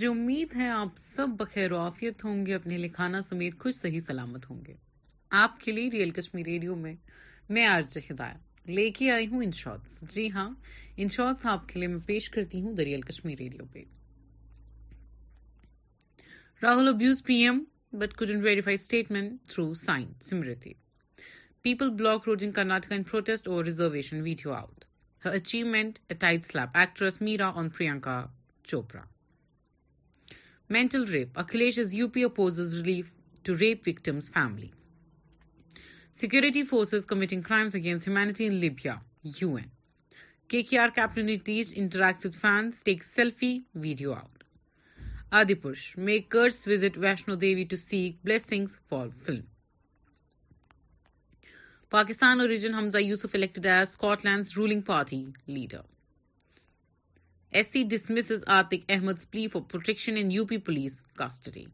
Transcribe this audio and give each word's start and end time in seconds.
مجھے 0.00 0.08
امید 0.08 0.54
ہے 0.56 0.68
آپ 0.70 0.96
سب 0.98 1.28
بخیر 1.38 1.72
و 1.72 1.76
آفیت 1.78 2.22
ہوں 2.24 2.44
گے 2.46 2.52
اپنے 2.54 2.76
لکھانا 2.78 3.20
سمیت 3.22 3.58
خوش 3.60 3.74
صحیح 3.74 4.00
سلامت 4.06 4.48
ہوں 4.50 4.60
گے 4.66 4.74
آپ 5.40 5.58
کے 5.60 5.72
لیے 5.72 5.90
ریئل 5.92 6.10
کشمیر 6.18 6.44
ریڈیو 6.46 6.74
میں 6.84 6.92
میں 7.54 7.66
آج 7.66 7.98
ہدایت 8.10 8.68
لے 8.70 8.88
کے 8.98 9.10
آئی 9.10 9.26
ہوں 9.32 9.42
ان 9.44 9.50
شارٹس 9.58 10.00
جی 10.14 10.30
ہاں 10.34 10.48
ان 11.02 11.08
شارٹس 11.16 11.46
آپ 11.52 11.68
کے 11.68 11.78
لیے 11.78 11.88
میں 11.88 11.98
پیش 12.06 12.28
کرتی 12.36 12.60
ہوں 12.62 12.74
دریال 12.76 13.00
کشمیر 13.10 13.38
ریڈیو 13.38 13.64
پہ 13.72 13.82
Rahul 16.62 16.88
abuses 16.94 17.22
P 17.26 17.34
M 17.42 17.62
but 17.98 18.14
couldn't 18.18 18.44
verify 18.44 18.74
statement 18.80 19.46
through 19.52 19.72
sign 19.84 20.10
Smriti 20.30 20.72
people 21.62 21.90
block 22.00 22.28
road 22.28 22.42
in 22.46 22.52
Karnataka 22.62 22.94
in 22.94 23.02
protest 23.10 23.48
over 23.48 23.64
reservation 23.64 24.20
video 24.30 24.52
out 24.62 24.84
achievement 25.34 25.98
اٹائٹ 26.10 26.46
slip 26.52 26.76
actress 26.78 27.20
Meera 27.20 27.50
on 27.54 27.68
Priyanka 27.78 28.24
Chopra 28.66 29.04
میںکھشم 30.74 32.08
family 34.04 34.68
security 36.18 36.62
فورٹنگ 36.70 37.44
against 37.74 38.08
ہیومیا 38.08 38.98
take 42.84 43.04
selfie 43.04 43.58
video 43.82 44.12
out 44.12 45.66
makers 46.10 46.66
Vaishno 46.68 47.34
Devi 47.42 47.64
to 47.70 47.76
seek 47.88 48.10
blessing 48.24 48.66
for 48.88 49.06
film 49.24 49.44
رولیگ 54.56 54.80
party 54.86 55.24
leader 55.54 55.78
S 57.56 57.66
C 57.72 57.80
dismisses 58.30 58.42
Atiq 58.56 58.82
Ahmed 58.94 59.18
plea 59.30 59.48
for 59.56 59.62
protection 59.70 60.14
in 60.16 60.28
U 60.30 60.44
P 60.50 60.58
police 60.66 60.94
custody 61.18 61.64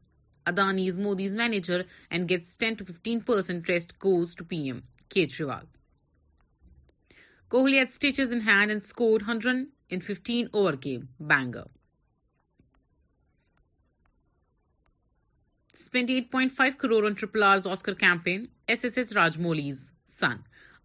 Adani 0.47 0.87
is 0.89 0.99
Modi's 0.99 1.33
manager 1.41 1.81
and 2.11 2.29
gets 2.31 2.57
percent 3.27 3.67
ٹریسٹ 3.67 3.93
کوس 4.05 4.35
to 4.37 4.45
P 4.49 4.57
M 4.69 4.79
triple 5.11 5.51
R's 17.43 17.67
Oscar 17.71 17.95
campaign 17.99 18.47
S 18.77 18.85
S 18.97 19.13
Rajamouli's 19.17 19.91
son 20.19 20.37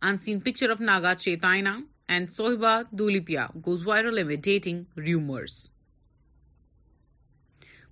in 0.02 0.18
seen 0.26 0.40
picture 0.40 0.70
of 0.72 0.82
Naga 0.82 1.14
Chaitanya 1.20 1.78
and 2.12 2.28
Sohiba 2.28 2.86
Dhulipia 2.94 3.50
goes 3.62 3.84
viral 3.84 4.20
amid 4.20 4.42
dating 4.42 4.86
rumors. 4.96 5.70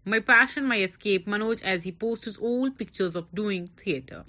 My 0.03 0.19
passion, 0.19 0.65
my 0.65 0.79
escape, 0.79 1.25
Manoj, 1.25 1.63
as 1.63 1.83
he 1.83 1.93
posts 1.93 2.37
old 2.41 2.77
pictures 2.77 3.15
of 3.15 3.33
doing 3.33 3.67
theatre. 3.67 4.25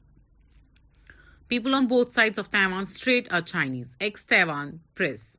People 1.48 1.74
on 1.74 1.88
both 1.88 2.12
sides 2.12 2.38
of 2.38 2.52
Taiwan 2.52 2.86
Strait 2.86 3.26
are 3.32 3.42
Chinese. 3.42 3.96
Ex-Taiwan 4.00 4.78
Press. 4.94 5.36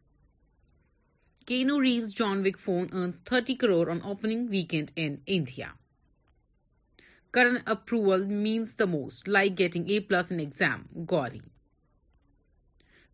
Keanu 1.45 1.79
Reeves' 1.79 2.11
John 2.11 2.43
Wick 2.43 2.57
phone 2.57 2.89
earned 2.91 3.19
30 3.25 3.55
crore 3.55 3.89
on 3.89 4.01
opening 4.03 4.49
weekend 4.49 4.91
in 4.97 5.21
India. 5.25 5.71
Current 7.31 7.63
approval 7.65 8.25
means 8.25 8.75
the 8.75 8.85
most, 8.85 9.29
like 9.29 9.55
getting 9.55 9.89
A+ 9.89 10.03
in 10.29 10.41
exam. 10.41 10.89
Gauri. 11.05 11.39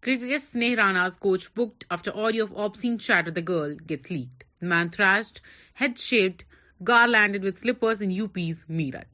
Critics 0.02 0.52
Sneh 0.54 0.78
Rana's 0.78 1.18
coach 1.18 1.52
booked 1.56 1.86
after 1.90 2.16
audio 2.16 2.44
of 2.44 2.54
obscene 2.56 2.98
chat 3.00 3.26
with 3.26 3.34
the 3.36 3.42
girl 3.42 3.74
gets 3.76 4.10
leaked. 4.12 4.44
man 4.62 4.90
thrashed, 4.90 5.42
head 5.74 5.98
shaved, 5.98 6.44
garlanded 6.84 7.42
with 7.44 7.58
slippers 7.58 8.00
in 8.08 8.12
UP's 8.24 8.66
Meerut. 8.70 9.08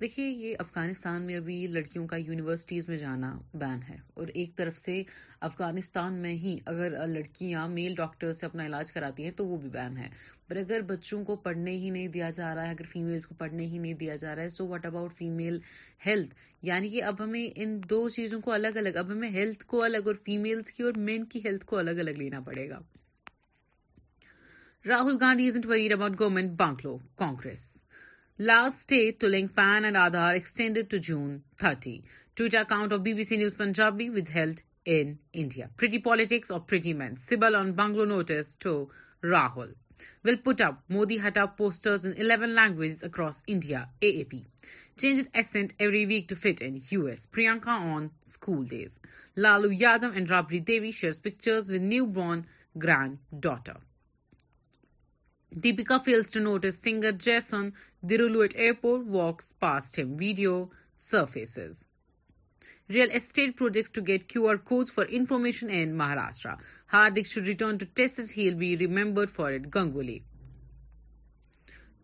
دیکھیے 0.00 0.26
یہ 0.28 0.56
افغانستان 0.60 1.22
میں 1.26 1.34
ابھی 1.36 1.54
لڑکیوں 1.70 2.06
کا 2.08 2.16
universities 2.16 2.88
میں 2.88 2.96
جانا 2.98 3.30
بین 3.60 3.78
ہے 3.88 3.94
اور 4.18 4.26
ایک 4.42 4.54
طرف 4.56 4.76
سے 4.78 5.00
افغانستان 5.48 6.20
میں 6.22 6.32
ہی 6.42 6.54
اگر 6.72 6.90
لڑکیاں 7.06 7.66
میل 7.68 7.94
ڈاکٹر 7.98 8.32
سے 8.40 8.44
اپنا 8.46 8.66
علاج 8.66 8.92
کراتی 8.92 9.24
ہیں 9.24 9.30
تو 9.36 9.46
وہ 9.46 9.56
بھی 9.60 9.68
بین 9.68 9.96
ہے 9.98 10.08
پر 10.48 10.56
اگر 10.56 10.80
بچوں 10.88 11.22
کو 11.30 11.36
پڑھنے 11.46 11.70
ہی 11.72 11.90
نہیں 11.90 12.06
دیا 12.18 12.28
جا 12.34 12.54
رہا 12.54 12.66
ہے 12.66 12.70
اگر 12.76 12.84
فیمیلز 12.92 13.26
کو 13.26 13.34
پڑھنے 13.38 13.66
ہی 13.72 13.78
نہیں 13.78 13.94
دیا 14.04 14.16
جا 14.20 14.34
رہا 14.34 14.42
ہے 14.42 14.50
so 14.58 14.66
what 14.68 14.86
about 14.86 15.14
female 15.18 15.58
health 16.06 16.34
یعنی 16.68 16.88
کہ 16.90 17.02
اب 17.10 17.22
ہمیں 17.24 17.46
ان 17.54 17.78
دو 17.90 18.08
چیزوں 18.18 18.40
کو 18.40 18.52
الگ 18.52 18.76
الگ 18.84 18.96
اب 19.02 19.10
ہمیں 19.12 19.28
ہیلتھ 19.30 19.64
کو 19.74 19.82
الگ 19.84 20.06
اور 20.12 20.22
فیمیلز 20.26 20.70
کی 20.76 20.82
اور 20.82 20.98
مین 21.10 21.24
کی 21.32 21.40
ہیلتھ 21.44 21.64
کو 21.72 21.78
الگ 21.78 22.00
الگ 22.04 22.18
لینا 22.22 22.40
پڑے 22.46 22.68
گا 22.70 22.80
Rahul 24.88 25.16
Gandhi 25.20 25.50
about 25.92 26.20
government 26.20 26.58
بانکلو 26.58 26.96
Congress 27.18 27.68
Last 28.40 28.86
day, 28.86 29.14
Tulingpan 29.18 29.84
and 29.84 29.96
Aadhar 29.96 30.36
extended 30.36 30.88
to 30.90 31.00
June 31.00 31.42
30. 31.58 32.04
Twitter 32.36 32.58
account 32.58 32.92
of 32.92 33.02
BBC 33.02 33.36
News 33.36 33.54
Punjabi 33.54 34.10
withheld 34.10 34.62
in 34.84 35.18
India. 35.32 35.70
Pretty 35.76 35.98
politics 35.98 36.48
or 36.52 36.60
pretty 36.60 36.94
men. 36.94 37.16
Sibyl 37.16 37.56
on 37.56 37.74
Banglo 37.74 38.06
notice 38.06 38.54
to 38.60 38.90
Rahul. 39.24 39.74
Will 40.22 40.36
put 40.36 40.60
up 40.60 40.84
Modi 40.88 41.18
Hatao 41.18 41.56
posters 41.56 42.04
in 42.04 42.12
11 42.14 42.54
languages 42.54 43.02
across 43.02 43.42
India, 43.48 43.88
AAP. 44.00 44.44
Changed 44.96 45.28
accent 45.34 45.74
every 45.80 46.06
week 46.06 46.28
to 46.28 46.36
fit 46.36 46.60
in 46.60 46.80
US. 46.90 47.26
Priyanka 47.26 47.66
on 47.66 48.12
school 48.22 48.62
days. 48.62 49.00
Lalu 49.34 49.76
Yadav 49.76 50.16
and 50.16 50.28
Rabri 50.28 50.64
Devi 50.64 50.92
shares 50.92 51.18
pictures 51.18 51.70
with 51.70 51.82
newborn 51.82 52.46
granddaughter. 52.78 53.76
Deepika 55.64 55.96
fails 56.04 56.30
to 56.32 56.40
note 56.40 56.64
a 56.64 56.70
singer 56.70 57.10
Jason 57.24 57.68
Derulo 58.10 58.40
at 58.40 58.54
airport 58.56 60.02
video 60.20 60.62
real 62.94 63.10
estate 63.14 63.56
project 63.58 63.94
to 63.94 64.00
get 64.06 64.24
QR 64.30 64.56
codes 64.70 64.92
for 64.94 65.06
information 65.08 65.70
in 65.76 65.96
Maharashtra 65.98 66.54
Hardik 66.92 67.26
show 67.26 67.40
return 67.46 67.76
to 67.78 67.86
test 67.94 68.20
heel 68.38 68.54
be 68.58 68.76
remember 68.78 69.26
for 69.36 69.52
it 69.52 69.74
Ganguly 69.76 70.18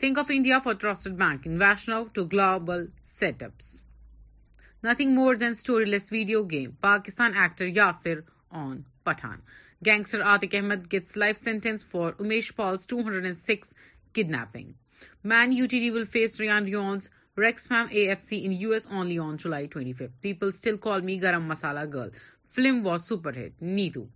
think 0.01 0.19
of 0.19 0.31
India 0.35 0.59
for 0.65 0.75
trusted 0.81 1.17
bank 1.19 1.47
in 1.49 1.61
Vishnu 1.63 2.03
to 2.15 2.25
global 2.33 2.87
set 3.19 3.43
up 3.43 4.85
nothing 4.87 5.15
more 5.21 5.35
than 5.35 5.51
story 5.59 5.85
less 5.91 6.11
video 6.13 6.43
game 6.51 6.71
Pakistan 6.91 7.35
actor 7.43 7.67
Yasir 7.77 8.21
آن 8.63 8.81
پھان 9.05 9.39
Gangster 9.83 10.21
Atik 10.21 10.57
Ahmed 10.59 10.89
gets 10.89 11.17
life 11.17 11.37
sentence 11.37 11.83
for 11.83 12.13
Umesh 12.13 12.55
Paul's 12.57 12.87
206 12.87 13.75
kidnapping. 14.13 14.75
Man 15.23 15.53
UTD 15.53 15.93
will 15.93 16.07
face 16.07 16.37
Rian 16.39 16.73
Rions, 16.73 17.11
Rexham 17.37 17.93
AFC 17.93 18.45
in 18.45 18.53
US 18.53 18.87
only 18.91 19.19
on 19.19 19.37
July 19.37 19.67
25th. 19.67 20.13
People 20.23 20.53
still 20.53 20.79
call 20.79 21.01
me 21.01 21.21
Garam 21.21 21.47
Masala 21.47 21.89
Girl. 21.91 22.11
Film 22.49 22.83
was 22.83 23.05
super 23.05 23.33
hit. 23.33 23.61
Neetu. 23.61 24.07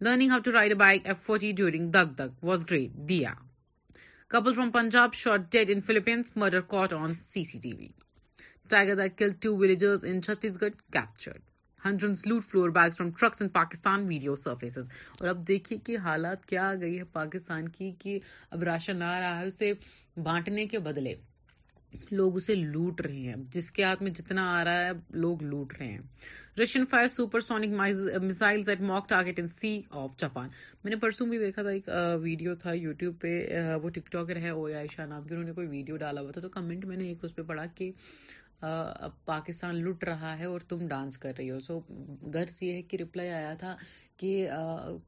Learning 0.00 0.30
how 0.30 0.40
to 0.40 0.50
ride 0.50 0.72
a 0.72 0.76
bike 0.76 1.04
F40 1.04 1.54
during 1.54 1.90
Dag 1.90 2.16
Dag 2.16 2.32
was 2.40 2.64
great. 2.64 3.06
Dia. 3.06 3.36
Couple 4.28 4.54
from 4.54 4.72
Punjab 4.72 5.14
shot 5.14 5.50
dead 5.50 5.70
in 5.70 5.82
Philippines. 5.82 6.32
Murder 6.34 6.62
caught 6.62 6.92
on 6.92 7.16
CCTV. 7.16 7.92
Tiger 8.66 8.96
that 8.96 9.16
killed 9.16 9.40
two 9.40 9.56
villagers 9.56 10.02
in 10.02 10.22
Chhattisgarh 10.22 10.74
captured. 10.90 11.42
Hundreds 11.84 12.26
loot 12.26 12.44
flour 12.44 12.68
bags 12.76 12.96
from 12.96 13.10
trucks 13.20 13.42
in 13.42 13.48
Pakistan 13.56 14.06
video 14.08 14.36
surfaces 14.42 14.88
اور 15.20 15.28
اب 15.28 15.46
دیکھیے 15.48 15.78
کہ 15.86 15.96
حالات 16.04 16.44
کیا 16.48 16.68
آ 16.70 16.74
گئی 16.80 16.98
ہے 16.98 17.04
پاکستان 17.12 17.68
کی 17.68 17.90
کہ 17.98 18.18
اب 18.50 18.62
راشن 18.68 19.02
آ 19.02 19.18
رہا 19.20 19.38
ہے 19.40 19.46
اسے 19.46 19.72
بانٹنے 20.22 20.66
کے 20.66 20.78
بدلے 20.88 21.14
لوگ 22.10 22.36
اسے 22.36 22.54
لوٹ 22.54 23.00
رہے 23.06 23.16
ہیں 23.18 23.34
جس 23.52 23.70
کے 23.72 23.82
ہاتھ 23.84 24.02
میں 24.02 24.10
جتنا 24.10 24.46
آ 24.60 24.64
رہا 24.64 24.86
ہے 24.86 24.90
لوگ 25.24 25.42
لوٹ 25.42 25.72
رہے 25.78 25.90
ہیں 25.90 26.60
Russian 26.62 26.84
fire 26.90 27.08
supersonic 27.48 27.76
missile 28.22 28.62
at 28.68 28.80
mock 28.90 29.08
target 29.08 29.38
in 29.40 29.48
sea 29.60 29.80
of 30.00 30.16
Japan 30.20 30.48
میں 30.84 30.90
نے 30.90 30.96
پرسوں 31.04 31.26
بھی 31.26 31.38
دیکھا 31.38 31.62
تھا 31.62 31.70
ایک 31.70 31.88
ویڈیو 32.22 32.54
تھا 32.62 32.72
یوٹیوب 32.72 33.20
پہ 33.20 33.42
وہ 33.82 33.88
ٹک 33.94 34.10
ٹاکر 34.12 34.36
ہے 34.42 34.48
او 34.48 34.64
آئی 34.76 34.88
شاہ 34.96 35.06
نام 35.06 35.22
کی 35.24 35.34
انہوں 35.34 35.46
نے 35.46 35.52
کوئی 35.54 35.66
ویڈیو 35.68 35.96
ڈالا 36.04 36.20
ہوا 36.20 36.30
تھا 36.32 36.40
تو 36.40 36.48
کمنٹ 36.58 36.84
میں 36.84 36.96
نے 36.96 37.08
ایک 37.08 37.24
اس 37.24 37.34
پہ 37.36 37.42
پڑھا 37.52 37.66
کہ 37.74 37.90
پاکستان 39.26 39.74
لٹ 39.84 40.04
رہا 40.04 40.38
ہے 40.38 40.44
اور 40.46 40.60
تم 40.68 40.86
ڈانس 40.88 41.18
کر 41.18 41.32
رہی 41.38 41.50
ہو 41.50 41.58
سو 41.66 41.78
گرس 42.34 42.62
یہ 42.62 42.80
کہ 42.88 42.98
کہ 43.18 43.30
آیا 43.30 43.54
تھا 43.58 43.74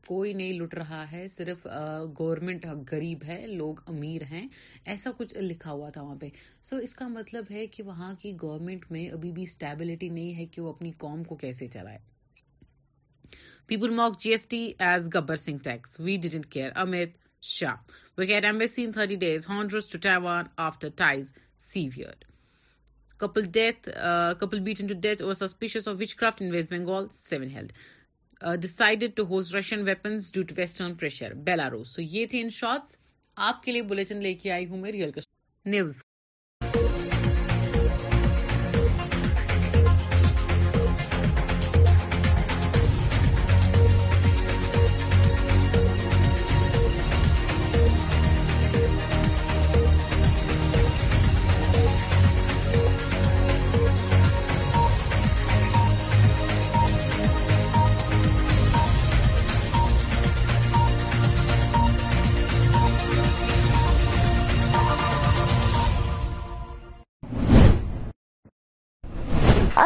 کوئی 0.07 0.33
نہیں 0.35 0.53
لٹ 0.61 0.75
رہا 0.75 1.03
ہے 1.11 1.27
صرف 1.37 1.67
گورنمنٹ 2.19 2.67
گریب 2.93 3.23
ہے 3.27 3.45
لوگ 3.47 3.81
امیر 3.95 4.23
ہیں 4.31 4.47
ایسا 4.95 5.11
کچھ 5.19 5.35
لکھا 5.39 5.73
ہوا 5.73 5.89
تھا 5.95 6.03
وہاں 6.03 6.17
پہ 6.21 6.29
سو 6.71 6.77
اس 6.87 6.95
کا 6.95 7.09
مطلب 7.09 7.51
ہے 7.51 7.67
کہ 7.77 7.83
وہاں 7.83 8.13
کی 8.23 8.33
گورنمنٹ 8.43 8.85
میں 8.93 9.09
ابھی 9.13 9.33
بھی 9.33 9.43
اسٹیبلٹی 9.43 10.09
نہیں 10.09 10.35
ہے 10.39 10.47
کہ 10.55 10.63
وہ 10.63 10.73
اپنی 10.73 10.91
قوم 11.07 11.23
کو 11.25 11.37
کیسے 11.45 11.69
چلائے 11.75 11.99
people 13.67 13.91
mock 13.95 14.19
G 14.23 14.31
S 14.31 14.47
T 14.49 14.71
as 14.87 15.09
Gabbar 15.15 15.37
Singh 15.47 15.63
tax 15.65 15.99
we 16.01 16.17
didn't 16.23 16.47
care 16.53 16.71
Amit 16.83 17.17
Shah 17.55 17.77
we 18.19 18.27
wait 18.33 18.45
embassy 18.45 18.85
in 18.85 19.15
these 19.19 19.49
Honduras 19.49 19.89
to 19.89 20.09
after 20.57 20.89
ties 20.97 21.33
severe 21.73 22.25
couple 23.21 23.45
death 23.55 23.89
couple 24.41 24.61
بیٹنت 24.69 25.23
over 25.23 25.35
suspicions 25.47 25.89
of 25.89 25.97
witchcraft 26.01 26.43
in 26.43 26.51
West 26.55 26.71
Bengal 26.73 27.07
seven 27.13 27.49
held 27.51 27.73
decided 28.63 29.17
to 29.17 29.25
host 29.31 29.55
Russian 29.57 29.83
weapons 29.89 30.33
D 30.35 30.43
to 30.49 30.55
western 30.59 30.95
pressure 31.01 31.35
Belarus 31.47 31.99
یہ 32.03 32.27
تھے 32.31 32.41
ان 32.41 32.51
shorts 32.61 32.97
آپ 33.51 33.63
کے 33.63 33.73
لیے 33.73 33.83
bulletin 33.93 34.23
لے 34.23 34.35
کے 34.43 34.53
آئی 34.53 34.67
ہوں 34.69 34.79
میں 34.81 34.93
ریئل 34.93 35.11
گسٹ 35.17 35.31
نیوز 35.75 36.01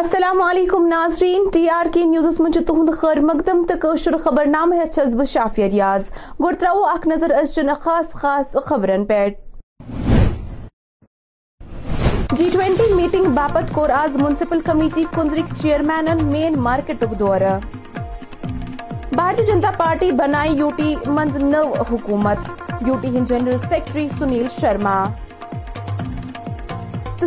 السلام 0.02 0.40
علیکم 0.42 0.86
ناظرین 0.88 1.42
ٹی 1.52 1.68
آر 1.70 1.86
کے 1.94 2.04
نیوزس 2.10 2.36
تہد 2.66 2.90
خیر 3.00 3.18
مقدم 3.20 3.62
توشر 3.82 4.16
خبر 4.24 4.46
چھس 4.94 5.14
بہ 5.16 5.24
شافیہ 5.32 5.64
ریاض 5.72 6.02
یاز 6.08 6.56
ترو 6.60 6.84
اخ 6.92 7.06
نظر 7.08 7.32
از 7.40 7.54
چن 7.54 7.68
خاص 7.82 8.08
خاص 8.22 8.56
خبرن 8.68 9.04
پہ 9.10 9.24
جی 12.38 12.48
ٹوینٹی 12.52 12.92
میٹنگ 12.94 13.26
باپت 13.34 13.74
کور 13.74 13.90
آز 13.98 14.16
منسپل 14.22 14.60
کمیٹی 14.70 15.04
کندرک 15.16 15.54
چیئرمین 15.62 16.08
مین 16.30 16.58
مارکیٹ 16.68 17.04
دورہ 17.18 17.58
بھارتی 19.14 19.44
جنتا 19.52 19.70
پارٹی 19.78 20.10
بنائی 20.24 20.56
یو 20.58 20.70
ٹی 20.76 20.94
نو 21.42 21.62
حکومت 21.90 22.48
ہند 22.86 23.26
جنرل 23.28 23.58
سیکرٹری 23.70 24.08
سنیل 24.18 24.46
شرما 24.60 25.02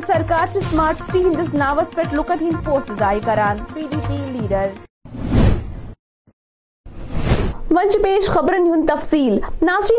سرکار 0.08 0.58
سٹی 0.60 1.24
ہندس 1.24 1.54
ناوس 1.54 1.94
پہ 1.96 2.02
لوکن 2.12 2.38
ہند 2.46 2.66
پوسٹ 2.66 2.92
کرانچ 3.26 3.74
پیش 3.74 4.12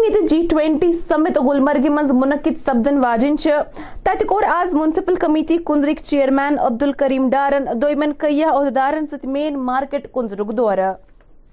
نیت 0.03 0.31
جی 0.31 0.41
ٹوینٹی 0.51 0.93
سمت 1.09 1.39
گلمرگی 1.49 1.89
من 1.89 2.09
منعقد 2.21 2.65
سبدن 2.67 2.99
واجن 3.05 3.39
چور 3.43 4.43
آز 4.55 4.73
منسپل 4.75 5.17
کمیٹی 5.21 5.59
کنزرک 5.67 6.03
چیئرمین 6.05 6.59
عبد 6.59 6.83
الکریم 6.83 7.29
ڈارن 7.31 9.05
مین 9.33 9.59
مارکیٹ 9.65 10.07
کنزرک 10.15 10.57
دورہ 10.57 10.93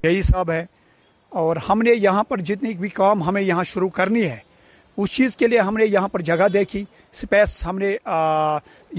یہی 0.04 0.22
سب 0.32 0.52
ہے 0.52 0.66
اور 1.42 1.58
ہم 1.70 1.82
نے 1.82 1.92
یہاں 1.96 2.24
پر 2.30 2.40
جتنی 2.48 2.74
بھی 2.80 2.90
کام 3.02 3.24
ہمیں 3.24 3.42
یہاں 3.42 3.64
شروع 3.74 3.90
کرنی 4.00 4.24
ہے 4.30 4.38
اس 5.02 5.12
چیز 5.16 5.36
کے 5.38 5.48
لیے 5.48 5.60
ہم 5.60 5.78
نے 5.78 5.86
یہاں 5.86 6.08
پر 6.12 6.22
جگہ 6.30 6.48
دیکھی 6.54 6.84
سپیس 7.20 7.66
ہم 7.66 7.78
نے 7.78 7.96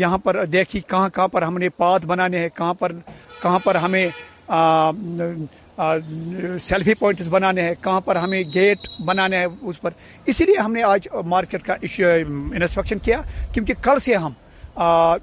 یہاں 0.00 0.18
پر 0.24 0.44
دیکھی 0.52 0.80
کہاں 0.88 1.08
کہاں 1.14 1.28
پر 1.28 1.42
ہم 1.42 1.58
نے 1.58 1.68
پاتھ 1.76 2.06
بنانے 2.06 2.38
ہیں 2.38 2.48
کہاں 2.54 2.74
پر 2.78 2.92
کہاں 3.42 3.58
پر 3.64 3.74
ہمیں 3.84 4.06
سیلفی 6.60 6.94
پوائنٹس 6.98 7.28
بنانے 7.30 7.62
ہیں 7.62 7.74
کہاں 7.82 8.00
پر 8.04 8.16
ہمیں 8.16 8.42
گیٹ 8.54 8.88
بنانے 9.04 9.36
ہیں 9.38 9.46
اس 9.60 9.80
پر 9.80 9.90
اسی 10.26 10.44
لیے 10.44 10.56
ہم 10.58 10.72
نے 10.72 10.82
آج 10.82 11.08
مارکیٹ 11.26 11.62
کا 11.66 11.74
انسپیکشن 11.90 12.98
کیا 13.02 13.20
کیونکہ 13.52 13.74
کل 13.82 13.98
سے 14.04 14.14
ہم 14.14 14.32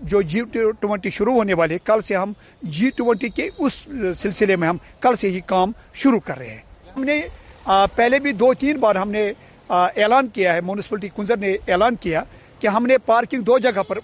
جو 0.09 0.21
جی 0.31 0.41
ٹوینٹی 0.79 1.09
شروع 1.09 1.33
ہونے 1.33 1.53
والے 1.59 1.77
کل 1.83 2.01
سے 2.07 2.15
ہم 2.15 2.33
جی 2.77 2.89
ٹوینٹی 2.95 3.29
کے 3.35 3.49
اس 3.57 3.73
سلسلے 4.21 4.55
میں 4.63 4.67
ہم 4.67 4.77
کل 4.99 5.15
سے 5.21 5.29
ہی 5.29 5.39
کام 5.45 5.71
شروع 6.01 6.19
کر 6.25 6.37
رہے 6.37 6.49
ہیں 6.49 6.91
ہم 6.95 7.03
نے 7.03 7.21
پہلے 7.95 8.19
بھی 8.19 8.31
دو 8.41 8.53
تین 8.59 8.77
بار 8.79 8.95
ہم 8.95 9.11
نے 9.11 9.31
اعلان 9.79 10.27
کیا 10.33 10.53
ہے 10.53 10.61
میونسپلٹی 10.65 11.09
کنزر 11.15 11.37
نے 11.37 11.53
اعلان 11.71 11.95
کیا 12.01 12.21
کہ 12.59 12.67
ہم 12.67 12.85
نے 12.85 12.97
پارکنگ 13.05 13.41
دو 13.49 13.57
جگہ 13.65 13.83
پر 13.87 13.99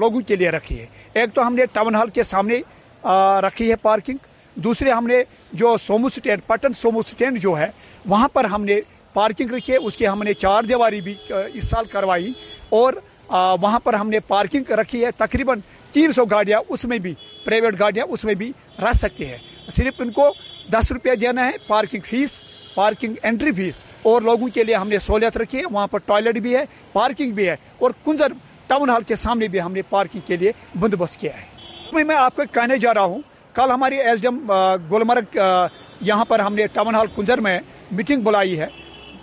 لوگوں 0.00 0.20
کے 0.26 0.36
لیے 0.36 0.50
رکھی 0.50 0.78
ہے 0.80 0.86
ایک 1.20 1.34
تو 1.34 1.46
ہم 1.46 1.54
نے 1.54 1.64
ٹاؤن 1.72 1.94
ہال 1.94 2.08
کے 2.18 2.22
سامنے 2.22 2.60
رکھی 3.46 3.70
ہے 3.70 3.76
پارکنگ 3.82 4.26
دوسرے 4.66 4.90
ہم 4.90 5.06
نے 5.06 5.22
جو 5.62 5.76
Sumo 5.86 6.08
stand 6.16 6.40
Pattan 6.46 6.72
Sumo 6.80 7.02
stand 7.08 7.40
جو 7.42 7.58
ہے 7.58 7.68
وہاں 8.08 8.28
پر 8.32 8.44
ہم 8.54 8.64
نے 8.64 8.80
پارکنگ 9.14 9.50
رکھی 9.54 9.72
ہے 9.72 9.78
اس 9.88 9.96
کی 9.96 10.06
ہم 10.08 10.22
نے 10.22 10.34
چار 10.44 10.62
دیواری 10.68 11.00
بھی 11.06 11.14
اس 11.52 11.68
سال 11.70 11.84
کروائی 11.92 12.32
اور 12.80 12.92
وہاں 13.62 13.78
پر 13.84 13.94
ہم 13.94 14.08
نے 14.10 14.18
پارکنگ 14.28 14.70
رکھی 14.80 15.04
ہے 15.04 15.10
تقریباً 15.16 15.58
تین 15.92 16.12
سو 16.12 16.24
گاڑیاں 16.30 16.60
اس 16.74 16.84
میں 16.90 16.98
بھی 17.06 17.14
پرائیویٹ 17.44 17.78
گاڑیاں 17.80 18.06
اس 18.14 18.24
میں 18.24 18.34
بھی 18.42 18.52
رہ 18.82 18.92
سکتی 19.00 19.28
ہے 19.28 19.38
صرف 19.76 20.00
ان 20.04 20.10
کو 20.12 20.32
دس 20.72 20.90
روپیہ 20.92 21.14
دینا 21.20 21.46
ہے 21.46 21.52
parking 21.66 22.00
fee 22.10 22.42
parking 22.74 23.14
entry 23.22 23.52
fee 23.56 23.82
اور 24.08 24.22
لوگوں 24.22 24.48
کے 24.54 24.64
لیے 24.64 24.74
ہم 24.74 24.88
نے 24.88 24.98
سہولت 25.06 25.36
رکھی 25.36 25.58
ہے 25.58 25.62
وہاں 25.72 25.86
پر 25.90 25.98
ٹوائلٹ 26.06 26.38
بھی 26.42 26.54
ہے 26.56 26.64
پارکنگ 26.92 27.32
بھی 27.34 27.48
ہے 27.48 27.56
اور 27.78 27.90
کنزر 28.04 28.32
ٹاؤن 28.66 28.90
ہال 28.90 29.02
کے 29.06 29.16
سامنے 29.16 29.48
بھی 29.48 29.60
ہم 29.60 29.72
نے 29.72 29.82
پارکنگ 29.90 30.20
کے 30.26 30.36
لیے 30.36 30.52
بندوبست 30.80 31.18
کیا 31.20 31.32
ہے 31.40 32.02
میں 32.04 32.14
آپ 32.16 32.36
کو 32.36 32.42
کہنے 32.52 32.76
جا 32.80 32.94
رہا 32.94 33.02
ہوں 33.04 33.20
کل 33.54 33.70
ہماری 33.70 33.96
ایس 34.00 34.20
ڈی 34.22 34.28
ایم 34.28 34.50
گلمرگ 34.92 35.36
یہاں 36.08 36.24
پر 36.24 36.38
ہم 36.40 36.54
نے 36.54 36.66
ٹاؤن 36.72 36.94
ہال 36.94 37.06
کنزر 37.16 37.40
میں 37.46 37.58
میٹنگ 37.96 38.20
بلائی 38.24 38.58
ہے 38.60 38.66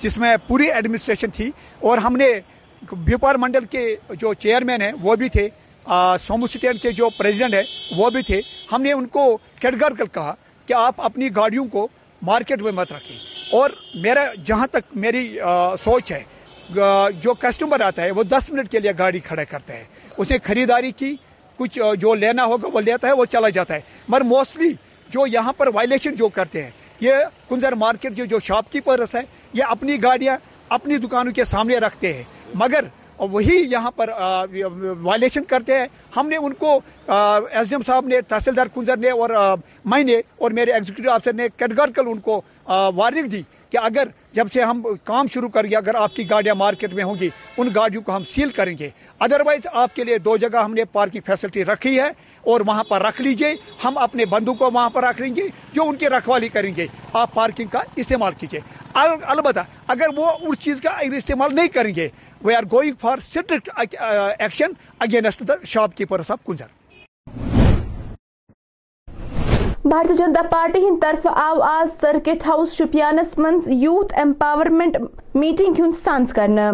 جس 0.01 0.17
میں 0.23 0.35
پوری 0.47 0.67
ایڈمنسٹریشن 0.71 1.29
تھی 1.35 1.49
اور 1.79 1.97
ہم 2.05 2.15
نے 2.17 2.27
بیوپار 2.91 3.35
منڈل 3.41 3.65
کے 3.69 3.85
جو 4.19 4.33
چیئرمین 4.41 4.81
ہیں 4.81 4.91
وہ 5.01 5.15
بھی 5.21 5.29
تھے 5.37 5.47
سومو 6.25 6.47
سٹیٹ 6.47 6.81
کے 6.81 6.91
جو 6.91 7.09
پریزیڈنٹ 7.17 7.53
ہیں 7.53 7.95
وہ 7.97 8.09
بھی 8.13 8.21
تھے 8.27 8.41
ہم 8.71 8.81
نے 8.81 8.91
ان 8.93 9.07
کو 9.17 9.25
کیٹگر 9.59 10.03
کہا 10.05 10.33
کہ 10.65 10.73
آپ 10.73 11.01
اپنی 11.01 11.35
گاڑیوں 11.35 11.65
کو 11.71 11.87
مارکیٹ 12.31 12.61
میں 12.61 12.71
مت 12.75 12.91
رکھیں 12.91 13.36
اور 13.55 13.69
میرا 14.03 14.23
جہاں 14.45 14.65
تک 14.71 14.97
میری 15.03 15.27
سوچ 15.83 16.11
ہے 16.11 16.21
جو 17.21 17.33
کسٹمر 17.39 17.81
آتا 17.81 18.03
ہے 18.03 18.11
وہ 18.11 18.23
دس 18.31 18.49
منٹ 18.53 18.69
کے 18.71 18.79
لیے 18.79 18.91
گاڑی 18.99 19.19
کھڑے 19.27 19.45
کرتا 19.49 19.73
ہے 19.73 19.83
اسے 20.17 20.37
خریداری 20.43 20.91
کی 20.99 21.15
کچھ 21.57 21.79
جو 21.99 22.13
لینا 22.15 22.45
ہوگا 22.45 22.67
وہ 22.73 22.81
لیتا 22.81 23.07
ہے 23.07 23.13
وہ 23.19 23.25
چلا 23.31 23.49
جاتا 23.57 23.73
ہے 23.73 23.79
مگر 24.07 24.21
موسٹلی 24.31 24.71
جو 25.11 25.25
یہاں 25.33 25.53
پر 25.57 25.67
وائلیشن 25.73 26.15
جو 26.15 26.27
کرتے 26.37 26.63
ہیں 26.63 26.71
یہ 27.01 27.13
کنزر 27.49 27.71
مارکیٹ 27.83 28.13
جو 28.31 28.39
شاپ 28.45 28.71
کیپرس 28.71 29.15
ہیں 29.15 29.23
یہ 29.53 29.63
اپنی 29.69 30.01
گاڑیاں 30.03 30.37
اپنی 30.77 30.97
دکانوں 31.05 31.31
کے 31.33 31.43
سامنے 31.45 31.77
رکھتے 31.79 32.13
ہیں 32.13 32.23
مگر 32.61 32.85
وہی 33.31 33.55
یہاں 33.71 33.91
پر 33.95 34.09
وائلیشن 35.03 35.43
کرتے 35.47 35.77
ہیں 35.79 35.85
ہم 36.17 36.27
نے 36.29 36.37
ان 36.37 36.53
کو 36.59 36.73
ایس 37.07 37.69
ڈی 37.69 37.75
ایم 37.75 37.81
صاحب 37.87 38.07
نے 38.07 38.21
تحصیلدار 38.27 38.67
کنجر 38.73 38.97
نے 38.97 39.09
اور 39.11 39.29
میں 39.85 40.03
نے 40.03 40.17
اور 40.41 40.51
میرے 40.57 40.71
ایگزیکٹو 40.73 41.11
آفیسر 41.11 41.33
نے 41.35 41.47
کٹ 41.57 41.99
ان 42.05 42.19
کو 42.29 42.41
وارنگ 42.95 43.27
دی 43.29 43.41
کہ 43.69 43.77
اگر 43.83 44.07
جب 44.33 44.47
سے 44.53 44.61
ہم 44.63 44.81
کام 45.03 45.27
شروع 45.33 45.49
کر 45.53 45.65
گیا 45.65 45.77
اگر 45.77 45.95
آپ 46.01 46.15
کی 46.15 46.29
گاڑیاں 46.29 46.55
مارکیٹ 46.55 46.93
میں 46.93 47.03
ہوں 47.03 47.15
گی 47.19 47.29
ان 47.57 47.69
گاڑیوں 47.75 48.01
کو 48.03 48.15
ہم 48.15 48.23
سیل 48.33 48.49
کریں 48.55 48.75
گے 48.79 48.89
ادر 49.25 49.41
وائز 49.45 49.67
آپ 49.71 49.95
کے 49.95 50.03
لیے 50.03 50.17
دو 50.27 50.35
جگہ 50.43 50.63
ہم 50.63 50.73
نے 50.73 50.85
پارکنگ 50.91 51.21
فیسلٹی 51.25 51.65
رکھی 51.65 51.99
ہے 51.99 52.09
اور 52.53 52.61
وہاں 52.67 52.83
پر 52.89 53.01
رکھ 53.03 53.21
لیجئے 53.21 53.53
ہم 53.83 53.97
اپنے 53.97 54.25
بندو 54.33 54.53
کو 54.61 54.69
وہاں 54.73 54.89
پر 54.97 55.03
رکھ 55.03 55.21
لیں 55.21 55.35
گے 55.35 55.47
جو 55.73 55.87
ان 55.89 55.95
کی 56.03 56.09
رکھوالی 56.09 56.49
کریں 56.49 56.71
گے 56.77 56.87
آپ 57.21 57.33
پارکنگ 57.33 57.67
کا 57.71 57.81
استعمال 58.03 58.33
کیجیے 58.39 58.59
البتہ 59.35 59.59
اگر 59.97 60.17
وہ 60.17 60.31
اس 60.47 60.59
چیز 60.63 60.81
کا 60.81 60.97
استعمال 61.17 61.55
نہیں 61.55 61.67
کریں 61.73 61.93
گے 61.95 62.07
we 62.43 62.55
are 62.55 62.63
going 62.71 62.93
for 63.01 63.17
strict 63.25 63.69
action 64.39 64.71
against 65.07 65.43
shopkeepers 65.97 66.31
of 66.31 66.47
گنجر 66.49 66.75
Bharatiya 69.89 70.13
Janata 70.17 70.41
party 70.51 70.79
ہند 70.87 70.99
طرف 71.01 71.25
آو 71.31 71.61
آز 71.63 71.89
سرکٹ 71.99 72.45
ہاؤس 72.47 72.71
شپیانس 72.77 73.37
منز 73.37 73.67
یوتھ 73.81 74.13
ایمپاورمنٹ 74.19 74.97
میٹنگ 75.35 75.75
سانس 76.03 76.31
کرنا 76.35 76.71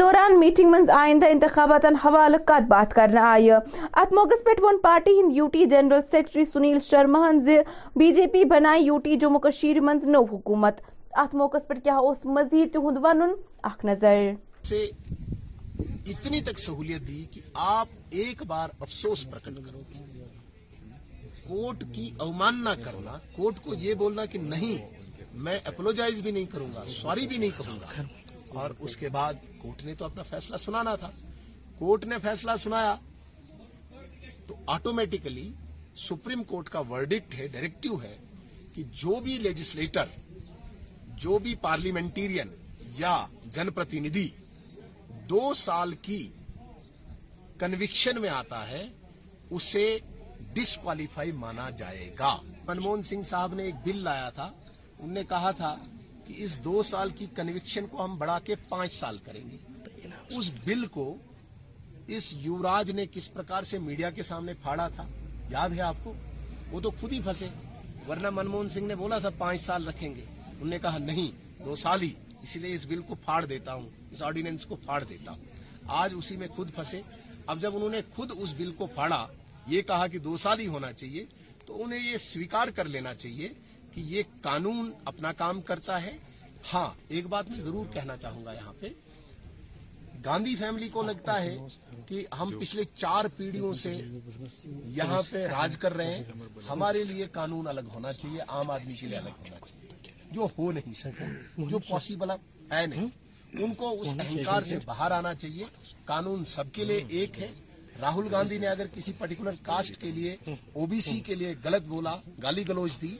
دوران 0.00 0.38
میٹنگ 0.40 0.70
منز 0.70 0.90
آئندہ 0.94 1.26
انتخابات 1.30 1.84
حوالہ 2.04 2.36
کت 2.46 2.66
بات 2.70 2.94
کرنا 2.94 3.28
آئی 3.32 3.50
ات 3.50 4.12
موقع 4.18 4.38
پہ 4.46 4.54
پارٹی 4.82 5.10
ہند 5.20 5.36
U 5.36 5.46
T 5.52 5.64
general 5.70 6.00
secretary 6.10 6.44
Sunil 6.52 6.78
Sharma 6.88 7.30
زی 7.44 7.58
بی 7.98 8.12
جے 8.14 8.26
پی 8.32 8.44
بنائے 8.54 8.80
یو 8.80 8.98
ٹی 9.04 9.16
جموں 9.20 9.40
منز 9.84 10.06
نو 10.14 10.22
حکومت 10.32 10.80
ات 11.22 11.34
موقع 11.42 11.58
پہ 11.68 11.74
اس 11.90 12.24
مزید 12.38 12.72
تہد 12.74 12.98
ون 13.04 13.22
اخ 13.70 13.84
نظر 13.90 14.74
اتنی 15.82 16.40
تک 16.46 16.58
سہولیت 16.58 17.08
دی 17.08 17.24
کہ 17.34 17.40
آپ 17.78 18.14
ایک 18.22 18.42
بار 18.48 18.68
افسوس 18.86 19.26
پرکٹ 19.30 19.60
کرو 19.66 20.06
کوٹ 21.48 21.82
اومان 22.22 22.62
نہ 22.64 22.68
کرنا 22.84 23.16
کوٹ 23.34 23.60
کو 23.64 23.74
یہ 23.82 23.94
بولنا 24.00 24.24
کہ 24.32 24.38
نہیں 24.38 25.06
میں 25.44 25.58
اپلوجائز 25.70 26.20
بھی 26.22 26.30
نہیں 26.30 26.44
کروں 26.52 26.66
گا 26.74 26.84
سوری 26.86 27.26
بھی 27.26 27.36
نہیں 27.44 27.50
کروں 27.58 27.78
گا 27.80 28.02
اور 28.60 28.70
اس 28.86 28.96
کے 28.96 29.08
بعد 29.14 29.34
کوٹ 29.62 29.82
نے 29.84 29.94
تو 29.98 30.04
اپنا 30.04 30.22
فیصلہ 30.30 30.56
سنانا 30.64 30.94
تھا 31.04 31.10
کوٹ 31.78 32.04
نے 32.10 32.18
فیصلہ 32.22 32.50
سنایا 32.64 32.94
تو 34.46 34.54
آٹومیٹیکلی 34.74 35.48
سپریم 36.08 36.42
کورٹ 36.50 36.68
کا 36.76 36.82
ورڈکٹ 36.90 37.34
ہے 37.38 37.46
ڈائریکٹو 37.54 38.02
ہے 38.02 38.16
کہ 38.74 38.82
جو 39.02 39.18
بھی 39.28 39.38
لیجسلیٹر 39.48 40.12
جو 41.22 41.38
بھی 41.46 41.54
پارلیمنٹیرین 41.62 42.48
یا 42.98 43.14
جن 43.54 43.70
پرتیندھی 43.78 44.28
دو 45.30 45.52
سال 45.66 45.94
کی 46.08 46.22
کنوکشن 47.60 48.20
میں 48.20 48.28
آتا 48.42 48.66
ہے 48.70 48.86
اسے 49.56 49.86
ڈسکوالیفائی 50.58 51.32
مانا 51.44 51.68
جائے 51.78 52.08
گا 52.18 52.28
منموہن 52.66 53.02
سنگھ 53.10 53.26
صاحب 53.26 53.52
نے 53.56 53.62
ایک 53.64 53.74
بل 53.84 53.98
لایا 54.04 54.28
تھا 54.38 54.50
انہوں 54.64 55.14
نے 55.14 55.22
کہا 55.28 55.50
تھا 55.60 55.74
کہ 56.26 56.34
اس 56.44 56.56
دو 56.64 56.82
سال 56.92 57.10
کی 57.18 57.26
کنوکشن 57.36 57.86
کو 57.90 58.04
ہم 58.04 58.16
بڑھا 58.18 58.38
کے 58.44 58.54
پانچ 58.68 58.92
سال 58.94 59.18
کریں 59.26 59.42
گے 59.50 59.56
اس 60.38 60.50
بل 60.64 60.84
کو 60.96 61.04
اس 62.16 62.34
یوراج 62.46 62.90
نے 63.00 63.06
کس 63.12 63.32
پرکار 63.32 63.62
سے 63.70 63.78
میڈیا 63.86 64.10
کے 64.16 64.22
سامنے 64.30 64.52
پھاڑا 64.62 64.88
تھا 64.96 65.06
یاد 65.50 65.70
ہے 65.76 65.80
آپ 65.90 66.02
کو 66.04 66.12
وہ 66.70 66.80
تو 66.86 66.90
خود 67.00 67.12
ہی 67.12 67.20
پھنسے 67.24 67.48
ورنہ 68.08 68.30
منموہن 68.38 68.68
سنگھ 68.74 68.88
نے 68.88 68.94
بولا 69.02 69.18
تھا 69.26 69.30
پانچ 69.38 69.60
سال 69.64 69.86
رکھیں 69.88 70.08
گے 70.14 70.24
انہوں 70.50 70.68
نے 70.74 70.78
کہا 70.86 70.98
نہیں 71.08 71.30
دو 71.64 71.74
سال 71.84 72.02
ہی 72.02 72.12
اسی 72.42 72.60
لیے 72.60 72.74
اس 72.74 72.86
بل 72.94 73.00
کو 73.06 73.14
پھاڑ 73.24 73.44
دیتا 73.54 73.74
ہوں 73.74 73.88
اس 74.10 74.22
آرڈیننس 74.30 74.64
کو 74.72 74.76
پھاڑ 74.84 75.02
دیتا 75.08 75.30
ہوں 75.32 75.84
آج 76.02 76.14
اسی 76.18 76.36
میں 76.36 76.48
خود 76.56 76.72
پھنسے 76.74 77.00
اب 77.52 77.60
جب 77.60 77.76
انہوں 77.76 77.90
نے 77.90 78.00
خود 78.14 78.32
اس 78.38 78.52
بل 78.58 78.72
کو 78.78 78.86
پھاڑا 78.94 79.26
یہ 79.72 79.82
کہا 79.88 80.06
کہ 80.12 80.18
دو 80.26 80.36
سال 80.42 80.60
ہی 80.60 80.66
ہونا 80.74 80.92
چاہیے 81.00 81.24
تو 81.66 81.82
انہیں 81.84 82.00
یہ 82.04 82.16
سویکار 82.26 82.68
کر 82.76 82.88
لینا 82.94 83.12
چاہیے 83.14 83.48
کہ 83.94 84.00
یہ 84.14 84.22
قانون 84.42 84.90
اپنا 85.12 85.32
کام 85.42 85.60
کرتا 85.70 86.02
ہے 86.02 86.12
ہاں 86.72 86.88
ایک 87.14 87.26
بات 87.34 87.50
میں 87.50 87.60
ضرور 87.66 87.86
کہنا 87.94 88.16
چاہوں 88.22 88.44
گا 88.44 88.52
یہاں 88.52 88.72
پہ 88.80 88.88
گاندھی 90.24 90.54
فیملی 90.60 90.88
کو 90.96 91.02
لگتا 91.10 91.40
ہے 91.42 91.56
کہ 92.06 92.24
ہم 92.38 92.50
پچھلے 92.60 92.82
چار 92.96 93.24
پیڑھیوں 93.36 93.72
سے 93.82 93.92
یہاں 94.98 95.20
پہ 95.30 95.44
راج 95.50 95.76
کر 95.84 95.96
رہے 95.96 96.16
ہیں 96.16 96.40
ہمارے 96.70 97.02
لیے 97.10 97.26
قانون 97.38 97.66
الگ 97.74 97.92
ہونا 97.94 98.12
چاہیے 98.22 98.40
عام 98.56 98.70
آدمی 98.78 98.94
کے 99.00 99.06
لیے 99.06 99.16
الگ 99.18 99.36
ہونا 99.42 99.60
چاہیے 99.66 100.16
جو 100.32 100.48
ہو 100.58 100.70
نہیں 100.78 100.94
سکے 101.04 101.30
جو 101.74 101.78
پاسبل 101.88 102.30
ہے 102.72 102.84
نہیں 102.94 103.06
ان 103.64 103.74
کو 103.82 103.94
اس 104.00 104.08
اہنکار 104.18 104.62
سے 104.70 104.78
باہر 104.84 105.10
آنا 105.20 105.34
چاہیے 105.42 105.64
قانون 106.04 106.44
سب 106.56 106.72
کے 106.72 106.84
لیے 106.84 107.04
ایک 107.20 107.38
ہے 107.40 107.52
راہل 108.00 108.26
گاندھی 108.30 108.56
نے 108.58 108.66
اگر 108.68 108.86
کسی 108.94 109.12
پرٹیکولر 109.18 109.54
کاسٹ 109.62 109.96
کے 110.00 110.10
لیے 110.12 110.34
او 110.72 110.84
بی 110.90 111.00
سی 111.06 111.18
کے 111.26 111.34
لیے 111.34 111.54
غلط 111.64 111.86
بولا 111.86 112.14
گالی 112.42 112.66
گلوچ 112.68 113.00
دی 113.02 113.16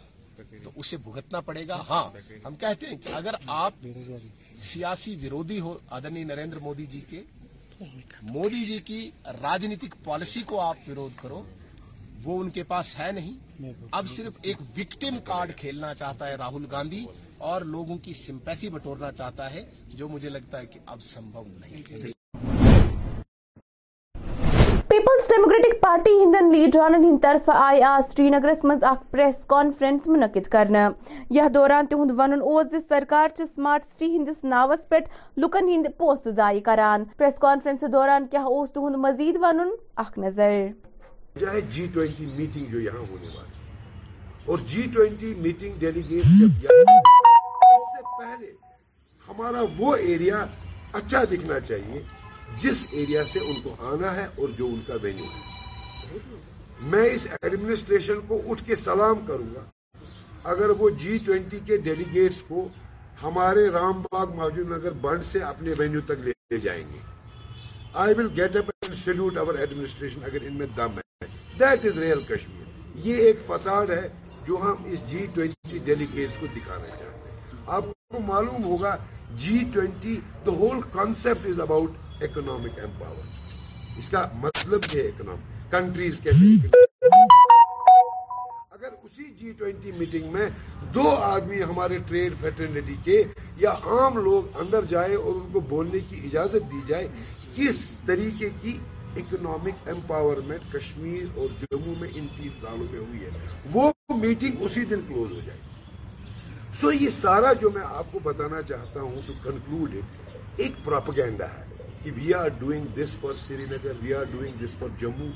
تو 0.65 0.71
اسے 0.81 0.97
بھگتنا 1.07 1.41
پڑے 1.49 1.67
گا 1.69 1.77
ہاں 1.89 2.03
ہم 2.45 2.55
کہتے 2.59 2.87
ہیں 2.87 2.97
کہ 3.05 3.13
اگر 3.15 3.35
آپ 3.63 3.85
سیاسی 4.73 5.15
ویرودی 5.21 5.59
ہو 5.61 5.77
آدرنی 5.99 6.23
نریندر 6.25 6.59
مودی 6.67 6.87
جی 6.93 7.01
کے 7.11 7.23
مودی 8.31 8.65
جی 8.65 8.79
کی 8.85 9.01
راجنیتک 9.43 9.95
پالیسی 10.05 10.43
کو 10.47 10.61
آپ 10.61 10.89
ورود 10.89 11.17
کرو 11.23 11.43
وہ 12.25 12.39
ان 12.41 12.51
کے 12.51 12.63
پاس 12.73 12.99
ہے 12.99 13.11
نہیں 13.19 13.73
اب 13.99 14.09
صرف 14.17 14.39
ایک 14.43 14.61
وکٹم 14.77 15.19
کارڈ 15.25 15.53
کھیلنا 15.57 15.93
چاہتا 16.03 16.29
ہے 16.29 16.35
راہل 16.45 16.67
گاندھی 16.71 17.05
اور 17.51 17.63
لوگوں 17.75 17.99
کی 18.05 18.13
سمپیتھی 18.27 18.69
بٹورنا 18.79 19.11
چاہتا 19.19 19.51
ہے 19.55 19.65
جو 19.99 20.09
مجھے 20.15 20.29
لگتا 20.29 20.61
ہے 20.61 20.67
کہ 20.73 20.79
اب 20.95 21.03
سمبھو 21.13 21.45
نہیں 21.61 22.17
پیپلز 24.99 25.29
ڈیموکریٹک 25.29 25.81
پارٹی 25.81 26.11
ہندن 26.11 26.51
لیڈرانن 26.53 27.05
ہند 27.05 27.17
طرف 27.23 27.49
آئی 27.55 27.83
آز 27.89 28.11
سری 28.13 28.29
نگرس 28.31 28.65
مز 28.65 28.85
اخ 28.85 28.99
پریس 29.11 29.35
کانفرنس 29.49 30.07
منعقد 30.07 30.49
کرنا 30.53 30.89
یہ 31.37 31.49
دوران 31.55 31.87
تہد 31.91 32.11
ونن 32.19 32.41
اوز 32.53 32.75
سرکار 32.89 33.29
چ 33.37 33.43
سمارٹ 33.55 33.85
سٹی 33.95 34.07
ہندس 34.17 34.43
ناوس 34.53 34.89
پہ 34.89 34.97
لکن 35.45 35.69
ہند 35.73 35.87
پوس 35.99 36.27
ضائع 36.37 36.61
کران 36.71 37.05
پریس 37.17 37.39
کانفرنس 37.47 37.85
دوران 37.93 38.27
کیا 38.31 38.43
اس 38.51 38.73
تہد 38.73 38.97
مزید 39.07 39.37
ونن 39.43 39.71
اخ 40.05 40.19
نظر 40.25 40.53
جائے 41.41 41.61
جی 41.75 41.87
ٹوینٹی 41.95 42.27
میٹنگ 42.37 42.71
جو 42.73 42.81
یہاں 42.87 43.05
ہونے 43.11 43.29
والی 43.37 44.51
اور 44.51 44.67
جی 44.73 44.87
ٹوینٹی 44.95 45.33
میٹنگ 45.49 45.79
ڈیلیگیٹ 45.79 46.39
جب 46.41 46.69
اس 46.75 47.89
سے 47.95 48.19
پہلے 48.19 48.51
ہمارا 49.29 49.65
وہ 49.79 49.95
ایریا 50.09 50.45
اچھا 50.93 51.25
دکھنا 51.33 51.61
چاہیے 51.69 52.03
جس 52.63 52.87
ایریا 53.01 53.25
سے 53.33 53.41
ان 53.49 53.61
کو 53.63 53.75
آنا 53.89 54.15
ہے 54.15 54.25
اور 54.41 54.49
جو 54.59 54.67
ان 54.67 54.81
کا 54.87 54.95
وینیو 55.03 55.27
ہے 55.33 56.17
میں 56.93 57.03
اس 57.11 57.27
ایڈمنسٹریشن 57.43 58.21
کو 58.29 58.41
اٹھ 58.51 58.63
کے 58.67 58.77
سلام 58.77 59.25
کروں 59.27 59.47
گا 59.55 59.65
اگر 60.53 60.71
وہ 60.79 60.89
جی 61.03 61.19
ٹوینٹی 61.27 61.59
کے 61.67 61.77
ڈیلیگیٹس 61.89 62.43
کو 62.49 62.67
ہمارے 63.23 63.69
رام 63.77 64.03
باغ 64.13 64.35
موجود 64.37 64.71
نگر 64.71 64.93
بنڈ 65.07 65.25
سے 65.31 65.43
اپنے 65.43 65.75
وینیو 65.79 66.01
تک 66.07 66.25
لے 66.27 66.59
جائیں 66.67 66.83
گے 66.93 66.99
آئی 68.05 68.15
ول 68.19 68.29
گیٹ 68.37 68.57
اپ 68.57 68.71
ان 70.41 70.57
میں 70.59 70.67
دم 70.77 70.99
ہے 70.99 71.77
یہ 73.05 73.17
ایک 73.17 73.37
فساد 73.47 73.87
ہے 73.97 74.09
جو 74.47 74.57
ہم 74.63 74.85
اس 74.93 75.01
جی 75.11 75.27
ٹوینٹی 75.35 75.79
ڈیلیگیٹس 75.85 76.39
کو 76.41 76.47
دکھانا 76.57 76.89
چاہتے 76.99 77.33
ہیں 77.51 77.63
آپ 77.79 77.85
کو 78.15 78.21
معلوم 78.27 78.65
ہوگا 78.65 78.97
G 79.45 79.59
twenty 79.73 80.15
the 80.47 80.53
whole 80.61 80.81
concept 80.93 81.47
is 81.49 81.61
about 81.61 81.97
economic 82.25 82.79
empower 82.85 83.99
اس 83.99 84.09
کا 84.11 84.27
مطلب 84.43 84.81
یہ 84.95 85.03
اکنامک 85.09 85.71
کنٹریز 85.73 86.19
کیسے 86.23 86.79
اگر 88.75 88.93
اسی 89.05 89.33
جی 89.39 89.53
ٹوینٹی 89.59 89.93
میٹنگ 89.99 90.33
میں 90.33 90.49
دو 90.95 91.09
آدمی 91.17 91.63
ہمارے 91.63 91.99
ٹریڈ 92.09 92.33
فیٹرنیٹی 92.41 92.97
کے 93.05 93.23
یا 93.63 93.71
عام 93.93 94.17
لوگ 94.25 94.57
اندر 94.61 94.85
جائے 94.95 95.15
اور 95.15 95.33
ان 95.35 95.51
کو 95.53 95.61
بولنے 95.75 95.99
کی 96.09 96.21
اجازت 96.27 96.71
دی 96.73 96.81
جائے 96.89 97.07
کس 97.55 97.81
طریقے 98.07 98.49
کی 98.63 98.79
اکنامک 99.23 99.89
امپاورمنٹ 99.91 100.73
کشمیر 100.73 101.39
اور 101.39 101.55
جموں 101.63 101.95
میں 102.01 102.09
ان 102.15 102.27
تین 102.37 102.59
سالوں 102.61 102.87
میں 102.91 103.01
ہوئی 103.01 103.25
ہے 103.25 103.31
وہ 103.75 103.91
میٹنگ 104.27 104.63
اسی 104.65 104.85
دن 104.91 105.01
کلوز 105.09 105.33
ہو 105.33 105.41
جائے 105.47 105.59
سو 106.81 106.93
یہ 106.93 107.09
سارا 107.21 107.53
جو 107.61 107.71
میں 107.75 107.83
آپ 108.03 108.13
کو 108.13 108.19
بتانا 108.25 108.63
چاہتا 108.75 109.01
ہوں 109.01 109.17
ٹو 109.27 109.33
کنکلوڈ 109.45 109.95
ایک 110.65 110.85
پراپگینڈا 110.85 111.47
ہے 111.55 111.68
کہ 112.03 112.11
we 112.17 112.33
are 112.35 112.49
doing 112.59 112.85
this 112.97 113.15
for 113.21 113.33
Srinagar 113.71 113.93
we 114.03 114.13
are 114.15 114.25
doing 114.33 114.65
this 114.65 114.77
for 114.79 114.89
Jammu 115.01 115.31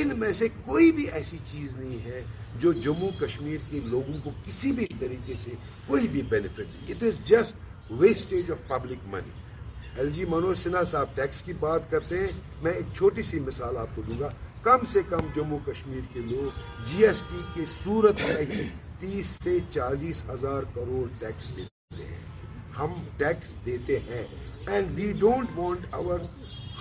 ان 0.00 0.18
میں 0.20 0.32
سے 0.38 0.46
کوئی 0.64 0.90
بھی 0.92 1.06
ایسی 1.18 1.36
چیز 1.50 1.72
نہیں 1.78 1.98
ہے 2.04 2.22
جو 2.60 2.72
جموں 2.86 3.10
کشمیر 3.20 3.58
کے 3.70 3.80
لوگوں 3.92 4.14
کو 4.24 4.30
کسی 4.46 4.72
بھی 4.78 4.86
طریقے 4.98 5.34
سے 5.42 5.50
کوئی 5.86 6.08
بھی 6.14 6.22
بینیفٹ 6.28 6.60
نہیں 6.60 6.90
it 6.94 7.02
is 7.08 7.24
just 7.28 7.90
wastage 8.00 8.50
of 8.52 8.66
public 8.68 9.06
money 9.14 9.40
L 10.00 10.10
G 10.12 10.24
Manoj 10.28 10.56
Sinha 10.62 10.82
صاحب 10.92 11.14
ٹیکس 11.16 11.40
کی 11.46 11.52
بات 11.60 11.90
کرتے 11.90 12.18
ہیں 12.20 12.30
میں 12.62 12.72
ایک 12.72 12.94
چھوٹی 12.96 13.22
سی 13.30 13.40
مثال 13.48 13.76
آپ 13.80 13.94
کو 13.94 14.02
دوں 14.08 14.18
گا 14.20 14.28
کم 14.62 14.84
سے 14.92 15.02
کم 15.08 15.26
جموں 15.34 15.58
کشمیر 15.66 16.10
کے 16.12 16.20
لوگ 16.30 16.58
جی 16.86 17.04
ایس 17.06 17.22
ٹی 17.30 17.40
کے 17.54 18.10
میں 18.24 18.42
ہی 18.54 18.62
تیس 19.00 19.36
سے 19.42 19.58
چالیس 19.74 20.24
ہزار 20.30 20.62
کروڑ 20.74 21.06
ٹیکس 21.20 21.56
دیتے 21.56 21.72
ہم 22.78 22.92
ٹیکس 23.18 23.50
دیتے 23.64 23.98
ہیں 24.08 24.22
and 24.66 24.94
we 24.96 25.12
don't 25.18 25.50
want 25.56 25.94
our 25.94 26.18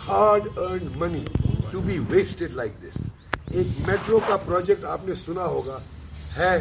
hard 0.08 0.58
earned 0.60 0.96
money 0.98 1.26
to 1.72 1.80
be 1.86 1.98
wasted 2.10 2.52
like 2.62 2.82
this 2.82 3.02
ایک 3.56 3.68
میٹرو 3.88 4.20
کا 4.28 4.38
پروجیکٹ 4.46 4.84
آپ 4.94 5.06
نے 5.08 5.16
سنا 5.26 5.46
ہوگا 5.56 5.78
ہے 6.38 6.54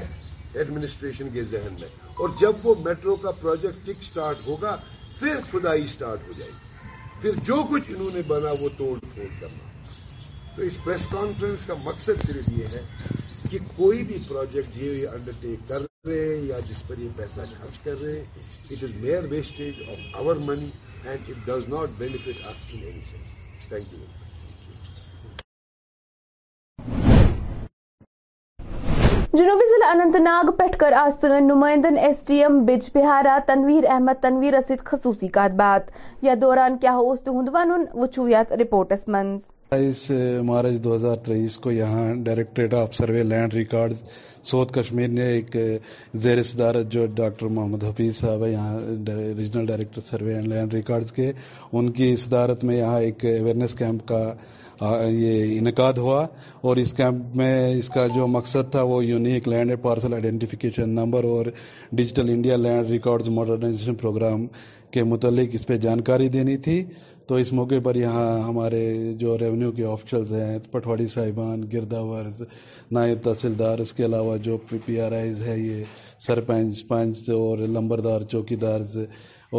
ایڈمنسٹریشن 0.55 1.29
کے 1.35 1.43
ذہن 1.53 1.75
میں 1.81 1.89
اور 2.21 2.29
جب 2.41 2.65
وہ 2.67 2.75
میٹرو 2.85 3.15
کا 3.23 3.31
پروجیکٹ 3.41 3.87
ٹک 3.87 4.03
سٹارٹ 4.05 4.47
ہوگا 4.47 4.77
پھر 5.19 5.41
خدائی 5.53 5.87
سٹارٹ 5.97 6.29
ہو 6.29 6.33
جائے 6.37 6.51
گی 6.51 7.21
پھر 7.21 7.45
جو 7.47 7.63
کچھ 7.71 7.91
انہوں 7.95 8.11
نے 8.15 8.21
بنا 8.27 8.51
وہ 8.61 8.69
توڑ 8.79 8.99
پھوڑ 9.15 9.27
کرنا 9.41 9.71
تو 10.57 10.63
اس 10.63 10.79
پریس 10.85 11.07
کانفرنس 11.13 11.65
کا 11.67 11.75
مقصد 11.85 12.27
صرف 12.27 12.49
یہ 12.59 12.67
ہے 12.75 12.83
کہ 13.51 13.59
کوئی 13.77 14.05
بھی 14.11 14.19
پروجیکٹ 14.29 14.77
یہ 14.83 15.07
انڈرٹیک 15.13 15.69
کر 15.69 15.87
رہے 16.09 16.15
ہیں 16.21 16.47
یا 16.47 16.59
جس 16.69 16.83
پر 16.87 16.99
یہ 16.99 17.09
پیسہ 17.17 17.41
خرچ 17.59 17.79
کر 17.83 18.01
رہے 18.03 18.13
ہیں 18.13 18.45
it 18.75 18.83
is 18.85 18.95
mere 19.03 19.25
wastage 19.31 19.83
of 19.91 20.17
our 20.21 20.37
money 20.47 20.71
and 21.05 21.29
it 21.31 21.47
does 21.47 21.69
not 21.73 21.89
benefit 21.99 22.47
us 22.51 22.65
in 22.73 22.81
any 22.87 23.01
sense 23.11 23.69
thank 23.69 23.93
you 23.93 24.01
جنوبی 29.45 29.69
ضلع 29.75 29.91
اننت 29.93 30.17
ناگ 30.21 30.51
پٹھ 30.59 30.77
کر 30.79 30.93
آج 31.05 31.13
سن 31.21 31.47
نمائندن 31.49 31.99
ایس 32.07 32.27
ڈی 32.29 32.43
ایم 32.43 32.59
بج 32.67 32.91
بہارا 32.95 33.39
تنویر 33.47 33.85
احمد 33.91 34.23
تنویر 34.23 34.55
ست 34.69 34.85
خصوصی 34.93 35.29
کات 35.41 35.55
بات 35.65 35.91
یا 36.31 36.35
دوران 36.41 36.79
کیا 36.79 36.95
ہو 36.97 37.11
اس 37.13 37.23
تہ 37.25 37.37
ون 37.55 37.87
وچو 37.95 38.29
یت 38.29 38.53
رپورٹس 38.61 39.09
منز 39.17 39.51
اس 39.81 40.01
مارچ 40.47 40.83
دو 40.85 40.95
ہزار 40.95 41.17
تیئیس 41.27 41.57
کو 41.63 41.71
یہاں 41.73 42.13
directorate 42.25 42.75
of 42.75 42.95
survey 42.95 43.23
land 43.25 43.55
records 43.55 44.03
south 44.51 44.73
Kashmir 44.73 45.09
نے 45.09 45.25
ایک 45.33 45.57
زیر 46.23 46.43
صدارت 46.51 46.91
جو 46.93 47.07
ڈاکٹر 47.17 47.47
محمد 47.57 47.85
حفیظ 47.85 48.17
صاحب 48.17 48.45
ہے 48.45 48.51
یہاں 48.51 48.79
regional 49.39 49.67
director 49.67 50.01
survey 50.11 50.35
and 50.35 50.49
land 50.49 50.75
records 50.75 51.13
کے 51.13 51.31
ان 51.73 51.91
کی 51.93 52.15
صدارت 52.25 52.65
میں 52.65 52.77
یہاں 52.77 53.01
ایک 53.01 53.25
اویئرنیس 53.25 53.75
کیمپ 53.75 54.07
کا 54.09 54.23
یہ 55.09 55.59
انعقاد 55.59 55.99
ہوا 56.03 56.25
اور 56.69 56.77
اس 56.85 56.93
کیمپ 56.97 57.37
میں 57.37 57.55
اس 57.79 57.89
کا 57.95 58.07
جو 58.15 58.27
مقصد 58.27 58.71
تھا 58.73 58.83
وہ 58.93 59.05
unique 59.05 59.49
land 59.49 59.73
parcel 59.83 60.13
identification 60.15 60.89
number 61.01 61.25
اور 61.31 61.47
digital 61.97 62.29
India 62.33 62.57
land 62.57 62.91
records 62.91 63.29
modernisation 63.39 63.95
programme 64.05 64.47
کے 64.93 65.03
متعلق 65.13 65.55
اس 65.55 65.67
پہ 65.67 65.77
جانکاری 65.87 66.29
دینی 66.29 66.57
تھی 66.65 66.83
تو 67.29 67.35
اس 67.43 67.53
موقع 67.53 67.75
پر 67.85 67.95
یہاں 67.97 68.29
ہمارے 68.49 68.81
جو 69.19 69.37
ریونیو 69.39 69.73
کے 69.73 69.85
آفیشلز 69.87 70.33
ہیں 70.35 70.59
پٹھواڑی 70.71 71.07
صاحبان 71.09 71.61
گردہ 71.73 72.01
ورز 72.05 72.43
نائب 72.97 73.19
تحصیلدار 73.25 73.79
اس 73.85 73.93
کے 73.95 74.05
علاوہ 74.05 74.37
جو 74.47 74.57
پی 74.69 74.79
پی 74.85 74.99
آر 75.01 75.13
آئیز 75.21 75.47
ہے 75.49 75.59
یہ 75.59 75.85
سرپنچ 76.27 76.87
پنچ 76.89 77.29
اور 77.37 77.59
لمبردار 77.77 78.23
چوکی 78.33 78.57
دارز 78.65 78.97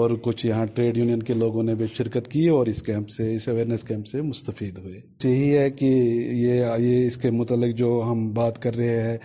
اور 0.02 0.12
کچھ 0.23 0.45
یہاں 0.45 0.65
ٹریڈ 0.76 0.97
یونین 0.97 1.23
کے 1.23 1.34
لوگوں 1.34 1.63
نے 1.63 1.76
بھی 1.80 1.86
شرکت 1.97 2.28
کی 2.32 2.47
اور 2.49 2.67
اس 2.67 2.82
کیمپ 2.84 3.10
سے 3.17 3.34
اس 3.36 3.47
اویئرنیس 3.49 3.84
کیمپ 3.88 4.08
سے 4.08 4.21
مستفید 4.30 4.78
ہوئے 4.84 4.99
یہی 5.23 5.56
ہے 5.58 5.69
کہ 5.80 5.86
یہ 5.86 7.06
اس 7.06 7.17
کے 7.21 7.32
متعلق 7.39 7.76
جو 7.78 7.91
ہم 8.12 8.32
بات 8.34 8.62
کر 8.62 8.76
رہے 8.76 9.02
ہیں 9.10 9.17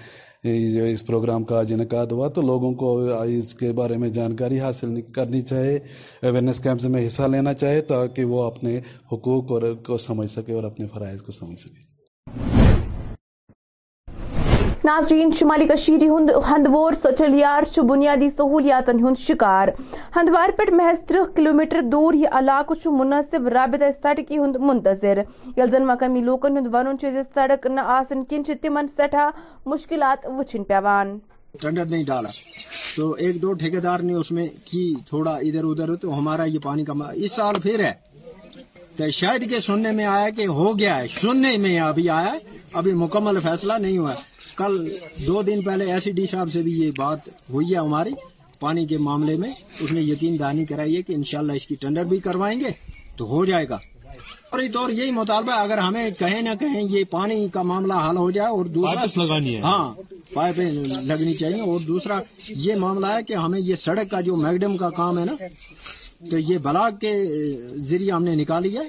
جو 0.44 0.85
اس 0.88 1.05
پروگرام 1.07 1.44
کا 1.44 1.59
آج 1.59 1.72
انعقاد 1.72 2.12
ہوا 2.12 2.27
تو 2.35 2.42
لوگوں 2.42 2.72
کو 2.83 2.98
اس 3.38 3.55
کے 3.61 3.72
بارے 3.81 3.96
میں 3.98 4.09
جانکاری 4.18 4.61
حاصل 4.61 5.01
کرنی 5.14 5.40
چاہے 5.48 5.74
اویئرنیس 5.77 6.61
کیمپس 6.62 6.85
میں 6.94 7.07
حصہ 7.07 7.22
لینا 7.33 7.55
چاہے 7.55 7.81
تاکہ 7.88 8.24
وہ 8.35 8.42
اپنے 8.42 8.79
حقوق 9.12 9.53
اور 9.53 9.72
کو 9.87 9.98
سمجھ 10.09 10.31
سکے 10.31 10.53
اور 10.53 10.64
اپنے 10.70 10.87
فرائض 10.94 11.22
کو 11.22 11.33
سمجھ 11.33 11.59
سکے 11.59 11.88
ناظرین 14.88 15.31
شمالی 15.38 15.66
کشیری 15.68 16.07
ہند 16.09 16.31
ہندوور 16.51 16.92
چلیار 17.18 17.62
چ 17.72 17.79
بنیادی 17.88 18.27
ہند 18.29 19.18
شکار 19.22 19.68
ہندوار 20.16 20.51
پہ 20.59 20.62
محض 20.81 21.01
ترہ 21.09 21.24
کلومیٹر 21.37 21.81
دور 21.92 22.14
یہ 22.20 22.37
علاقہ 22.38 22.74
چھ 22.83 22.92
مناسب 23.01 23.48
رابطہ 23.55 23.90
سڑکی 24.03 24.38
ہند 24.38 24.57
منتظر 24.68 25.18
یل 25.57 25.70
زن 25.70 25.87
مقامی 25.87 26.20
لوکن 26.29 26.57
ہند 26.59 26.74
ون 26.74 26.96
سڑک 27.35 27.66
نہ 27.74 27.81
آن 27.96 28.24
سے 28.46 28.55
تمن 28.62 28.88
سٹھا 28.96 29.29
مشکلات 29.72 30.27
وچن 30.38 30.64
پیوان 30.70 31.16
ٹینڈر 31.61 31.85
نہیں 31.85 32.05
ڈالا 32.12 32.29
تو 32.96 33.11
ایک 33.24 33.42
دو 33.42 33.53
ٹھیکے 33.64 33.81
دار 33.88 34.07
نے 34.11 34.14
اس 34.22 34.31
میں 34.38 34.46
کی 34.70 34.85
تھوڑا 35.09 35.37
ادھر 35.51 35.64
ادھر 35.72 35.94
تو 36.07 36.18
ہمارا 36.18 36.44
یہ 36.55 36.59
پانی 36.70 36.85
کا 36.85 36.94
اس 37.14 37.33
سال 37.42 37.61
پھر 37.62 37.85
ہے 37.87 37.92
تو 39.01 39.11
شاید 39.20 39.48
کہ 39.51 39.61
سننے 39.70 39.92
میں 40.01 40.05
آیا 40.16 40.31
کہ 40.37 40.46
ہو 40.61 40.79
گیا 40.79 40.96
ہے 40.98 41.07
سننے 41.20 41.57
میں 41.66 41.79
ابھی 41.90 42.09
ابھی 42.16 42.38
آیا 42.74 42.96
مکمل 43.05 43.40
فیصلہ 43.44 43.72
نہیں 43.83 43.98
ہوا 43.98 44.14
کل 44.59 44.75
دو 45.27 45.42
دن 45.49 45.61
پہلے 45.66 45.85
ایس 45.92 46.05
ڈی 46.14 46.25
صاحب 46.31 46.49
سے 46.53 46.62
بھی 46.66 46.73
یہ 46.81 46.90
بات 46.97 47.29
ہوئی 47.53 47.73
ہے 47.73 47.79
ہماری 47.87 48.11
پانی 48.64 48.87
کے 48.92 48.97
معاملے 49.07 49.37
میں 49.42 49.51
اس 49.83 49.90
نے 49.97 50.01
یقین 50.03 50.38
دہانی 50.38 50.64
کرائی 50.71 50.97
ہے 50.97 51.03
کہ 51.09 51.12
انشاءاللہ 51.18 51.53
اس 51.61 51.66
کی 51.66 51.75
ٹینڈر 51.83 52.05
بھی 52.12 52.18
کروائیں 52.27 52.59
گے 52.61 52.71
تو 53.16 53.25
ہو 53.33 53.44
جائے 53.51 53.68
گا 53.68 53.79
اور 54.53 54.61
اس 54.64 54.73
دور 54.75 54.90
یہی 54.99 55.11
مطالبہ 55.21 55.53
ہے 55.57 55.62
اگر 55.68 55.79
ہمیں 55.79 56.09
کہیں 56.18 56.40
نہ 56.42 56.55
کہیں 56.61 56.81
یہ 56.94 57.05
پانی 57.11 57.37
کا 57.55 57.62
معاملہ 57.71 57.94
حل 58.09 58.16
ہو 58.16 58.31
جائے 58.37 58.49
اور 58.57 58.66
دوسرا 58.77 59.05
لگانی 59.23 59.55
ہے 59.57 59.61
ہاں 59.62 59.79
پائپیں 60.35 60.68
لگنی 61.11 61.35
چاہیے 61.42 61.61
اور 61.71 61.81
دوسرا 61.90 62.21
یہ 62.66 62.75
معاملہ 62.85 63.07
ہے 63.16 63.23
کہ 63.31 63.35
ہمیں 63.44 63.61
یہ 63.61 63.77
سڑک 63.87 64.11
کا 64.11 64.21
جو 64.31 64.37
میگڈم 64.44 64.77
کا 64.85 64.90
کام 65.01 65.18
ہے 65.18 65.25
نا 65.31 65.37
تو 66.31 66.38
یہ 66.51 66.59
بلاک 66.68 67.01
کے 67.01 67.12
ذریعے 67.90 68.11
ہم 68.12 68.25
نے 68.31 68.35
نکالی 68.42 68.77
ہے 68.77 68.87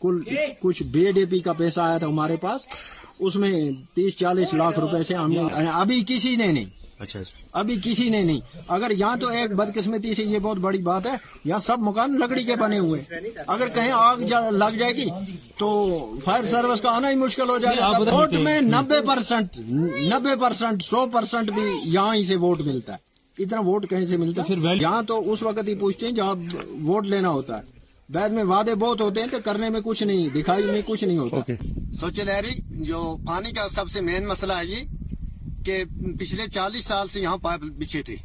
کل 0.00 0.22
کچھ 0.62 0.82
بی 0.94 1.10
ڈی 1.18 1.24
پی 1.34 1.38
کا 1.48 1.52
پیسہ 1.62 1.80
آیا 1.88 1.98
تھا 1.98 2.06
ہمارے 2.06 2.36
پاس 2.46 2.66
اس 3.20 3.36
میں 3.42 3.52
تیس 3.94 4.16
چالیس 4.18 4.52
لاکھ 4.54 4.78
روپے 4.78 5.02
سے 5.08 5.14
یعنی 5.14 5.68
ابھی 5.72 6.02
کسی 6.08 6.34
نے 6.36 6.46
نہیں 6.46 6.64
اچھا،, 6.98 7.20
اچھا 7.20 7.58
ابھی 7.60 7.74
کسی 7.84 8.08
نے 8.10 8.22
نہیں 8.24 8.40
اگر 8.76 8.90
یہاں 8.98 9.16
تو 9.20 9.28
ایک 9.38 9.52
بدقسمتی 9.56 10.14
سے 10.14 10.22
یہ 10.24 10.38
بہت 10.42 10.56
بڑی 10.66 10.78
بات 10.82 11.06
ہے 11.06 11.14
یہاں 11.44 11.58
سب 11.66 11.80
مکان 11.88 12.14
لکڑی 12.20 12.42
کے 12.44 12.56
بنے 12.60 12.78
ہوئے 12.78 13.02
اگر 13.46 13.68
کہیں 13.74 13.90
آگ 13.96 14.22
لگ 14.52 14.76
جائے 14.78 14.92
گی 14.96 15.08
تو 15.58 15.68
فائر 16.24 16.46
سروس 16.52 16.80
کا 16.80 16.94
آنا 16.96 17.10
ہی 17.10 17.16
مشکل 17.24 17.48
ہو 17.50 17.58
جائے 17.62 17.76
گا 17.80 17.88
ووٹ 17.98 18.34
میں 18.46 18.60
نبے 18.60 19.00
پرسینٹ 19.06 19.58
نبے 20.14 20.36
پرسینٹ 20.40 20.82
سو 20.84 21.06
پرسینٹ 21.12 21.50
بھی 21.54 21.68
یہاں 21.84 22.14
ہی 22.16 22.24
سے 22.32 22.36
ووٹ 22.46 22.60
ملتا 22.70 22.92
ہے 22.94 23.42
اتنا 23.44 23.60
ووٹ 23.68 23.88
کہیں 23.90 24.06
سے 24.06 24.16
ملتا 24.16 24.42
ہے 24.50 24.74
یہاں 24.80 25.02
تو 25.08 25.20
اس 25.32 25.42
وقت 25.42 25.68
ہی 25.68 25.74
پوچھتے 25.80 26.06
ہیں 26.06 26.12
جہاں 26.14 26.34
ووٹ 26.84 27.06
لینا 27.06 27.28
ہوتا 27.38 27.58
ہے 27.58 27.74
میں 28.14 28.42
وعدے 28.48 28.74
بہت 28.80 29.00
ہوتے 29.00 29.20
ہیں 29.20 29.28
تو 29.30 29.38
کرنے 29.44 29.68
میں 29.70 29.80
کچھ 29.84 30.02
نہیں 30.02 30.28
دکھائی 30.34 30.64
میں 30.64 30.80
کچھ 30.86 31.04
نہیں 31.04 31.18
ہوتا 31.18 32.12
لہری 32.26 32.52
جو 32.88 32.98
پانی 33.26 33.52
کا 33.52 33.66
سب 33.74 33.88
سے 33.90 34.00
مین 34.00 34.26
مسئلہ 34.28 34.52
ہے 34.58 34.66
یہ 34.66 34.84
کہ 35.64 35.82
پچھلے 36.18 36.46
چالیس 36.52 36.84
سال 36.86 37.08
سے 37.10 37.20
یہاں 37.20 37.36
پائپ 37.42 37.60
بچھے 37.78 38.02
تھے 38.06 38.16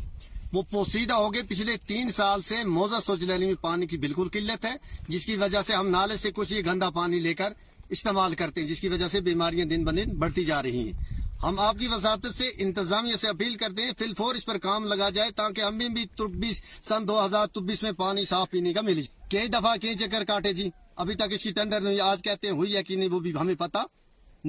وہ 0.54 0.62
پوسیدہ 0.72 1.14
ہو 1.14 1.34
گئے 1.34 1.42
پچھلے 1.48 1.76
تین 1.88 2.12
سال 2.12 2.42
سے 2.52 2.64
موزہ 2.68 3.00
سوچ 3.06 3.22
لہری 3.22 3.46
میں 3.46 3.54
پانی 3.62 3.88
کی 3.88 3.98
بالکل 4.06 4.28
قلت 4.32 4.66
ہے 4.66 4.74
جس 5.08 5.26
کی 5.26 5.36
وجہ 5.44 5.62
سے 5.68 5.74
ہم 5.76 5.90
نالے 5.90 6.18
سے 6.24 6.32
کچھ 6.36 6.54
یہ 6.54 6.62
گندا 6.66 6.90
پانی 7.00 7.20
لے 7.20 7.34
کر 7.42 7.54
استعمال 7.98 8.36
کرتے 8.38 8.62
ہیں 8.62 8.68
جس 8.68 8.80
کی 8.82 8.88
وجہ 8.90 9.08
سے 9.12 9.22
بیماریاں 9.22 9.66
دن 9.66 9.86
دن 9.98 10.18
بڑھتی 10.20 10.46
جا 10.46 10.62
رہی 10.64 10.86
ہیں 10.88 10.94
ہم 11.44 11.60
آپ 11.60 11.76
کی 11.80 11.88
وزارت 11.92 12.26
سے 12.36 12.50
انتظامیہ 12.64 13.16
سے 13.22 13.28
اپیل 13.28 13.56
کرتے 13.58 13.82
ہیں 13.86 13.92
فل 14.00 14.14
فور 14.18 14.36
اس 14.36 14.46
پر 14.46 14.58
کام 14.66 14.84
لگا 14.88 15.10
جائے 15.14 15.32
تاکہ 15.36 15.62
ہمیں 15.62 15.88
بھی 15.94 16.52
سن 16.88 17.08
دو 17.08 17.24
ہزار 17.26 17.60
میں 17.82 17.92
پانی 17.98 18.26
صاف 18.32 18.50
پینے 18.50 18.74
کا 18.74 18.82
ملے 18.90 19.02
کئی 19.32 19.48
دفعہ 19.56 19.76
کئی 19.82 19.96
چکر 19.98 20.24
کاٹے 20.30 20.54
جی 20.60 20.70
ابھی 21.04 21.16
تک 21.22 21.34
اس 21.34 21.44
کی 21.44 21.52
ٹینڈر 21.58 21.80
نہیں 21.82 22.00
آج 22.08 22.22
کہتے 22.24 22.48
ہیں 22.48 22.54
ہوئی 22.56 22.76
ہے 22.76 22.84
کہ 22.84 22.96
نہیں 22.96 23.10
وہ 23.12 23.20
بھی 23.26 23.34
ہمیں 23.40 23.54
پتا 23.60 23.84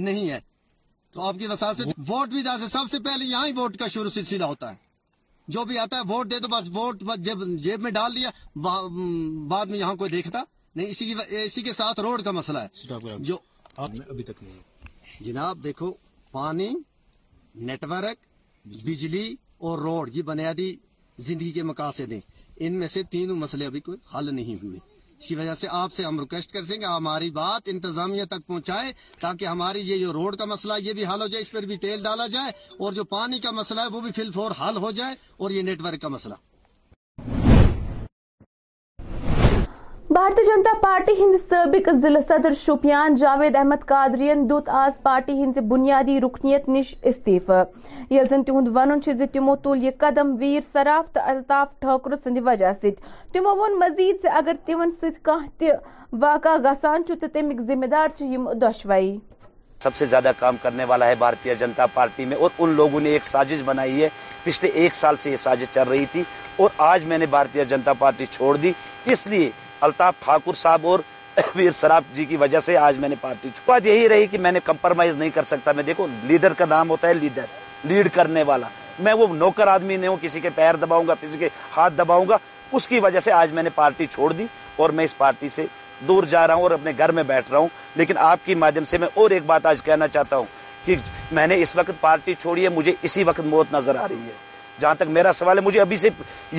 نہیں 0.09 0.31
ہے 0.31 0.39
تو 1.13 1.21
آپ 1.29 1.35
کی 1.39 1.47
سے 1.61 1.83
ووٹ 2.09 2.29
بھی 2.29 2.43
ڈالتے 2.43 2.69
سب 2.73 2.91
سے 2.91 2.99
پہلے 3.09 3.25
یہاں 3.25 3.47
ہی 3.47 3.53
ووٹ 3.57 3.77
کا 3.79 3.89
شروع 3.97 4.11
سلسلہ 4.11 4.45
ہوتا 4.53 4.71
ہے 4.71 4.77
جو 5.55 5.65
بھی 5.71 5.79
آتا 5.79 5.97
ہے 5.99 6.09
ووٹ 6.13 6.31
دے 6.31 6.39
تو 6.41 6.49
بس 6.49 6.69
ووٹ 6.77 7.03
جب 7.31 7.47
جیب 7.63 7.81
میں 7.81 7.91
ڈال 8.01 8.17
دیا 8.17 8.31
بعد 8.61 9.67
میں 9.71 9.79
یہاں 9.79 9.95
کوئی 10.03 10.11
دیکھتا 10.11 10.43
نہیں 10.77 11.19
اسی 11.45 11.63
کے 11.63 11.73
ساتھ 11.77 12.01
روڈ 12.01 12.23
کا 12.25 12.31
مسئلہ 12.41 12.59
ہے 12.59 13.19
جناب 15.23 15.65
دیکھو 15.65 15.93
پانی 16.33 16.73
نیٹورک 17.69 18.19
بجلی 18.85 19.27
اور 19.67 19.79
روڈ 19.79 20.17
یہ 20.17 20.23
بنیادی 20.31 20.75
زندگی 21.27 21.51
کے 21.53 21.63
مقاصد 21.71 22.13
ہیں 22.13 22.21
ان 22.65 22.79
میں 22.79 22.89
سے 22.95 23.03
تینوں 23.13 23.37
مسئلے 23.45 23.67
ابھی 23.67 23.81
کوئی 23.89 23.99
حل 24.15 24.35
نہیں 24.35 24.63
ہوئے 24.63 24.79
اس 25.19 25.27
کی 25.27 25.35
وجہ 25.37 25.55
سے 25.61 25.69
آپ 25.81 25.93
سے 25.95 26.05
ہم 26.05 26.21
ریکویسٹ 26.21 26.53
کر 26.53 26.63
سکیں 26.69 26.81
گے 26.81 26.87
ہماری 26.87 27.31
بات 27.41 27.69
انتظامیہ 27.73 28.25
تک 28.31 28.47
پہنچائے 28.47 28.93
تاکہ 29.21 29.45
ہماری 29.47 29.81
یہ 29.91 29.99
جو 30.05 30.13
روڈ 30.13 30.37
کا 30.39 30.45
مسئلہ 30.55 30.81
یہ 30.83 30.93
بھی 31.01 31.05
حل 31.13 31.23
ہو 31.23 31.27
جائے 31.35 31.43
اس 31.43 31.51
پر 31.53 31.63
بھی 31.71 31.77
تیل 31.85 32.03
ڈالا 32.03 32.27
جائے 32.37 32.53
اور 32.79 32.93
جو 33.01 33.05
پانی 33.15 33.39
کا 33.45 33.51
مسئلہ 33.61 33.81
ہے 33.81 33.95
وہ 33.97 34.01
بھی 34.07 34.13
فی 34.17 34.23
الفور 34.23 34.51
حل 34.61 34.77
ہو 34.87 34.91
جائے 35.03 35.15
اور 35.43 35.51
یہ 35.59 35.63
نیٹ 35.69 35.81
ورک 35.89 36.01
کا 36.03 36.09
مسئلہ 36.17 36.35
بھارتی 40.15 40.45
جنتا 40.47 40.71
پارٹی 40.81 41.13
ہند 41.23 41.35
سابق 41.49 41.89
ضلع 42.01 42.19
صدر 42.29 42.53
شوپیان 42.65 43.15
جاوید 43.21 43.55
احمد 43.57 43.85
قادرین 43.89 44.43
دت 44.49 44.69
آز 44.79 45.01
پارٹی 45.03 45.33
ہند 45.33 45.57
بنیادی 45.69 46.19
رکنیت 46.21 46.69
نش 46.69 46.95
استعفی 47.13 48.15
یل 48.15 48.25
زن 48.31 48.43
تہد 48.47 48.69
ون 48.75 49.01
تمو 49.33 49.55
تل 49.63 49.83
یہ 49.85 49.91
قدم 50.01 50.35
ویر 50.41 50.61
سراف 50.73 51.13
تو 51.15 51.21
الطاف 51.31 51.69
ٹھاکر 51.81 52.17
سند 52.25 52.39
وجہ 52.47 52.73
ست 52.83 53.33
تمو 53.33 53.67
سے 53.97 54.11
اگر 54.39 54.53
تمن 54.67 54.91
سی 55.01 55.71
واقع 56.27 56.57
گسان 56.65 57.05
چھ 57.09 57.25
تمک 57.33 57.63
ذمہ 57.73 57.87
دار 57.95 58.17
چم 58.19 58.49
دشوئی 58.63 59.17
سب 59.83 59.95
سے 59.99 60.07
زیادہ 60.11 60.31
کام 60.39 60.57
کرنے 60.63 60.85
والا 60.93 61.07
ہے 61.07 61.15
بھارتیہ 61.25 61.55
جنتا 61.61 61.87
پارٹی 61.95 62.25
میں 62.33 62.37
اور 62.45 62.51
ان 62.59 62.75
لوگوں 62.83 63.01
نے 63.01 63.11
ایک 63.17 63.25
سازش 63.33 63.63
بنائی 63.73 64.03
ہے 64.03 64.09
پچھلے 64.45 64.71
ایک 64.85 64.95
سال 65.03 65.17
سے 65.25 65.31
یہ 65.31 65.43
سازش 65.49 65.75
چل 65.75 65.89
رہی 65.91 66.05
تھی 66.13 66.23
اور 66.63 66.71
آج 66.93 67.05
میں 67.13 67.19
نے 67.19 67.27
بھارتیہ 67.39 67.65
جنتا 67.75 67.93
پارٹی 68.05 68.27
چھوڑ 68.39 68.57
دی 68.63 68.73
اس 69.13 69.27
لیے 69.27 69.51
الطاف 69.85 70.15
ٹھاکر 70.25 70.55
صاحب 70.57 70.87
اور 70.87 70.99
ویر 71.57 71.71
سراب 71.77 72.05
جی 72.15 72.25
کی 72.31 72.37
وجہ 72.43 72.61
سے 72.67 72.77
آج 72.77 72.97
میں 73.01 73.09
نے 73.09 73.15
پارٹی 73.21 73.49
یہی 73.89 74.09
رہی 74.09 74.27
کہ 74.33 74.39
میں 74.47 74.53
نے 74.53 74.61
کمپرمائز 74.65 75.17
نہیں 75.17 75.31
کر 75.35 75.45
سکتا 75.51 75.73
میں 75.77 75.83
دیکھو 75.85 76.07
لیڈر 76.27 76.53
کا 76.59 76.65
نام 76.71 76.91
ہوتا 76.91 77.09
ہے 77.09 77.15
لیڈر 77.15 77.45
لیڈ 77.93 78.09
کرنے 78.15 78.43
والا 78.49 78.67
میں 79.07 79.13
وہ 79.21 79.27
نوکر 79.35 79.67
آدمی 79.69 79.97
نہیں 79.97 80.09
ہوں 80.11 80.17
کسی 80.23 80.41
کے 80.41 80.51
پیر 80.55 80.77
دباؤں 80.81 81.07
گا 81.09 81.15
کسی 81.21 81.39
کے 81.39 81.49
ہاتھ 81.77 81.95
دباؤں 81.99 82.25
گا 82.29 82.37
اس 82.77 82.89
کی 82.89 82.99
وجہ 83.03 83.21
سے 83.21 83.33
آج 83.33 83.53
میں 83.53 83.63
نے 83.63 83.71
پارٹی 83.75 84.07
چھوڑ 84.15 84.33
دی 84.33 84.47
اور 84.83 84.91
میں 84.99 85.05
اس 85.05 85.17
پارٹی 85.19 85.49
سے 85.55 85.67
دور 86.09 86.25
جا 86.35 86.47
رہا 86.47 86.55
ہوں 86.55 86.63
اور 86.63 86.71
اپنے 86.79 86.93
گھر 86.99 87.13
میں 87.19 87.23
بیٹھ 87.33 87.51
رہا 87.51 87.59
ہوں 87.59 87.69
لیکن 87.97 88.19
آپ 88.31 88.45
کی 88.45 88.55
مادھیم 88.65 88.85
سے 88.93 88.99
میں 88.99 89.09
اور 89.23 89.31
ایک 89.39 89.43
بات 89.47 89.67
آج 89.73 89.83
کہنا 89.83 90.09
چاہتا 90.17 90.37
ہوں 90.37 90.45
کہ 90.85 90.97
میں 91.39 91.47
نے 91.47 91.61
اس 91.63 91.75
وقت 91.77 92.01
پارٹی 92.01 92.35
چھوڑی 92.43 92.65
ہے 92.65 92.69
مجھے 92.79 92.95
اسی 93.09 93.25
وقت 93.33 93.41
موت 93.55 93.73
نظر 93.75 93.97
آ 93.97 94.07
رہی 94.09 94.23
ہے 94.27 94.41
جہاں 94.83 94.95
تک 94.99 95.11
میرا 95.17 95.31
سوال 95.39 95.59
ہے 95.59 95.63
مجھے 95.63 95.81
ابھی 95.81 95.97
سے 96.05 96.09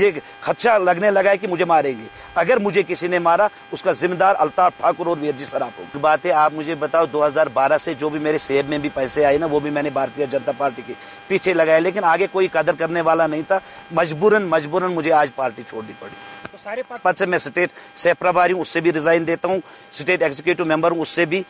یہ 0.01 0.19
خدشہ 0.41 0.77
لگنے 0.89 1.09
لگا 1.11 1.29
ہے 1.31 1.37
کہ 1.37 1.47
مجھے 1.53 1.65
ماریں 1.71 1.91
گے 1.99 2.05
اگر 2.43 2.57
مجھے 2.67 2.83
کسی 2.87 3.07
نے 3.13 3.19
مارا 3.27 3.47
اس 3.75 3.81
کا 3.87 3.91
ذمہ 4.01 4.15
دار 4.23 4.35
الطاف 4.45 4.77
ٹھاکر 4.77 5.07
اور 5.13 5.17
ویرجی 5.23 5.45
سراف 5.49 5.77
ہوگا 5.79 5.99
بات 6.05 6.25
ہے 6.25 6.31
آپ 6.43 6.53
مجھے 6.59 6.75
بتاؤ 6.85 7.05
دو 7.13 7.25
ہزار 7.25 7.47
بارہ 7.57 7.77
سے 7.85 7.93
جو 8.03 8.09
بھی 8.15 8.19
میرے 8.27 8.37
سیب 8.45 8.69
میں 8.69 8.77
بھی 8.85 8.89
پیسے 8.93 9.25
آئے 9.31 9.37
نا 9.43 9.47
وہ 9.55 9.59
بھی 9.65 9.69
میں 9.77 9.83
نے 9.83 9.89
بھارتیہ 9.99 10.25
جنتا 10.35 10.51
پارٹی 10.57 10.81
کے 10.87 10.93
پیچھے 11.27 11.53
لگائے 11.53 11.81
لیکن 11.87 12.03
آگے 12.13 12.27
کوئی 12.37 12.47
قدر 12.57 12.79
کرنے 12.83 13.01
والا 13.09 13.27
نہیں 13.35 13.41
تھا 13.47 13.59
مجبوراً 14.01 14.47
مجبوراً 14.55 14.91
مجھے 14.99 15.13
آج 15.23 15.35
پارٹی 15.35 15.63
چھوڑنی 15.69 15.93
پڑی 15.99 16.91
پد 17.01 17.17
سے 17.19 17.25
میں 17.31 17.37
اسٹیٹ 17.45 17.69
سہ 18.03 18.09
پرباری 18.19 18.53
ہوں 18.53 18.61
اس 18.61 18.69
سے 18.77 18.81
بھی 18.83 18.91
ریزائن 18.93 19.25
دیتا 19.27 19.47
ہوں 19.47 19.59
اسٹیٹ 19.91 20.21
ایگزیکٹو 20.23 20.65
ممبر 20.75 20.91
ہوں 20.91 21.01
اس 21.05 21.09
سے 21.19 21.25
بھی 21.33 21.41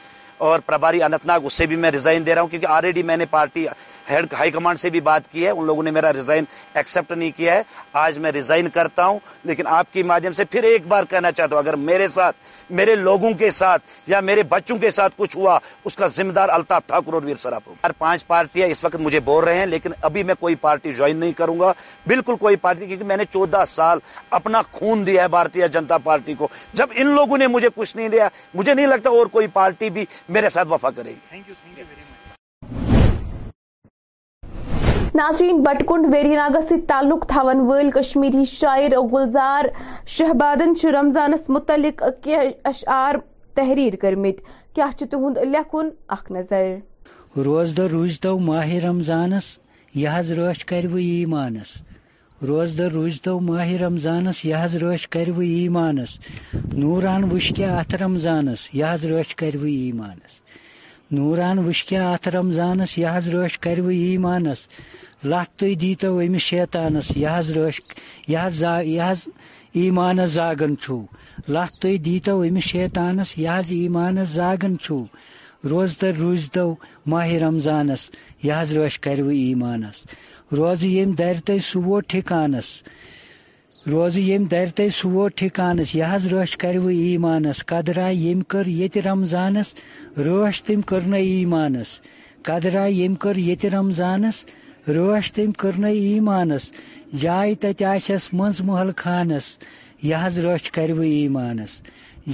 اور 0.45 0.59
پرباری 0.69 1.01
اننت 1.03 1.25
ناگ 1.29 1.45
اس 1.49 1.53
سے 1.61 1.65
بھی 1.71 1.75
میں 1.83 1.91
ریزائن 1.91 2.25
دے 2.25 2.35
رہا 2.35 2.41
ہوں 2.41 2.49
کیونکہ 2.53 2.67
آلریڈی 2.77 3.03
میں 3.09 3.17
نے 3.17 3.25
پارٹی 3.35 3.65
ہیڈ 4.09 4.33
ہائی 4.39 4.51
کمانڈ 4.51 4.79
سے 4.79 4.89
بھی 4.89 4.99
بات 5.01 5.31
کی 5.31 5.45
ہے 5.45 5.49
ان 5.49 5.65
لوگوں 5.65 5.83
نے 5.83 5.91
میرا 5.91 6.11
ریزائن 6.13 6.45
ریزائن 6.75 7.19
نہیں 7.19 7.31
کیا 7.37 7.53
ہے 7.53 7.61
آج 7.99 8.17
میں 8.19 8.31
کرتا 8.73 9.05
ہوں 9.05 9.19
لیکن 9.45 9.67
آپ 9.67 9.93
کی 9.93 10.03
سے 10.37 10.43
پھر 10.51 10.63
ایک 10.63 10.87
بار 10.87 11.03
کہنا 11.09 11.31
چاہتا 11.31 11.55
ہوں 11.55 11.63
اگر 11.63 11.75
میرے 11.75 11.91
میرے 12.03 12.07
ساتھ 12.97 13.01
لوگوں 13.01 13.31
کے 13.39 13.49
ساتھ 13.51 13.81
ساتھ 13.85 14.09
یا 14.09 14.19
میرے 14.19 14.43
بچوں 14.49 14.77
کے 14.79 14.89
کچھ 15.15 15.35
ہوا 15.37 15.57
اس 15.85 15.95
کا 15.95 16.07
ذمہ 16.17 16.31
دار 16.33 16.49
الطاف 16.51 16.85
ٹھاکر 16.87 17.13
اور 17.13 17.21
ویر 17.23 17.35
سراپ 17.43 18.03
پارٹیاں 18.27 18.67
اس 18.67 18.83
وقت 18.83 18.95
مجھے 18.99 19.19
بول 19.25 19.43
رہے 19.43 19.57
ہیں 19.57 19.65
لیکن 19.65 19.91
ابھی 20.01 20.23
میں 20.29 20.35
کوئی 20.39 20.55
پارٹی 20.61 20.91
جوائن 20.93 21.17
نہیں 21.17 21.31
کروں 21.37 21.59
گا 21.59 21.71
بالکل 22.07 22.35
کوئی 22.39 22.55
پارٹی 22.61 22.87
کیونکہ 22.87 23.05
میں 23.05 23.17
نے 23.17 23.23
چودہ 23.31 23.63
سال 23.67 23.99
اپنا 24.39 24.61
خون 24.71 25.05
دیا 25.07 25.21
ہے 25.23 25.27
بھارتیہ 25.37 25.67
جنتا 25.73 25.97
پارٹی 26.03 26.33
کو 26.37 26.47
جب 26.73 26.89
ان 26.95 27.13
لوگوں 27.15 27.37
نے 27.37 27.47
مجھے 27.55 27.69
کچھ 27.75 27.95
نہیں 27.97 28.09
دیا 28.09 28.27
مجھے 28.53 28.73
نہیں 28.73 28.87
لگتا 28.87 29.09
اور 29.09 29.25
کوئی 29.31 29.47
پارٹی 29.53 29.89
بھی 29.97 30.05
میرے 30.29 30.49
ساتھ 30.49 30.67
وفا 30.71 30.89
کرے 30.95 31.11
گی 31.37 32.01
ناظرین 35.15 35.61
بٹکنڈ 35.63 36.05
ویری 36.13 36.35
ناگس 36.35 36.67
سے 36.69 36.75
تعلق 36.87 37.25
تھون 37.29 37.59
ول 37.69 37.89
کشمیری 37.95 38.43
شاعر 38.51 38.91
گلزار 39.11 39.65
شہبادن 40.15 40.73
رمضانس 40.95 41.49
متعلق 41.55 42.01
کی 42.23 42.35
اشعار 42.69 43.15
تحریر 43.55 43.95
کرمت 44.01 44.39
کیا 44.75 44.85
تہد 44.99 45.37
لکھن 45.51 45.89
اخ 46.15 46.31
نظر 46.31 46.65
روز 47.45 47.75
دہ 47.77 47.87
روز 47.91 48.19
تو 48.19 48.37
ماہ 48.47 48.69
رمضانس 48.85 49.57
یہ 49.95 50.09
حض 50.13 50.31
رش 50.39 50.65
کرو 50.65 50.95
ایمانس 50.97 51.75
روز 52.47 52.77
دہ 52.77 52.87
روز 52.93 53.21
تو 53.21 53.39
ماہ 53.49 53.71
رمضانس 53.81 54.43
یہ 54.45 54.55
حض 54.63 54.75
رش 54.83 55.07
کرو 55.15 55.39
ایمانس 55.49 56.17
نوران 56.73 57.31
وشکہ 57.31 57.69
اتھ 57.79 57.95
رمضانس 58.03 58.67
یہ 58.75 58.85
حض 58.91 59.05
رش 59.11 59.35
کرو 59.41 59.65
ایمانس 59.65 60.41
نوران 61.11 61.57
وشک 61.67 61.93
ات 61.93 62.27
رمضانس 62.35 62.97
یہ 62.97 63.17
راش 63.33 63.57
کرو 63.63 63.87
ایمانس 63.87 64.61
لت 65.29 65.57
تیتو 65.59 66.17
امس 66.25 66.41
شیطانس 66.41 67.11
یہ 67.17 67.39
راش 67.55 67.81
یہ 68.27 69.13
ایمان 69.81 70.25
زاگن 70.35 70.73
لت 71.53 71.81
تیتو 71.81 72.39
امس 72.41 72.63
شیطانس 72.63 73.37
یہ 73.37 73.59
ایمانہ 73.77 74.21
زا 74.35 74.53
روزت 75.69 76.03
روزتو 76.19 76.73
ماہ 77.09 77.29
رمضانس 77.45 78.09
یہ 78.43 78.63
راش 78.75 78.99
کرو 79.03 79.27
ایمانس 79.27 80.05
روز 80.57 80.83
یم 80.85 81.11
در 81.19 81.35
تو 81.45 81.53
سو 81.71 81.99
ٹھکانس 82.09 82.81
روز 83.91 84.15
تی 84.75 84.87
سو 84.93 85.27
ٹھکانس 85.35 85.93
یہ 85.95 86.13
رش 86.31 86.55
کر 86.57 86.75
قدرا 87.67 88.07
یم 88.13 88.41
کر 88.51 88.65
یہ 88.67 88.97
رمضانس 89.05 89.73
روش 90.25 90.61
تم 90.63 90.81
قدرا 92.45 92.85
یم 92.89 93.15
کر 93.23 93.37
یہ 93.47 93.65
رمضانس 93.73 94.43
روش 94.95 95.31
تم 95.33 95.51
کئی 95.61 95.99
ای 95.99 96.19
جائے 97.21 97.53
تت 97.61 97.81
آس 97.89 98.11
مز 98.33 98.61
محل 98.65 98.91
خانس 98.97 99.47
یہ 100.03 100.27
روش 100.43 100.69
کرو 100.75 101.01
ای 101.01 101.27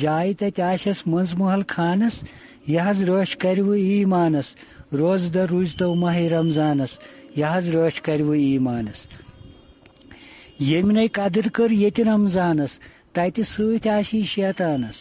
جائے 0.01 0.33
تت 0.39 0.59
آس 0.69 0.85
مز 1.11 1.33
محل 1.37 1.61
خانس 1.75 2.21
یہ 2.73 2.91
روش 3.07 3.35
کرو 3.43 3.71
ای 3.71 4.03
مانس 4.13 4.55
روز 4.99 5.33
دہ 5.33 5.45
روزتو 5.51 5.93
ماہ 6.01 6.17
رمضانس 6.35 6.97
یہ 7.37 7.59
روش 7.73 8.01
کرو 8.01 8.31
ای 8.31 8.57
یم 10.61 10.91
نئی 10.91 11.07
قدر 11.07 11.47
کرمضانس 11.95 12.79
تتہ 13.13 13.41
سی 14.07 14.21
شیطانس 14.35 14.97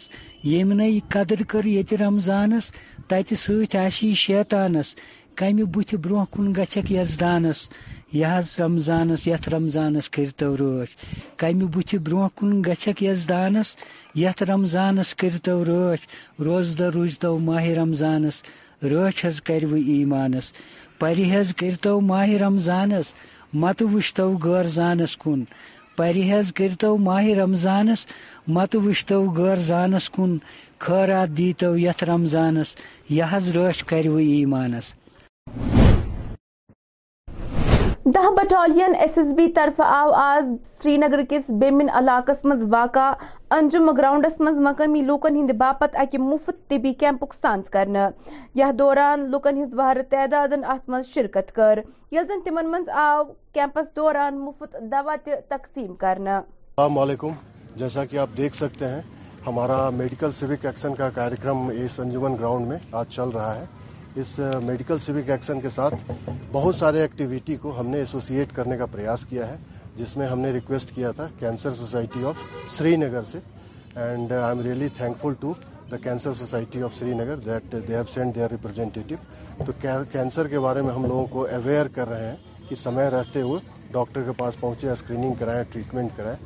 نئی 0.77 0.99
قدر 1.13 1.41
کرمضانس 1.49 2.71
تتہ 3.07 3.89
سی 3.95 4.13
شیطانس 4.25 4.93
کمہِ 5.39 5.63
برونٛہہ 6.03 6.31
کُن 6.35 6.51
گژھکھ 6.57 6.91
یزدانس 6.91 7.59
یہِ 8.19 8.25
حظ 8.31 8.59
رمضانس 8.59 9.27
یتھ 9.27 9.49
رمضانس 9.55 10.09
کٔرتو 10.15 10.49
رٲچھ 10.59 10.93
کمہِ 11.39 11.83
كر 11.89 11.97
برونٛہہ 12.05 12.35
کُن 12.37 12.61
گژھکھ 12.67 13.03
یزدانس 13.03 13.69
یتھ 14.23 14.43
رمضانس 14.51 15.15
کٔرتو 15.19 15.57
رٲچھ 15.69 16.07
روزدہ 16.45 16.89
روٗزتو 16.95 17.37
ماہِ 17.47 17.73
رمضانس 17.77 18.41
رٲچھ 18.91 19.25
حظ 19.25 19.41
کر 19.47 19.61
ایمانس 19.93 20.51
پرہیز 20.99 21.55
کٔرتو 21.59 21.99
ماہِ 22.09 22.37
رمضانس 22.41 23.13
مت 23.53 23.81
وشتو 23.93 24.31
غور 24.43 24.65
زانس 24.77 25.15
کن 25.17 25.43
پرہیز 25.97 26.51
کرو 26.55 26.95
ماہ 27.05 27.25
رمضانس 27.41 28.05
مت 28.55 28.75
وشتو 28.85 29.21
غور 29.37 29.57
زانس 29.69 30.09
کن 30.15 30.37
خیرات 30.83 31.29
دیتو 31.37 31.69
یھ 31.77 32.03
رمضانس 32.11 32.75
یہ 33.17 33.33
راش 33.55 33.83
کرو 33.89 34.15
ایمانس 34.17 34.93
دہ 38.13 38.25
بٹالین 38.35 38.93
ایس 38.99 39.17
ایس 39.17 39.27
بی 39.35 39.45
طرف 39.55 39.79
آو 39.85 40.11
آز 40.15 40.45
سری 40.81 40.95
نگر 40.97 41.19
کس 41.29 41.49
بیمن 41.61 41.89
علاقہ 41.97 42.31
مز 42.47 42.63
واقع 42.69 43.11
انجم 43.57 43.89
گراؤنڈس 43.97 44.39
مز 44.41 44.57
مقامی 44.67 45.01
لوکن 45.05 45.35
ہند 45.35 45.49
باپت 45.57 45.95
اک 46.01 46.15
مفت 46.19 46.69
طبی 46.69 46.93
کیمپک 46.99 47.33
سانس 47.41 47.69
کرنا 47.73 48.09
یا 48.59 48.71
دوران 48.79 49.33
ہز 49.45 49.57
ہزار 49.57 49.95
تعداد 50.09 50.53
ات 50.63 50.89
مز 50.89 51.13
شرکت 51.13 51.51
کر 51.55 51.79
یل 52.11 52.31
تمن 52.45 52.71
مز 52.71 52.89
آو 53.03 53.23
کیمپس 53.53 53.95
دوران 53.95 54.39
مفت 54.45 54.75
دوا 54.91 55.15
تقسیم 55.49 55.93
کرنا 56.05 56.37
السلام 56.41 56.97
علیکم 57.03 57.31
جیسا 57.83 58.05
کہ 58.11 58.17
آپ 58.25 58.37
دیکھ 58.37 58.55
سکتے 58.57 58.87
ہیں 58.95 59.01
ہمارا 59.47 59.89
میڈیکل 60.03 60.31
سیوک 60.39 60.65
ایکشن 60.65 60.95
کا 60.95 61.09
کارکرم 61.15 61.67
اس 61.83 61.99
انجمن 61.99 62.35
گراؤنڈ 62.39 62.67
میں 62.67 62.77
آج 62.99 63.13
چل 63.15 63.29
رہا 63.35 63.55
ہے 63.55 63.65
اس 64.21 64.39
میڈیکل 64.63 64.97
سیوک 64.99 65.29
ایکشن 65.29 65.59
کے 65.61 65.69
ساتھ 65.69 66.11
بہت 66.51 66.75
سارے 66.75 67.01
ایکٹیویٹی 67.01 67.55
کو 67.63 67.79
ہم 67.79 67.87
نے 67.89 67.97
ایسوسیٹ 67.97 68.51
کرنے 68.55 68.77
کا 68.77 68.85
پریاس 68.91 69.25
کیا 69.25 69.47
ہے 69.49 69.55
جس 69.97 70.15
میں 70.17 70.25
ہم 70.27 70.39
نے 70.39 70.51
ریکویسٹ 70.53 70.91
کیا 70.95 71.11
تھا 71.17 71.27
کینسر 71.39 71.73
سوسائٹی 71.73 72.23
آف 72.29 72.37
سری 72.77 72.95
نگر 72.95 73.23
سے 73.31 73.39
and 73.95 74.31
I 74.31 74.49
am 74.55 74.61
really 74.65 74.87
thankful 75.21 75.33
to 75.39 75.53
the 75.91 75.97
cancer 76.03 76.33
society 76.39 76.81
of 76.83 76.95
Srinagar 77.17 77.35
that 77.45 77.73
have 77.89 78.03
send 78.13 78.35
their 78.35 78.51
representative 78.51 79.63
تو 79.65 79.71
کینسر 80.11 80.47
کے 80.47 80.59
بارے 80.67 80.81
میں 80.87 80.93
ہم 80.95 81.05
لوگوں 81.05 81.25
کو 81.33 81.45
اویئر 81.55 81.87
کر 81.95 82.09
رہے 82.09 82.27
ہیں 82.29 82.35
کہ 82.69 82.75
سمے 82.83 83.03
رہتے 83.17 83.41
ہوئے 83.41 83.61
ڈاکٹر 83.91 84.23
کے 84.25 84.31
پاس 84.37 84.59
پہنچے 84.61 84.89
اسکریننگ 84.91 85.33
کرائیں 85.39 85.63
ٹریٹمنٹ 85.73 86.15
کرائیں 86.17 86.37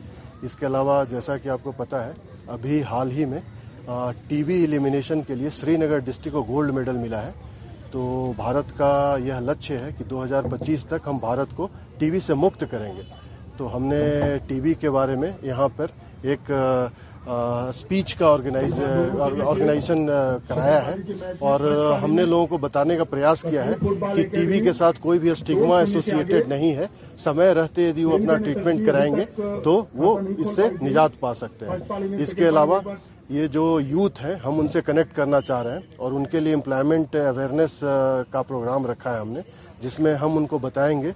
اس 0.46 0.56
کے 0.60 0.66
علاوہ 0.68 1.04
جیسا 1.10 1.38
کہ 1.44 1.50
آپ 1.58 1.64
کو 1.64 1.72
پتا 1.78 2.06
ہے 2.08 2.12
ابھی 2.58 2.82
حال 2.92 3.12
ہی 3.18 3.26
میں 3.34 3.42
ٹی 4.28 4.44
بی 4.44 4.60
ایلیمنیشن 4.62 5.22
کے 5.28 5.36
لیے 5.36 5.50
سری 5.62 5.78
نگر 5.78 6.00
ڈسٹرک 6.06 6.34
کو 6.34 6.44
گولڈ 6.50 6.74
میڈل 6.74 6.98
ملا 6.98 7.22
ہے 7.26 7.32
تو 7.94 8.04
بھارت 8.38 8.72
کا 8.78 8.90
یہ 9.24 9.40
لچھ 9.50 9.72
ہے 9.72 9.90
کہ 9.98 10.04
دو 10.10 10.24
ہزار 10.24 10.44
پچیس 10.52 10.86
تک 10.90 11.08
ہم 11.10 11.18
بھارت 11.28 11.56
کو 11.56 11.68
ٹی 12.00 12.10
وی 12.10 12.20
سے 12.28 12.34
مکت 12.44 12.64
کریں 12.72 12.92
گے 12.96 13.02
تو 13.58 13.76
ہم 13.76 13.84
نے 13.92 14.00
ٹی 14.48 14.60
وی 14.60 14.74
کے 14.82 14.90
بارے 14.96 15.16
میں 15.24 15.32
یہاں 15.52 15.68
پر 15.76 15.92
ایک 16.30 16.52
اسپیچ 17.26 18.14
کا 18.20 18.28
آرگنائز 18.34 18.82
آرگنائزیشن 19.22 20.06
کرایا 20.48 20.80
ہے 20.88 20.94
اور 21.50 21.60
ہم 22.04 22.14
نے 22.16 22.26
لوگوں 22.32 22.48
کو 22.48 22.58
بتانے 22.66 22.96
کا 22.98 23.04
پریاس 23.14 23.42
کیا 23.50 23.66
ہے 23.66 23.74
کہ 24.16 24.26
ٹی 24.34 24.46
وی 24.48 24.60
کے 24.64 24.74
ساتھ 24.82 25.00
کوئی 25.06 25.20
بھی 25.20 25.30
اسٹگما 25.32 25.80
ایسوسیٹیڈ 25.80 26.48
نہیں 26.54 26.76
ہے 26.76 26.88
سمے 27.26 27.54
رہتے 27.60 27.88
یدی 27.90 28.04
وہ 28.06 28.18
اپنا 28.18 28.38
ٹریٹمنٹ 28.46 28.86
کرائیں 28.86 29.12
گے 29.16 29.26
تو 29.64 29.82
وہ 30.06 30.18
اس 30.38 30.56
سے 30.56 30.68
نجات 30.82 31.20
پا 31.20 31.34
سکتے 31.46 31.70
ہیں 31.70 32.16
اس 32.28 32.34
کے 32.40 32.50
علاوہ 32.50 32.80
یہ 33.30 33.46
جو 33.48 33.80
یوتھ 33.88 34.22
ہے 34.24 34.34
ہم 34.46 34.60
ان 34.60 34.68
سے 34.70 34.82
کنیکٹ 34.86 35.14
کرنا 35.16 35.40
چاہ 35.42 35.62
رہے 35.64 35.72
ہیں 35.74 35.80
اور 35.98 36.12
ان 36.12 36.26
کے 36.32 36.40
لیے 36.40 36.54
امپلائمنٹ 36.54 37.16
اویئرنیس 37.16 37.78
کا 38.32 38.42
پروگرام 38.48 38.86
رکھا 38.86 39.14
ہے 39.16 39.20
ہم 39.20 39.30
نے 39.32 39.42
جس 39.82 40.00
میں 40.00 40.14
ہم 40.16 40.38
ان 40.38 40.46
کو 40.48 40.58
بتائیں 40.66 41.02
گے 41.02 41.12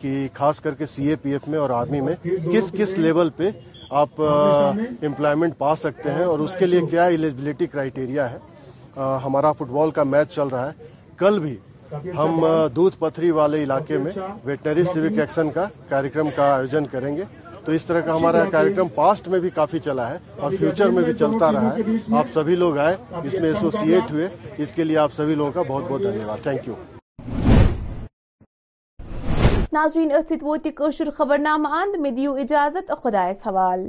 کہ 0.00 0.26
خاص 0.34 0.60
کر 0.60 0.74
کے 0.78 0.86
سی 0.86 1.06
اے 1.08 1.16
پی 1.22 1.32
ایف 1.32 1.46
میں 1.48 1.58
اور 1.58 1.70
آرمی 1.74 2.00
میں 2.08 2.14
کس 2.52 2.70
کس 2.78 2.96
لیول 2.98 3.30
پہ 3.36 3.50
آپ 4.00 4.20
امپلائمنٹ 4.20 5.56
پا 5.58 5.74
سکتے 5.76 6.12
ہیں 6.14 6.24
اور 6.24 6.38
اس 6.38 6.56
کے 6.58 6.66
لیے 6.66 6.80
کیا 6.90 7.04
ایلیجبلٹی 7.04 7.66
کرائیٹیریا 7.66 8.30
ہے 8.32 8.38
ہمارا 9.24 9.52
فٹ 9.58 9.70
بال 9.72 9.90
کا 9.90 10.02
میچ 10.12 10.34
چل 10.34 10.48
رہا 10.52 10.68
ہے 10.70 10.90
کل 11.18 11.38
بھی 11.40 11.56
ہم 12.18 12.44
دودھ 12.76 12.96
پتھری 12.98 13.30
والے 13.38 13.62
علاقے 13.62 13.98
میں 13.98 14.12
ویٹنری 14.44 14.84
سیوک 14.92 15.18
ایکشن 15.20 15.50
کا 15.54 15.66
کاریہ 15.88 16.28
کا 16.36 16.52
آیوجن 16.54 16.86
کریں 16.90 17.16
گے 17.16 17.24
تو 17.64 17.72
اس 17.72 17.86
طرح 17.86 18.00
کا 18.06 18.16
ہمارا 18.16 18.44
کارکرم 18.52 18.88
پاسٹ 18.94 19.28
میں 19.32 19.38
بھی 19.40 19.50
کافی 19.60 19.78
چلا 19.86 20.08
ہے 20.10 20.16
اور 20.42 20.50
فیوچر 20.60 20.90
میں 20.96 21.02
بھی 21.04 21.12
چلتا 21.22 21.52
رہا 21.52 21.74
ہے 21.76 21.82
آپ 22.18 22.28
سبھی 22.32 22.54
لوگ 22.62 22.78
آئے 22.86 22.96
اس 23.24 23.38
میں 23.40 23.48
ایسوسیٹ 23.48 24.10
ہوئے 24.12 24.28
اس 24.64 24.72
کے 24.74 24.84
لیے 24.84 24.98
آپ 25.04 25.12
سبھی 25.16 25.34
لوگوں 25.40 25.52
کا 25.52 25.62
بہت 25.68 25.84
بہت 25.90 26.02
دھنیہ 26.02 26.24
واد 26.26 26.42
تھینک 26.42 26.68
یو 26.68 26.74
ناظرین 29.72 30.08
نازرینش 30.08 31.00
خبر 31.16 31.38
نامہ 31.38 31.68
اند 31.80 32.00
میں 32.00 32.10
دیو 32.16 32.34
اجازت 32.44 32.90
اور 32.90 32.98
خدا 33.02 33.30
سوال 33.44 33.86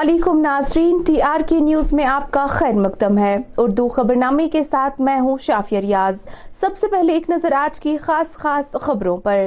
علیکم 0.00 0.40
ناظرین 0.40 1.00
ٹی 1.06 1.20
آر 1.22 1.40
کے 1.48 1.58
نیوز 1.60 1.92
میں 1.94 2.04
آپ 2.04 2.30
کا 2.32 2.44
خیر 2.50 2.72
مقدم 2.78 3.18
ہے 3.18 3.36
اردو 3.62 3.88
خبر 3.96 4.16
نامے 4.20 4.48
کے 4.52 4.62
ساتھ 4.70 5.00
میں 5.08 5.18
ہوں 5.20 5.36
شافی 5.42 5.80
ریاض 5.80 6.16
سب 6.60 6.78
سے 6.80 6.86
پہلے 6.92 7.12
ایک 7.14 7.28
نظر 7.30 7.52
آج 7.58 7.78
کی 7.80 7.96
خاص 8.06 8.32
خاص 8.42 8.72
خبروں 8.82 9.16
پر 9.28 9.42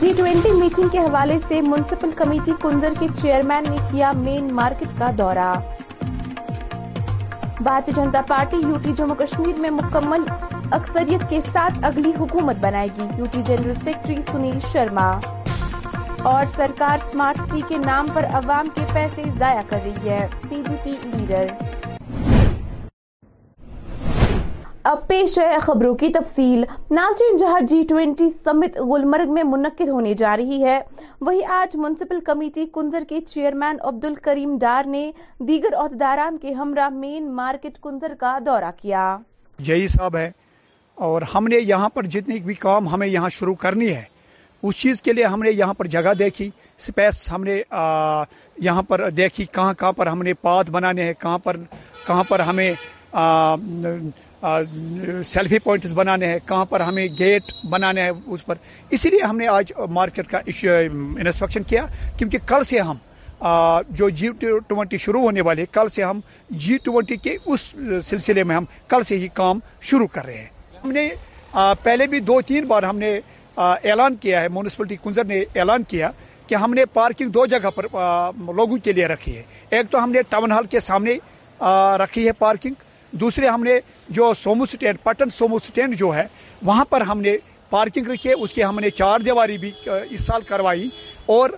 جی 0.00 0.12
ٹوینٹی 0.16 0.52
میٹنگ 0.60 0.88
کے 0.92 0.98
حوالے 0.98 1.36
سے 1.48 1.60
مونسپل 1.62 2.10
کمیٹی 2.16 2.52
کنزر 2.62 2.92
کے 2.98 3.06
چیئرمین 3.20 3.70
نے 3.70 3.76
کیا 3.90 4.10
مین 4.16 4.48
مارکیٹ 4.56 4.98
کا 4.98 5.10
دورہ 5.18 5.52
بھارتی 7.62 7.92
جنتا 7.96 8.20
پارٹی 8.28 8.56
یوٹی 8.66 8.92
جموں 8.98 9.16
کشمیر 9.18 9.58
میں 9.60 9.70
مکمل 9.80 10.24
اکثریت 10.78 11.28
کے 11.30 11.40
ساتھ 11.52 11.78
اگلی 11.86 12.12
حکومت 12.20 12.56
بنائے 12.64 12.88
گی 12.98 13.06
UT 13.18 13.42
general 13.46 13.74
secretary 13.84 14.16
Sunil 14.30 14.58
Sharma 14.72 15.10
اور 16.28 16.44
سرکار 16.54 16.98
سمارٹ 17.12 17.38
سٹی 17.46 17.60
کے 17.68 17.76
نام 17.84 18.06
پر 18.14 18.24
عوام 18.34 18.68
کے 18.74 18.82
پیسے 18.92 19.22
ضائع 19.38 19.60
کر 19.68 19.78
رہی 19.84 20.08
ہے 20.08 20.26
پی 20.48 20.60
ڈی 20.66 20.74
پی 20.84 20.90
لیڈر 21.02 21.46
اب 24.90 25.06
پیش 25.08 25.36
ہے 25.38 25.58
خبروں 25.62 25.94
کی 26.02 26.08
تفصیل 26.12 26.64
ناظرین 26.94 27.36
جہاں 27.36 27.60
جی 27.68 27.82
ٹوئنٹی 27.88 28.28
سمت 28.44 28.78
گلمرگ 28.92 29.32
میں 29.34 29.42
منعقد 29.46 29.88
ہونے 29.88 30.14
جا 30.18 30.36
رہی 30.36 30.62
ہے 30.64 30.80
وہی 31.20 31.42
آج 31.60 31.76
منسپل 31.80 32.20
کمیٹی 32.26 32.66
کنزر 32.74 33.04
کے 33.08 33.20
چیئرمین 33.28 33.76
عبد 33.88 34.04
الکریم 34.04 34.56
ڈار 34.60 34.84
نے 34.96 35.10
دیگر 35.48 35.74
عہدیداران 35.82 36.38
کے 36.42 36.52
ہمراہ 36.60 36.88
مین 36.98 37.34
مارکیٹ 37.36 37.78
کنزر 37.82 38.14
کا 38.20 38.38
دورہ 38.46 38.70
کیا 38.82 39.16
یہی 39.68 39.86
صاحب 39.96 40.16
ہے 40.16 40.30
اور 41.08 41.22
ہم 41.34 41.46
نے 41.48 41.58
یہاں 41.60 41.88
پر 41.94 42.06
جتنی 42.16 42.38
بھی 42.44 42.54
کام 42.66 42.88
ہمیں 42.94 43.06
یہاں 43.06 43.28
شروع 43.38 43.54
کرنی 43.60 43.94
ہے 43.94 44.02
اس 44.62 44.76
چیز 44.78 45.00
کے 45.02 45.12
لیے 45.12 45.24
ہم 45.24 45.42
نے 45.42 45.50
یہاں 45.50 45.74
پر 45.74 45.86
جگہ 45.94 46.12
دیکھی 46.18 46.48
اسپیس 46.78 47.30
ہم 47.32 47.42
نے 47.44 47.60
یہاں 48.64 48.82
پر 48.88 49.08
دیکھی 49.16 49.44
کہاں 49.52 49.74
کہاں 49.78 49.92
پر 49.96 50.06
ہم 50.06 50.22
نے 50.22 50.32
پاد 50.42 50.70
بنانے 50.72 51.02
ہیں 51.04 51.12
کہاں 51.20 51.38
پر 51.46 51.56
کہاں 52.06 52.24
پر 52.28 52.40
ہمیں 52.48 52.72
سیلفی 55.30 55.58
پوائنٹس 55.64 55.92
بنانے 55.94 56.26
ہیں 56.26 56.38
کہاں 56.46 56.64
پر 56.72 56.80
ہمیں 56.80 57.06
گیٹ 57.18 57.52
بنانے 57.70 58.02
ہیں 58.02 58.10
اس 58.34 58.44
پر 58.46 58.56
ہم 59.28 59.36
نے 59.36 59.46
آج 59.48 59.72
مارکیٹ 59.98 60.28
کا 60.30 60.38
انسپیکشن 60.44 61.62
کیا 61.68 61.86
کیونکہ 62.18 62.38
کل 62.46 62.64
سے 62.68 62.80
ہم 62.80 62.96
جو 63.98 64.08
جی 64.20 64.28
ٹوینٹی 64.66 64.96
شروع 65.04 65.20
ہونے 65.20 65.40
والے 65.48 65.64
کل 65.72 65.88
سے 65.94 66.02
ہم 66.04 66.20
جی 66.64 66.76
ٹوینٹی 66.84 67.16
کے 67.26 67.36
اس 67.44 67.60
سلسلے 68.08 68.44
میں 68.50 68.56
ہم 68.56 68.64
کل 68.88 69.02
سے 69.08 69.18
ہی 69.18 69.28
کام 69.34 69.58
شروع 69.90 70.06
کر 70.12 70.24
رہے 70.24 70.38
ہیں 70.38 70.78
ہم 70.84 70.90
نے 70.92 71.08
پہلے 71.82 72.06
بھی 72.14 72.20
دو 72.30 72.40
تین 72.46 72.64
بار 72.68 72.82
ہم 72.82 72.98
نے 72.98 73.18
اعلان 73.62 74.14
کیا 74.20 74.40
ہے 74.40 74.48
میونسپلٹی 74.48 74.96
کنزر 75.02 75.24
نے 75.24 75.42
اعلان 75.58 75.82
کیا 75.88 76.10
کہ 76.46 76.54
ہم 76.62 76.72
نے 76.74 76.84
پارکنگ 76.92 77.28
دو 77.30 77.44
جگہ 77.46 77.70
پر 77.74 77.86
لوگوں 78.56 78.76
کے 78.84 78.92
لیے 78.92 79.06
رکھی 79.08 79.36
ہے 79.36 79.42
ایک 79.76 79.90
تو 79.90 80.02
ہم 80.02 80.10
نے 80.12 80.22
ٹاؤن 80.28 80.52
ہال 80.52 80.66
کے 80.70 80.80
سامنے 80.80 81.16
رکھی 82.02 82.26
ہے 82.26 82.32
پارکنگ 82.38 82.88
دوسرے 83.20 83.48
ہم 83.48 83.62
نے 83.64 83.78
جو 84.16 84.32
Sumo 84.42 84.66
stand 84.72 84.98
Pattan 85.02 85.30
Sumo 85.38 85.58
stand 85.66 85.98
جو 85.98 86.14
ہے 86.14 86.26
وہاں 86.64 86.84
پر 86.90 87.00
ہم 87.10 87.20
نے 87.20 87.36
پارکنگ 87.70 88.06
رکھی 88.10 88.28
ہے 88.30 88.34
اس 88.44 88.52
کی 88.52 88.64
ہم 88.64 88.78
نے 88.80 88.90
چار 88.90 89.20
دیواری 89.24 89.58
بھی 89.58 89.70
اس 90.10 90.26
سال 90.26 90.42
کروائی 90.46 90.88
اور 91.36 91.50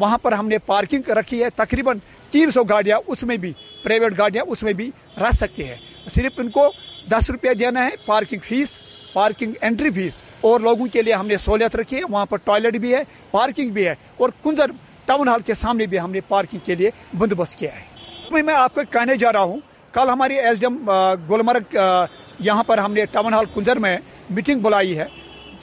وہاں 0.00 0.18
پر 0.22 0.32
ہم 0.32 0.48
نے 0.48 0.58
پارکنگ 0.66 1.10
رکھی 1.18 1.42
ہے 1.42 1.50
تقریباً 1.56 1.98
تین 2.30 2.50
سو 2.50 2.62
گاڑیاں 2.68 2.98
اس 3.12 3.22
میں 3.30 3.36
بھی 3.36 3.52
پرائیویٹ 3.82 4.18
گاڑیاں 4.18 4.44
اس 4.50 4.62
میں 4.62 4.72
بھی 4.78 4.90
رہ 5.20 5.30
سکتی 5.40 5.68
ہے 5.68 5.76
صرف 6.14 6.38
ان 6.40 6.50
کو 6.50 6.70
دس 7.10 7.30
روپیہ 7.30 7.52
دینا 7.60 7.84
ہے 7.84 7.94
parking 8.06 8.40
fee 8.48 8.80
parking 9.12 9.52
entry 9.62 9.90
fee 9.94 10.22
اور 10.48 10.60
لوگوں 10.60 10.86
کے 10.92 11.02
لیے 11.02 11.12
ہم 11.14 11.26
نے 11.26 11.36
سہولت 11.44 11.74
رکھی 11.76 11.96
ہے 11.96 12.02
وہاں 12.10 12.24
پر 12.26 12.36
ٹوائلٹ 12.44 12.76
بھی 12.80 12.94
ہے 12.94 13.02
پارکنگ 13.30 13.70
بھی 13.72 13.86
ہے 13.86 13.94
اور 14.22 14.28
کنزر 14.44 14.70
ٹاؤن 15.06 15.28
ہال 15.28 15.40
کے 15.46 15.54
سامنے 15.54 15.86
بھی 15.92 15.98
ہم 16.00 16.10
نے 16.12 16.20
پارکنگ 16.28 16.58
کے 16.64 16.74
لیے 16.74 16.90
بندوبست 17.18 17.58
کیا 17.58 17.70
ہے 17.78 18.40
میں 18.44 18.54
آپ 18.54 18.74
کو 18.74 18.80
کہنے 18.90 19.14
جا 19.22 19.32
رہا 19.32 19.40
ہوں 19.48 19.58
کل 19.92 20.08
ہماری 20.10 20.38
ایس 20.38 20.60
ڈی 20.60 20.66
ایم 20.66 20.76
گلمرگ 21.30 21.76
یہاں 22.44 22.62
پر 22.66 22.78
ہم 22.78 22.92
نے 22.92 23.04
ٹاؤن 23.12 23.34
ہال 23.34 23.44
کنزر 23.54 23.78
میں 23.86 23.96
میٹنگ 24.38 24.60
بلائی 24.60 24.96
ہے 24.98 25.04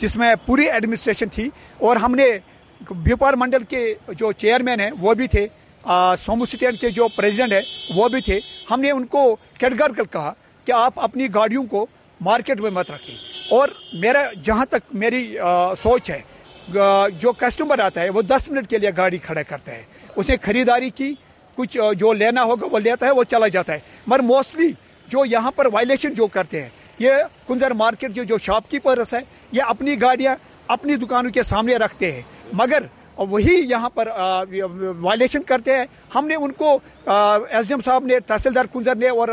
جس 0.01 0.15
میں 0.17 0.33
پوری 0.45 0.69
ایڈمنسٹریشن 0.69 1.29
تھی 1.35 1.49
اور 1.87 1.95
ہم 2.05 2.15
نے 2.15 2.27
بیوپار 2.91 3.33
منڈل 3.39 3.63
کے 3.69 3.85
جو 4.17 4.31
چیئرمین 4.43 4.79
ہیں 4.79 4.89
وہ 4.99 5.13
بھی 5.21 5.27
تھے 5.35 5.47
سومو 6.25 6.45
سٹینڈ 6.51 6.79
کے 6.79 6.89
جو 6.99 7.07
پریزیڈنٹ 7.15 7.53
ہے 7.53 7.61
وہ 7.99 8.07
بھی 8.13 8.21
تھے 8.25 8.39
ہم 8.69 8.81
نے 8.81 8.91
ان 8.91 9.05
کو 9.15 9.25
کٹگر 9.59 9.91
کر 9.97 10.03
کہا 10.11 10.31
کہ 10.65 10.71
آپ 10.77 10.99
اپنی 11.09 11.33
گاڑیوں 11.35 11.63
کو 11.75 11.85
مارکیٹ 12.29 12.59
میں 12.61 12.69
مت 12.79 12.91
رکھیں 12.91 13.15
اور 13.57 13.67
میرا 14.01 14.19
جہاں 14.43 14.65
تک 14.69 14.95
میری 15.03 15.23
سوچ 15.83 16.09
ہے 16.09 16.21
جو 17.21 17.31
کسٹمر 17.37 17.79
آتا 17.83 18.01
ہے 18.01 18.09
وہ 18.17 18.21
دس 18.29 18.47
منٹ 18.51 18.69
کے 18.69 18.77
لیے 18.77 18.89
گاڑی 18.97 19.17
کھڑا 19.27 19.41
کرتا 19.49 19.71
ہے 19.71 19.83
اسے 20.15 20.35
خریداری 20.41 20.89
کی 20.95 21.13
کچھ 21.55 21.77
جو 21.99 22.11
لینا 22.13 22.43
ہوگا 22.49 22.67
وہ 22.71 22.79
لیتا 22.79 23.05
ہے 23.05 23.11
وہ 23.19 23.23
چلا 23.31 23.47
جاتا 23.55 23.73
ہے 23.73 23.79
مگر 24.07 24.19
موسٹلی 24.33 24.71
جو 25.15 25.23
یہاں 25.27 25.51
پر 25.55 25.67
وائلیشن 25.73 26.13
جو 26.17 26.27
کرتے 26.37 26.61
ہیں 26.61 26.69
یہ 26.99 27.11
کنزر 27.47 27.71
مارکیٹ 27.81 28.11
جو 28.31 28.37
شاپ 28.43 28.69
کیپرس 28.71 29.13
ہے 29.13 29.19
یہ 29.51 29.71
اپنی 29.75 30.01
گاڑیاں 30.01 30.35
اپنی 30.75 30.95
دکانوں 31.03 31.31
کے 31.33 31.43
سامنے 31.43 31.75
رکھتے 31.85 32.11
ہیں 32.11 32.21
مگر 32.61 32.83
وہی 33.29 33.53
یہاں 33.69 33.89
پر 33.93 34.07
وائلیشن 35.01 35.41
کرتے 35.47 35.75
ہیں 35.77 35.85
ہم 36.15 36.27
نے 36.27 36.35
ان 36.35 36.51
کو 36.57 36.67
ایس 37.05 37.67
ڈی 37.67 37.73
ایم 37.73 37.79
صاحب 37.85 38.05
نے 38.11 38.19
تحصیلدار 38.27 38.65
کنزر 38.73 38.95
نے 38.95 39.09
اور 39.09 39.27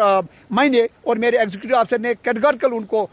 میں 0.59 0.69
نے 0.69 0.81
اور 1.11 1.17
میرے 1.25 1.39
ایگزیکٹو 1.39 1.77
آفسر 1.79 1.99
نے 2.07 2.15
کیٹ 2.23 2.39
کل 2.61 2.73
ان 2.77 2.85
کو 2.95 3.07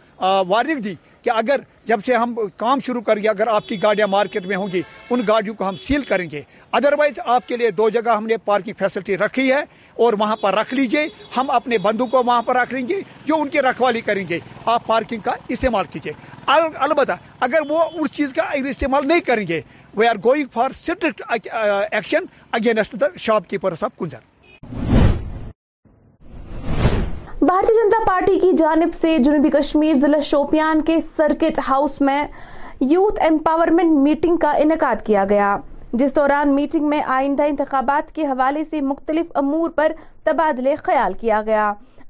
وارنگ 0.47 0.79
دی 0.83 0.93
کہ 1.23 1.29
اگر 1.35 1.59
جب 1.85 1.99
سے 2.05 2.15
ہم 2.15 2.33
کام 2.57 2.79
شروع 2.85 3.01
کر 3.01 3.17
گئے 3.21 3.29
اگر 3.29 3.47
آپ 3.47 3.67
کی 3.67 3.81
گاڑیاں 3.83 4.07
مارکیٹ 4.07 4.45
میں 4.47 4.55
ہوں 4.57 4.67
گی 4.73 4.81
ان 5.09 5.21
گاڑیوں 5.27 5.53
کو 5.55 5.67
ہم 5.67 5.75
سیل 5.85 6.01
کریں 6.07 6.27
گے 6.31 6.41
ادر 6.79 6.93
وائز 6.99 7.19
آپ 7.23 7.47
کے 7.47 7.57
لیے 7.57 7.69
دو 7.79 7.89
جگہ 7.95 8.15
ہم 8.17 8.25
نے 8.27 8.37
پارکنگ 8.45 8.73
فیسلٹی 8.79 9.17
رکھی 9.17 9.51
ہے 9.51 9.61
اور 10.03 10.13
وہاں 10.19 10.35
پر 10.41 10.55
رکھ 10.55 10.73
لیجئے 10.73 11.07
ہم 11.37 11.49
اپنے 11.59 11.77
بندوں 11.83 12.07
کو 12.15 12.21
وہاں 12.25 12.41
پر 12.45 12.55
رکھ 12.55 12.73
لیں 12.73 12.87
گے 12.87 12.99
جو 13.25 13.41
ان 13.41 13.47
کی 13.55 13.61
رکھوالی 13.69 14.01
کریں 14.09 14.23
گے 14.29 14.39
آپ 14.75 14.85
پارکنگ 14.87 15.19
کا 15.25 15.31
استعمال 15.55 15.85
کیجیے 15.91 16.13
البتہ 16.55 17.15
اگر 17.49 17.69
وہ 17.69 17.83
اس 18.01 18.11
چیز 18.17 18.33
کا 18.33 18.49
استعمال 18.69 19.07
نہیں 19.07 19.21
کریں 19.27 19.45
گے 19.47 19.61
we 19.97 20.07
are 20.07 20.15
going 20.25 20.45
for 20.53 20.69
strict 20.75 21.21
action 21.31 22.25
against 22.61 23.03
shopkeepers 23.49 23.83
of 23.83 24.01
گنجر 24.01 24.31
Bharatiya 27.47 27.73
Janata 27.75 27.97
party 28.07 28.37
کی 28.39 28.51
جانب 28.57 28.89
سے 28.99 29.17
جنوبی 29.23 29.49
کشمیر 29.51 29.93
ضلع 30.01 30.17
شوپیان 30.25 30.81
کے 30.87 30.95
سرکٹ 31.15 31.59
ہاؤس 31.69 31.99
میں 32.01 32.23
یوتھ 32.89 33.19
امپاورمنٹ 33.27 33.91
میٹنگ 34.03 34.37
کا 34.41 34.51
انعقاد 34.57 35.05
کیا 35.05 35.25
گیا 35.29 35.55
جس 35.99 36.15
دوران 36.15 36.53
میٹنگ 36.55 36.87
میں 36.89 37.01
آئندہ 37.15 37.43
انتخابات 37.49 38.11
کے 38.15 38.25
حوالے 38.27 38.63
سے 38.69 38.81
مختلف 38.91 39.31
امور 39.41 39.69
پر 39.75 39.91
تبادلے 40.25 40.75
خیال 40.85 41.13
کیا 41.21 41.41
گیا 41.45 41.67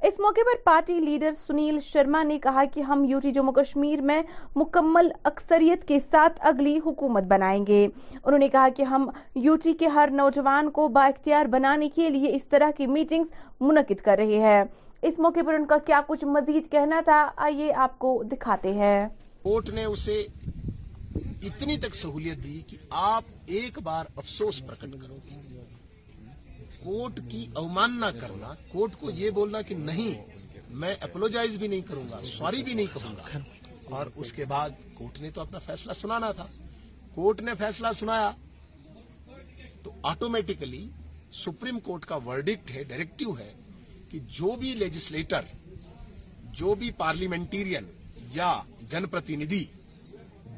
اس 0.08 0.20
موقع 0.20 0.42
پر 0.52 0.64
پارٹی 0.66 1.00
لیڈر 1.06 1.32
سنیل 1.48 1.80
شرما 1.92 2.22
نے 2.24 2.38
کہا 2.44 2.64
کہ 2.74 2.82
ہم 2.92 3.04
یوٹی 3.10 3.32
جموں 3.40 3.54
کشمیر 3.54 4.02
میں 4.12 4.22
مکمل 4.56 5.08
اکثریت 5.32 5.88
کے 5.88 6.00
ساتھ 6.12 6.40
اگلی 6.52 6.78
حکومت 6.86 7.24
بنائیں 7.34 7.66
گے 7.68 7.86
انہوں 8.24 8.40
نے 8.40 8.48
کہا 8.56 8.68
کہ 8.78 8.84
ہم 8.94 9.10
یوٹی 9.46 9.74
کے 9.80 9.88
ہر 9.98 10.10
نوجوان 10.22 10.70
کو 10.80 10.88
با 11.00 11.06
اختیار 11.08 11.46
بنانے 11.58 11.90
کے 11.96 12.10
لیے 12.10 12.36
اس 12.36 12.48
طرح 12.50 12.72
کی 12.78 12.88
میٹنگز 12.98 13.62
منعقد 13.62 14.06
کر 14.06 14.18
رہے 14.26 14.40
ہیں 14.50 14.64
اس 15.08 15.18
موقع 15.20 15.40
پر 15.48 15.54
ان 15.54 15.66
کا 15.68 15.76
کیا 15.86 16.00
کچھ 16.08 16.24
مزید 16.34 16.70
کہنا 16.72 17.00
تھا 17.06 17.16
آئیے 17.46 17.72
آپ 17.86 17.98
کو 18.00 18.10
دکھاتے 18.32 18.72
ہیں 18.74 19.00
کوٹ 19.44 19.70
نے 19.80 19.84
اسے 19.86 20.14
اتنی 21.50 21.76
تک 21.86 21.96
سہولیت 21.96 22.44
دی 22.44 22.60
کہ 22.68 22.78
آپ 23.08 23.50
ایک 23.58 23.80
بار 23.88 24.06
افسوس 24.18 24.62
پرکٹ 24.68 24.94
کرو 25.02 25.18
گی 25.26 25.36
کوٹ 26.84 27.20
کی 27.32 27.46
اوماننا 27.64 28.12
کرنا 28.20 28.54
کورٹ 28.72 28.96
کو 29.00 29.10
یہ 29.24 29.30
بولنا 29.40 29.62
کہ 29.70 29.76
نہیں 29.78 30.62
میں 30.84 30.94
اپلوجائز 31.10 31.58
بھی 31.58 31.68
نہیں 31.68 31.82
کروں 31.90 32.04
گا 32.12 32.22
سوری 32.38 32.64
بھی 32.70 32.74
نہیں 32.74 32.94
کروں 32.94 33.14
گا 33.18 33.96
اور 33.98 34.06
اس 34.24 34.32
کے 34.38 34.46
بعد 34.56 34.78
کورٹ 34.98 35.20
نے 35.22 35.30
تو 35.36 35.42
اپنا 35.42 35.60
فیصلہ 35.66 35.94
سنانا 36.04 36.32
تھا 36.40 36.46
کورٹ 37.16 37.42
نے 37.50 37.56
فیصلہ 37.60 37.92
سنایا 38.00 38.32
تو 39.84 39.92
آٹومیٹیکلی 40.14 40.86
سپریم 41.44 41.80
کورٹ 41.90 42.06
کا 42.06 42.20
ورڈکٹ 42.28 42.72
ہے 42.76 42.84
ڈائریکٹو 42.94 43.38
ہے 43.40 43.52
کہ 44.14 44.20
جو 44.38 44.50
بھی 44.60 44.74
لیجسلیٹر 44.76 45.46
جو 46.58 46.74
بھی 46.82 46.90
پارلیمنٹیرین 46.98 47.86
یا 48.34 48.50
جن 48.90 49.06
پرتن 49.14 49.42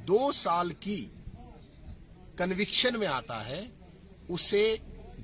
دو 0.08 0.20
سال 0.40 0.72
کی 0.86 0.98
کنوکشن 2.38 3.00
میں 3.00 3.08
آتا 3.08 3.38
ہے 3.48 3.62
اسے 4.36 4.62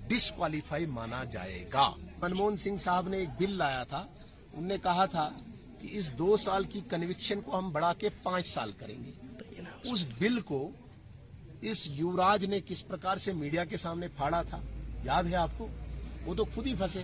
ڈسکوالیفائی 0.10 0.86
مانا 0.98 1.24
جائے 1.34 1.60
گا 1.74 1.90
منموہن 2.22 2.58
سنگھ 2.64 2.80
صاحب 2.82 3.10
نے 3.10 3.18
ایک 3.18 3.30
بل 3.40 3.54
لایا 3.64 3.84
تھا 3.90 4.04
انہوں 4.52 4.68
نے 4.68 4.78
کہا 4.84 5.06
تھا 5.18 5.30
کہ 5.82 5.88
اس 5.98 6.12
دو 6.20 6.38
سال 6.48 6.64
کی 6.72 6.82
کنوکشن 6.92 7.42
کو 7.46 7.58
ہم 7.58 7.70
بڑھا 7.72 7.94
کے 8.00 8.10
پانچ 8.24 8.48
سال 8.54 8.72
کریں 8.80 8.98
گے 9.06 9.12
اس 9.92 10.06
بل 10.20 10.40
کو 10.54 10.70
اس 11.72 11.88
یوراج 12.00 12.46
نے 12.56 12.60
کس 12.68 12.88
پرکار 12.88 13.18
سے 13.28 13.34
میڈیا 13.46 13.66
کے 13.72 13.78
سامنے 13.86 14.08
پھاڑا 14.18 14.42
تھا 14.50 14.60
یاد 15.12 15.24
ہے 15.32 15.36
آپ 15.48 15.58
کو 15.58 15.68
وہ 16.26 16.34
تو 16.38 16.46
خود 16.54 16.68
ہی 16.68 16.74
پھنسے 16.80 17.02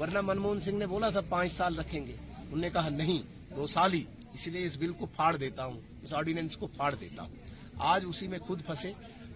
ورنہ 0.00 0.20
منموہن 0.24 0.60
سنگھ 0.64 0.78
نے 0.78 0.86
بولا 0.86 1.08
تھا 1.10 1.20
پانچ 1.28 1.52
سال 1.52 1.78
رکھیں 1.78 2.00
گے 2.06 2.12
انہوں 2.40 2.60
نے 2.60 2.68
کہا 2.72 2.88
نہیں 2.88 3.22
دو 3.54 3.66
سال 3.74 3.92
ہی 3.92 4.02
اسی 4.34 4.50
لیے 4.50 4.64
اس 4.64 4.76
بل 4.78 4.92
کو 4.98 5.06
پھاڑ 5.16 5.34
دیتا 5.36 5.64
ہوں 5.64 5.80
اس 6.02 6.12
آرڈیننس 6.14 6.56
کو 6.56 6.66
پھاڑ 6.76 6.94
دیتا 6.94 7.22
ہوں 7.22 7.36
آج 7.92 8.04
اسی 8.08 8.28
میں 8.28 8.38
خود 8.46 8.62
پھنسے 8.66 8.92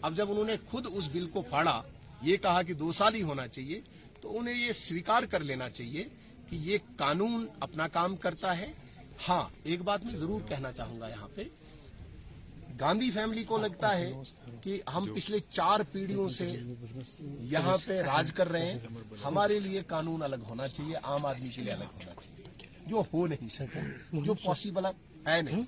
اب 0.07 0.17
جب 0.17 0.31
انہوں 0.31 0.45
نے 0.45 0.57
خود 0.71 0.87
اس 0.93 1.09
بل 1.13 1.27
کو 1.33 1.43
پھاڑا 1.49 1.81
یہ 2.29 2.37
کہا 2.43 2.63
کہ 2.69 2.75
دو 2.85 2.91
سال 2.99 3.15
ہی 3.15 3.23
ہونا 3.31 3.47
چاہیے 3.57 3.81
تو 4.21 4.39
انہیں 4.39 4.55
یہ 4.55 4.73
سویکار 4.87 5.23
کر 5.31 5.41
لینا 5.51 5.69
چاہیے 5.79 6.05
کہ 6.49 6.57
یہ 6.71 6.79
قانون 6.97 7.47
اپنا 7.69 7.89
کام 7.99 8.17
کرتا 8.27 8.59
ہے 8.59 8.73
ہاں 9.29 9.43
ایک 9.73 9.83
بات 9.91 10.05
میں 10.05 10.15
ضرور 10.23 10.41
کہنا 10.49 10.73
چاہوں 10.77 11.01
گا 11.01 11.09
یہاں 11.09 11.29
پہ 11.35 11.43
گاندھی 12.81 13.11
فیملی 13.14 13.43
کو 13.45 13.59
لگتا 13.59 13.97
ہے 13.99 14.11
کہ 14.62 14.81
ہم 14.95 15.07
پچھلے 15.14 15.39
چار 15.51 15.81
پیڑھیوں 15.93 16.29
سے 16.39 16.53
یہاں 17.51 17.77
پہ 17.87 18.01
راج 18.07 18.33
کر 18.37 18.51
رہے 18.53 18.73
ہیں 18.73 18.79
ہمارے 19.25 19.59
لیے 19.66 19.81
قانون 19.87 20.23
الگ 20.23 20.45
ہونا 20.49 20.68
چاہیے 20.68 20.95
عام 21.03 21.27
آدمی 21.27 21.49
کے 21.55 21.62
لیے 21.62 21.73
الگ 21.73 21.93
ہونا 21.95 22.14
چاہیے 22.23 22.70
جو 22.89 23.03
ہو 23.12 23.27
نہیں 23.27 24.25
جو 24.25 24.35
پاسبل 24.45 24.87
ہے 25.27 25.41
نہیں 25.43 25.62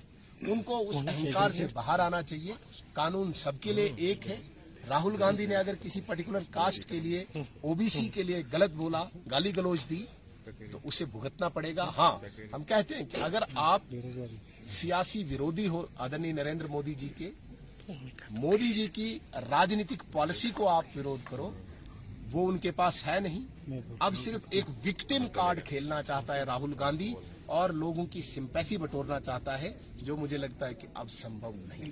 ان 0.51 0.61
کو 0.63 0.79
اس 0.89 0.95
اہنکار 1.07 1.49
سے 1.59 1.67
باہر 1.73 1.99
آنا 1.99 2.21
چاہیے 2.31 2.53
قانون 2.93 3.31
سب 3.43 3.61
کے 3.61 3.73
لیے 3.73 3.89
ایک 4.07 4.27
ہے 4.27 4.37
راہل 4.89 5.15
گاندھی 5.19 5.45
نے 5.51 5.55
اگر 5.55 5.75
کسی 5.83 6.01
پرٹیکولر 6.07 6.43
کاسٹ 6.57 6.85
کے 6.89 6.99
لیے 7.05 7.23
او 7.61 7.73
بی 7.75 7.87
سی 7.89 8.07
کے 8.13 8.23
لیے 8.23 8.41
غلط 8.51 8.71
بولا 8.81 9.03
گالی 9.31 9.55
گلوچ 9.55 9.89
دی 9.89 10.03
تو 10.71 10.79
اسے 10.83 11.05
بھگتنا 11.11 11.49
پڑے 11.55 11.75
گا 11.75 11.89
ہاں 11.97 12.11
ہم 12.53 12.63
کہتے 12.71 12.95
ہیں 12.95 13.05
کہ 13.11 13.21
اگر 13.23 13.43
آپ 13.71 13.81
سیاسی 14.71 15.23
ہو 15.69 15.81
آدنی 16.05 16.31
نریندر 16.31 16.67
مودی 16.69 16.93
جی 16.97 17.07
کے 17.17 17.29
مودی 18.39 18.71
جی 18.73 18.85
کی 18.93 19.17
راجنیتک 19.49 20.03
پالیسی 20.11 20.49
کو 20.55 20.67
آپ 20.69 20.83
ورود 20.95 21.19
کرو 21.29 21.49
وہ 22.31 22.47
ان 22.51 22.57
کے 22.57 22.71
پاس 22.79 23.05
ہے 23.07 23.19
نہیں 23.23 23.79
اب 24.07 24.15
صرف 24.23 24.45
ایک 24.49 24.69
وکٹم 24.85 25.27
کارڈ 25.33 25.59
کھیلنا 25.65 26.01
چاہتا 26.03 26.35
ہے 26.35 26.43
راہل 26.51 26.73
گاندھی 26.79 27.13
اور 27.57 27.69
لوگوں 27.83 28.05
کی 28.11 28.21
سمپیتھی 28.33 28.77
بٹورنا 28.77 29.19
چاہتا 29.25 29.59
ہے 29.61 29.71
جو 30.05 30.15
مجھے 30.17 30.37
لگتا 30.37 30.67
ہے 30.67 30.73
کہ 30.73 30.87
اب 30.93 31.09
سمبھو 31.19 31.51
نہیں 31.55 31.91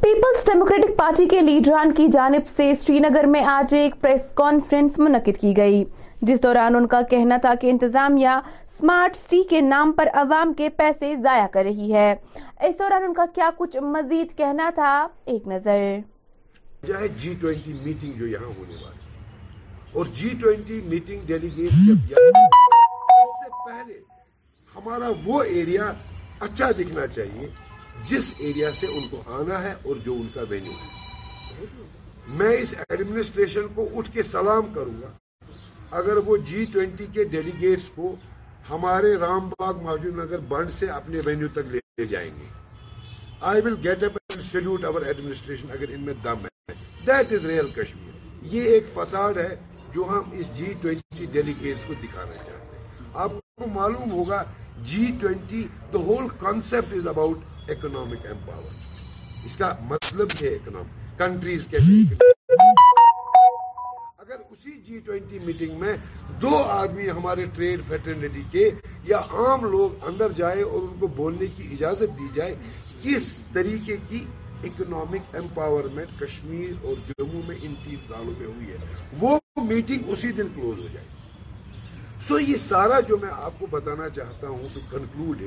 پیپلز 0.00 0.44
ڈیموکریٹک 0.46 0.96
پارٹی 0.98 1.26
کے 1.28 1.40
لیڈران 1.42 1.92
کی 1.96 2.06
جانب 2.12 2.48
سے 2.56 2.74
سری 2.80 2.98
نگر 3.00 3.24
میں 3.34 3.44
آج 3.50 3.74
ایک 3.74 4.00
پریس 4.00 4.28
کانفرنس 4.36 4.98
منعقد 4.98 5.40
کی 5.40 5.56
گئی 5.56 5.84
جس 6.28 6.42
دوران 6.42 6.74
ان 6.76 6.86
کا 6.88 7.00
کہنا 7.10 7.36
تھا 7.42 7.54
کہ 7.60 7.70
انتظامیہ 7.70 8.36
سمارٹ 8.78 9.16
سٹی 9.16 9.42
کے 9.50 9.60
نام 9.60 9.90
پر 9.96 10.08
عوام 10.20 10.52
کے 10.58 10.68
پیسے 10.76 11.12
ضائع 11.22 11.46
کر 11.52 11.64
رہی 11.64 11.92
ہے 11.94 12.14
اس 12.68 12.78
دوران 12.78 13.02
ان 13.04 13.12
کا 13.14 13.24
کیا 13.34 13.50
کچھ 13.56 13.76
مزید 13.96 14.36
کہنا 14.38 14.68
تھا 14.74 14.92
ایک 15.32 15.46
نظر 15.48 15.78
جی 17.20 17.34
ٹوینٹی 17.40 17.72
میٹنگ 17.84 18.18
جو 18.20 18.26
یہاں 18.26 18.46
ہونے 18.58 18.74
والی 18.86 19.98
اور 19.98 20.06
جی 20.16 20.34
ٹوینٹی 20.40 20.80
میٹنگ 20.94 21.22
ڈیلیگیٹ 21.26 21.72
جب 21.86 22.12
اس 22.14 23.38
سے 23.38 23.48
پہلے 23.66 23.98
ہمارا 24.74 25.10
وہ 25.24 25.42
ایریا 25.62 25.92
اچھا 26.48 26.70
دکھنا 26.78 27.06
چاہیے 27.14 27.48
جس 28.08 28.32
ایریا 28.38 28.70
سے 28.80 28.86
ان 28.96 29.08
کو 29.10 29.22
آنا 29.40 29.62
ہے 29.62 29.72
اور 29.86 30.04
جو 30.04 30.14
ان 30.20 30.28
کا 30.34 30.42
وینیو 30.50 30.78
ہے 30.82 31.90
میں 32.42 32.52
اس 32.56 32.74
ایڈمنسٹریشن 32.88 33.72
کو 33.74 33.88
اٹھ 33.98 34.10
کے 34.14 34.22
سلام 34.34 34.72
کروں 34.74 35.00
گا 35.02 35.16
اگر 36.02 36.16
وہ 36.26 36.36
جی 36.50 36.64
ٹوینٹی 36.72 37.04
کے 37.12 37.24
ڈیلیگیٹس 37.36 37.88
کو 37.96 38.14
ہمارے 38.68 39.08
رام 39.20 39.48
باغ 39.58 39.82
ماجو 39.82 40.10
نگر 40.24 40.38
بنڈ 40.48 40.70
سے 40.72 40.86
اپنے 40.90 41.20
وینیو 41.24 41.48
تک 41.54 41.74
لے 41.74 42.04
جائیں 42.10 42.30
گے 42.38 42.44
I 43.48 43.60
will 43.64 43.74
get 43.86 44.04
up 44.04 44.12
and 44.20 44.42
salute 44.50 44.84
over 44.90 45.02
administration 45.06 45.70
اگر 45.72 45.88
ان 45.94 46.04
میں 46.04 46.14
دم 46.24 46.44
ہے 46.46 46.74
دیٹ 47.06 47.32
از 47.32 47.44
ریئل 47.46 47.68
کشمیر 47.74 48.44
یہ 48.54 48.68
ایک 48.74 48.84
فساد 48.94 49.36
ہے 49.40 49.54
جو 49.94 50.04
ہم 50.10 50.30
اس 50.40 50.46
جی 50.56 50.72
ٹوینٹی 50.82 51.26
ڈیلیگیٹس 51.32 51.84
کو 51.86 51.94
دکھانا 52.02 52.36
چاہتے 52.46 52.76
ہیں 52.76 53.08
آپ 53.24 53.32
کو 53.60 53.66
معلوم 53.74 54.12
ہوگا 54.12 54.42
G 54.92 55.06
twenty 55.20 55.66
the 55.92 55.98
whole 56.06 56.28
concept 56.44 56.94
is 56.96 57.06
about 57.14 57.70
economic 57.76 58.26
empower 58.30 59.44
اس 59.44 59.56
کا 59.56 59.74
مطلب 59.90 60.42
یہ 60.42 60.54
اکنامک 60.56 61.18
کنٹریز 61.18 61.66
کیسے 61.70 62.24
اسی 64.66 64.78
جی 64.84 64.98
ٹوینٹی 65.04 65.38
میٹنگ 65.38 65.76
میں 65.80 65.92
دو 66.42 66.48
آدمی 66.58 67.08
ہمارے 67.08 67.44
ٹریڈ 67.54 67.80
فیٹرنیٹی 67.88 68.42
کے 68.52 68.68
یا 69.06 69.16
عام 69.40 69.64
لوگ 69.70 70.04
اندر 70.08 70.32
جائے 70.36 70.62
اور 70.62 70.80
ان 70.82 70.94
کو 71.00 71.06
بولنے 71.16 71.46
کی 71.56 71.66
اجازت 71.72 72.18
دی 72.18 72.28
جائے 72.34 72.54
کس 73.02 73.26
طریقے 73.54 73.96
کی 74.08 74.24
اکنامک 74.68 75.36
امپاورمنٹ 75.36 76.18
کشمیر 76.20 76.84
اور 76.86 76.94
جموں 77.08 77.42
میں 77.48 77.56
ان 77.62 77.74
تین 77.84 78.06
سالوں 78.08 78.32
میں 78.38 78.46
ہوئی 78.46 78.70
ہے 78.70 78.76
وہ 79.20 79.38
میٹنگ 79.66 80.08
اسی 80.12 80.32
دن 80.38 80.48
کلوز 80.54 80.80
ہو 80.82 80.88
جائے 80.92 81.06
سو 82.28 82.38
یہ 82.40 82.56
سارا 82.68 83.00
جو 83.08 83.16
میں 83.22 83.30
آپ 83.34 83.58
کو 83.58 83.66
بتانا 83.78 84.08
چاہتا 84.20 84.48
ہوں 84.48 84.76
کنکلوڈ 84.90 85.42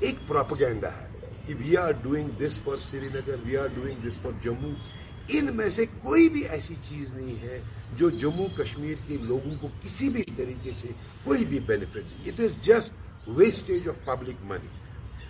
ایک 0.00 0.26
پراپگینڈا 0.28 0.88
ہے 1.00 1.32
کہ 1.46 1.54
we 1.64 1.76
are 1.86 1.92
doing 2.02 2.44
this 2.44 2.58
for 2.64 2.76
Srinagar 3.14 3.44
we 3.46 3.56
are 3.64 3.68
doing 3.80 4.08
this 4.08 4.20
for 4.22 4.32
Jammu 4.44 4.74
ان 5.38 5.54
میں 5.56 5.68
سے 5.74 5.84
کوئی 6.02 6.28
بھی 6.34 6.42
ایسی 6.54 6.74
چیز 6.88 7.10
نہیں 7.14 7.34
ہے 7.42 7.60
جو 7.98 8.08
جموں 8.22 8.46
کشمیر 8.56 8.94
کے 9.06 9.16
لوگوں 9.22 9.54
کو 9.60 9.68
کسی 9.82 10.08
بھی 10.14 10.22
طریقے 10.36 10.70
سے 10.80 10.88
کوئی 11.24 11.44
بھی 11.50 11.58
benefit 11.66 12.26
it 12.28 12.40
is 12.44 12.54
just 12.66 13.28
wastage 13.36 13.88
of 13.88 14.04
public 14.04 14.44
money 14.48 14.68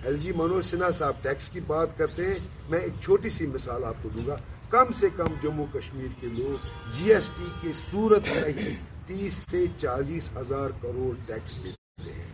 L 0.09 0.17
G 0.21 0.33
Manoj 0.37 0.65
Sinha 0.67 0.91
sahab 0.99 1.23
tax 1.23 1.49
کی 1.53 1.61
بات 1.67 1.97
کرتے 1.99 2.27
ہیں 2.27 2.35
میں 2.71 2.79
ایک 2.81 3.01
چھوٹی 3.05 3.31
سی 3.31 3.47
مثال 3.57 3.85
آپ 3.85 4.03
کو 4.03 4.09
دوں 4.15 4.27
گا 4.27 4.37
کم 4.75 4.93
سے 5.01 5.09
کم 5.17 5.35
جموں 5.43 5.67
کشمیر 5.75 6.19
کے 6.21 6.29
لوگ 6.39 6.67
جی 6.97 7.13
ایس 7.15 7.29
ٹی 7.37 7.51
کے 7.61 7.73
صورت 7.91 8.29
میں 8.29 8.53
ہی 8.59 8.75
تیس 9.07 9.45
سے 9.51 9.65
چالیس 9.81 10.31
ہزار 10.37 10.71
کروڑ 10.83 11.15
ٹیکس 11.27 11.63
دیتے 11.67 12.13
ہیں 12.13 12.29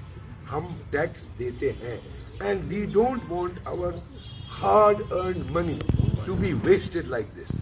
ہم 0.52 0.74
ٹیکس 0.90 1.28
دیتے 1.38 1.72
ہیں 1.82 1.96
and 2.46 2.72
we 2.72 2.84
don't 2.92 3.30
want 3.30 3.66
our 3.68 3.92
hard 4.62 5.00
earned 5.12 5.50
money 5.54 5.78
to 6.24 6.34
be 6.40 6.52
wasted 6.64 7.06
like 7.08 7.26
this 7.36 7.56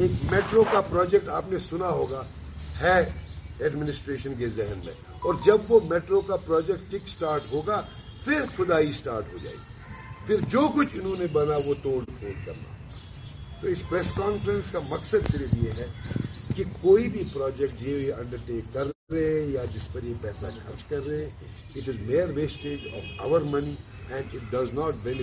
ایک 0.00 0.10
میٹرو 0.30 0.62
کا 0.72 0.80
پروجیکٹ 0.88 1.28
آپ 1.38 1.48
نے 1.52 1.58
سنا 1.58 1.88
ہوگا 1.98 2.22
ہے 2.80 3.00
ایڈمنسٹریشن 3.66 4.34
کے 4.38 4.48
ذہن 4.58 4.78
میں 4.84 4.92
اور 5.26 5.34
جب 5.44 5.58
وہ 5.70 5.78
میٹرو 5.90 6.20
کا 6.28 6.36
پروجیکٹ 6.44 6.90
ٹک 6.92 7.08
سٹارٹ 7.08 7.52
ہوگا 7.52 7.80
پھر 8.24 8.44
خدائی 8.56 8.92
سٹارٹ 9.00 9.32
ہو 9.32 9.38
جائے 9.42 9.54
گی 9.56 9.94
پھر 10.26 10.44
جو 10.52 10.66
کچھ 10.76 10.94
انہوں 11.00 11.16
نے 11.20 11.26
بنا 11.32 11.56
وہ 11.66 11.74
توڑ 11.82 11.98
پھوڑ 12.18 12.32
کرنا 12.44 12.88
تو 13.60 13.66
اس 13.68 13.82
پریس 13.88 14.12
کانفرنس 14.18 14.70
کا 14.72 14.80
مقصد 14.90 15.30
صرف 15.32 15.54
یہ 15.64 15.70
ہے 15.82 15.86
کہ 16.56 16.64
کوئی 16.80 17.08
بھی 17.16 17.22
پروجیکٹ 17.32 17.80
جو 17.80 17.96
یہ 17.98 18.12
انڈرٹیک 18.20 18.72
کر 18.74 18.86
رہے 19.12 19.28
ہیں 19.40 19.46
یا 19.54 19.64
جس 19.74 19.92
پر 19.92 20.04
یہ 20.04 20.14
پیسہ 20.22 20.46
خرچ 20.66 20.84
کر 20.90 21.06
رہے 21.06 21.24
ہیں 21.24 21.54
it 21.76 21.88
is 21.88 21.98
mere 22.06 22.30
wastage 22.36 22.86
of 22.96 23.26
our 23.26 23.40
money 23.52 23.74
جنوبی 24.08 25.14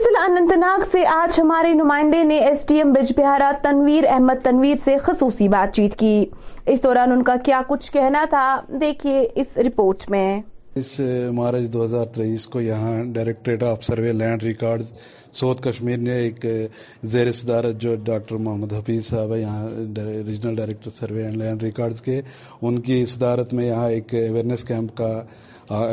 ضلع 0.00 0.56
ناگ 0.56 0.84
سے 0.90 1.04
آج 1.12 1.38
ہمارے 1.40 1.72
نمائندے 1.74 2.22
نے 2.24 2.38
ایس 2.46 2.68
ڈی 2.68 2.76
ایم 2.78 2.92
بج 2.92 3.12
بہارا 3.16 3.50
تنویر 3.62 4.04
احمد 4.12 4.44
تنویر 4.44 4.76
سے 4.84 4.96
خصوصی 5.06 5.48
بات 5.56 5.74
چیت 5.76 5.98
کی 5.98 6.24
اس 6.72 6.82
دوران 6.82 7.12
ان 7.12 7.22
کا 7.24 7.36
کیا 7.44 7.60
کچھ 7.68 7.90
کہنا 7.92 8.24
تھا 8.30 8.44
دیکھیے 8.80 9.26
اس 9.42 9.56
رپورٹ 9.66 10.08
میں 10.10 10.26
اس 10.80 10.98
مارچ 11.34 11.72
دو 11.72 11.84
ہزار 11.84 12.04
تیئیس 12.16 12.46
کو 12.48 12.60
یہاں 12.60 13.02
directorate 13.12 13.62
of 13.72 13.84
survey 13.84 14.12
land 14.12 14.42
records 14.42 14.92
south 15.38 15.62
Kashmir 15.64 15.96
نے 15.98 16.14
ایک 16.20 16.44
زیر 17.10 17.30
صدارت 17.32 17.80
جو 17.80 17.94
ڈاکٹر 18.04 18.36
محمد 18.46 18.72
حفیظ 18.72 19.04
صاحب 19.06 19.32
ہے 19.34 19.40
یہاں 19.40 19.68
regional 20.26 20.54
director 20.56 20.90
survey 20.90 21.22
and 21.24 21.36
land 21.42 21.62
records 21.62 22.00
کے 22.02 22.20
ان 22.62 22.80
کی 22.88 23.04
صدارت 23.12 23.54
میں 23.54 23.66
یہاں 23.66 23.88
ایک 23.90 24.14
اویئرنیس 24.14 24.64
کیمپ 24.68 24.96
کا 24.96 25.22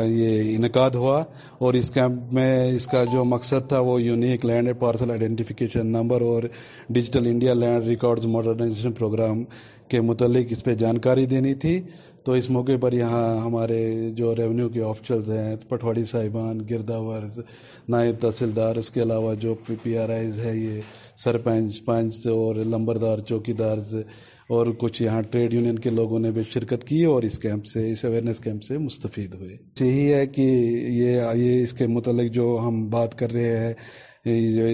یہ 0.06 0.54
انعقاد 0.56 0.90
ہوا 1.00 1.22
اور 1.64 1.74
اس 1.74 1.90
کیمپ 1.94 2.32
میں 2.34 2.66
اس 2.76 2.86
کا 2.92 3.04
جو 3.12 3.24
مقصد 3.24 3.68
تھا 3.68 3.80
وہ 3.88 4.00
unique 4.02 4.44
land 4.46 4.68
parcel 4.78 5.10
identification 5.10 5.86
number 5.96 6.20
اور 6.30 6.42
digital 6.90 7.26
India 7.30 7.54
land 7.54 7.86
records 7.88 8.26
modernisation 8.34 8.92
programme 8.98 9.42
کے 9.90 10.00
متعلق 10.00 10.52
اس 10.52 10.64
پہ 10.64 10.74
جانکاری 10.80 11.24
دینی 11.26 11.54
تھی 11.62 11.80
تو 12.28 12.34
اس 12.34 12.48
موقع 12.50 12.72
پر 12.80 12.92
یہاں 12.92 13.28
ہمارے 13.40 13.76
جو 14.16 14.34
ریونیو 14.36 14.68
کے 14.72 14.82
آفشرز 14.84 15.28
ہیں 15.30 15.54
پٹھواڑی 15.68 16.04
صاحبان 16.04 16.58
گردہ 16.70 16.98
ورز 17.02 17.38
نائب 17.94 18.16
تحصیلدار 18.20 18.76
اس 18.76 18.90
کے 18.94 19.02
علاوہ 19.02 19.34
جو 19.44 19.54
پی 19.66 19.74
پی 19.82 19.96
آر 19.98 20.08
آئیز 20.16 20.38
ہے 20.44 20.54
یہ 20.56 20.80
سرپنچ 21.24 21.84
پنچ 21.84 22.26
اور 22.32 22.56
لمبردار 22.74 23.18
چوکی 23.28 23.52
دارز 23.60 23.94
اور 24.56 24.66
کچھ 24.78 25.00
یہاں 25.02 25.22
ٹریڈ 25.30 25.54
یونین 25.54 25.78
کے 25.86 25.90
لوگوں 25.90 26.18
نے 26.24 26.30
بھی 26.36 26.42
شرکت 26.52 26.86
کی 26.88 27.02
اور 27.12 27.22
اس 27.30 27.38
کیمپ 27.38 27.66
سے 27.72 27.90
اس 27.92 28.04
اویئرنیس 28.04 28.40
کیمپ 28.44 28.62
سے 28.64 28.78
مستفید 28.78 29.34
ہوئے 29.40 29.56
ہے 30.14 30.26
کہ 30.34 30.42
یہ 30.42 31.62
اس 31.62 31.72
کے 31.78 31.86
متعلق 31.96 32.32
جو 32.34 32.58
ہم 32.66 32.88
بات 32.90 33.18
کر 33.18 33.32
رہے 33.32 33.56
ہیں 33.66 33.74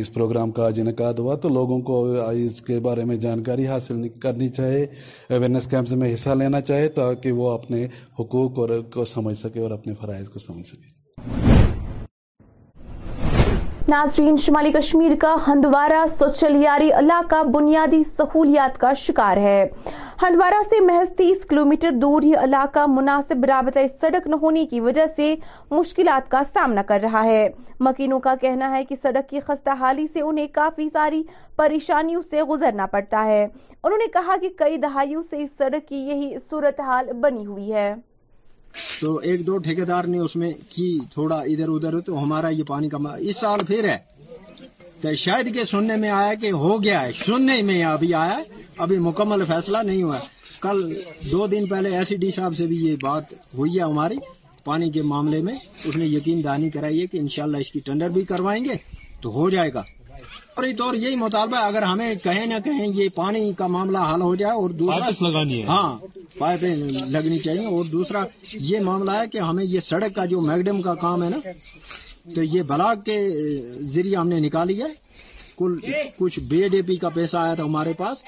اس 0.00 0.12
پروگرام 0.14 0.50
کا 0.58 0.66
آج 0.66 0.80
انعقاد 0.80 1.18
ہوا 1.18 1.34
تو 1.42 1.48
لوگوں 1.48 1.80
کو 1.90 2.02
اس 2.44 2.62
کے 2.66 2.78
بارے 2.86 3.04
میں 3.10 3.16
جانکاری 3.24 3.66
حاصل 3.68 4.08
کرنی 4.22 4.48
چاہیے 4.58 4.82
اویئرنیس 5.34 5.66
کیمپس 5.70 5.92
میں 6.02 6.12
حصہ 6.14 6.30
لینا 6.40 6.60
چاہے 6.70 6.88
تاکہ 6.98 7.32
وہ 7.40 7.50
اپنے 7.50 7.84
حقوق 8.20 8.58
اور 8.58 8.70
کو 8.94 9.04
سمجھ 9.14 9.38
سکے 9.38 9.60
اور 9.62 9.70
اپنے 9.78 9.94
فرائض 10.02 10.28
کو 10.28 10.38
سمجھ 10.48 10.66
سکے 10.66 10.92
ناظرین 13.88 14.36
شمالی 14.44 14.70
کشمیر 14.72 15.12
کا 15.20 15.34
ہندوارہ 15.46 16.04
سوچلیاری 16.18 16.90
علاقہ 16.98 17.42
بنیادی 17.54 18.02
سہولیات 18.16 18.78
کا 18.80 18.92
شکار 19.06 19.36
ہے 19.46 19.60
ہندوارہ 20.22 20.60
سے 20.70 20.78
محض 20.80 21.16
تیس 21.18 21.38
کلومیٹر 21.48 21.90
دور 22.02 22.22
یہ 22.22 22.36
علاقہ 22.44 22.84
مناسب 22.88 23.44
رابطہ 23.48 23.78
سڑک 24.00 24.26
نہ 24.30 24.36
ہونے 24.42 24.64
کی 24.70 24.80
وجہ 24.80 25.06
سے 25.16 25.34
مشکلات 25.70 26.30
کا 26.30 26.42
سامنا 26.52 26.82
کر 26.88 27.00
رہا 27.02 27.22
ہے 27.24 27.48
مکینوں 27.86 28.18
کا 28.26 28.34
کہنا 28.40 28.70
ہے 28.76 28.84
کہ 28.88 28.96
سڑک 29.02 29.28
کی 29.30 29.40
خستہ 29.46 29.70
حالی 29.80 30.06
سے 30.12 30.20
انہیں 30.22 30.46
کافی 30.54 30.88
ساری 30.92 31.22
پریشانیوں 31.56 32.22
سے 32.30 32.42
گزرنا 32.50 32.86
پڑتا 32.94 33.24
ہے 33.24 33.42
انہوں 33.44 33.98
نے 33.98 34.06
کہا 34.12 34.36
کہ 34.42 34.48
کئی 34.58 34.76
دہائیوں 34.82 35.22
سے 35.30 35.42
اس 35.42 35.50
سڑک 35.58 35.88
کی 35.88 36.06
یہی 36.08 36.32
صورتحال 36.50 37.12
بنی 37.22 37.46
ہوئی 37.46 37.72
ہے 37.72 37.92
تو 39.00 39.16
ایک 39.16 39.46
دو 39.46 39.58
دار 39.88 40.04
نے 40.12 40.18
اس 40.18 40.34
میں 40.36 40.52
کی 40.76 40.98
تھوڑا 41.14 41.40
ادھر 41.50 41.68
ادھر 41.74 41.98
تو 42.06 42.22
ہمارا 42.22 42.48
یہ 42.48 42.64
پانی 42.68 42.88
کا 42.88 42.98
اس 43.18 43.36
سال 43.40 43.64
پھر 43.66 43.88
ہے 43.88 43.98
تو 45.04 45.14
شاید 45.18 45.52
کہ 45.54 45.64
سننے 45.70 45.96
میں 46.02 46.08
آیا 46.10 46.32
کہ 46.40 46.50
ہو 46.50 46.72
گیا 46.82 47.00
ہے 47.00 47.10
سننے 47.24 47.56
میں 47.68 47.82
ابھی 47.84 48.12
آیا 48.20 48.36
ابھی 48.82 48.96
مکمل 49.06 49.44
فیصلہ 49.48 49.78
نہیں 49.86 50.02
ہوا 50.02 50.18
ہے 50.18 50.56
کل 50.60 50.78
دو 51.32 51.46
دن 51.54 51.66
پہلے 51.72 51.88
ایس 51.96 52.10
ڈی 52.20 52.30
صاحب 52.36 52.54
سے 52.58 52.66
بھی 52.66 52.76
یہ 52.84 52.94
بات 53.02 53.32
ہوئی 53.58 53.76
ہے 53.76 53.82
ہماری 53.84 54.16
پانی 54.64 54.88
کے 54.90 55.02
معاملے 55.10 55.40
میں 55.48 55.54
اس 55.88 55.96
نے 55.96 56.04
یقین 56.06 56.42
دہانی 56.44 56.70
کرائی 56.76 57.00
ہے 57.00 57.06
کہ 57.12 57.16
انشاءاللہ 57.18 57.56
اس 57.64 57.70
کی 57.72 57.80
ٹینڈر 57.88 58.10
بھی 58.16 58.22
کروائیں 58.30 58.64
گے 58.64 58.74
تو 59.22 59.30
ہو 59.32 59.48
جائے 59.56 59.72
گا 59.74 59.82
اور 60.54 60.64
طور 60.78 60.94
یہی 60.94 61.16
مطالبہ 61.26 61.56
اگر 61.66 61.82
ہمیں 61.82 62.14
کہیں 62.24 62.44
نہ 62.46 62.58
کہیں 62.64 62.86
یہ 62.96 63.08
پانی 63.14 63.52
کا 63.58 63.66
معاملہ 63.76 63.98
حل 64.14 64.22
ہو 64.22 64.34
جائے 64.42 64.52
اور 64.60 64.70
دوسرا 64.84 65.08
لگانی 65.28 65.60
ہے 65.62 65.66
ہاں 65.68 65.86
پائپیں 66.38 66.74
لگنی 67.16 67.38
چاہیے 67.46 67.66
اور 67.74 67.84
دوسرا 67.92 68.24
یہ 68.52 68.80
معاملہ 68.90 69.10
ہے 69.22 69.28
کہ 69.32 69.38
ہمیں 69.48 69.64
یہ 69.64 69.80
سڑک 69.90 70.14
کا 70.16 70.24
جو 70.34 70.40
میگڈم 70.50 70.82
کا 70.82 70.94
کام 71.06 71.22
ہے 71.24 71.28
نا 71.30 71.38
تو 72.34 72.42
یہ 72.42 72.62
بلا 72.68 72.92
کے 73.04 73.16
ذریعہ 73.94 74.20
ہم 74.20 74.28
نے 74.28 74.38
نکالی 74.40 74.82
ہے 74.82 74.88
کل 75.58 75.78
کچھ 76.18 76.38
بی 76.50 76.66
ڈی 76.72 76.80
پی 76.86 76.96
کا 77.02 77.08
پیسہ 77.14 77.36
آیا 77.36 77.54
تھا 77.54 77.64
ہمارے 77.64 77.92
پاس 77.98 78.22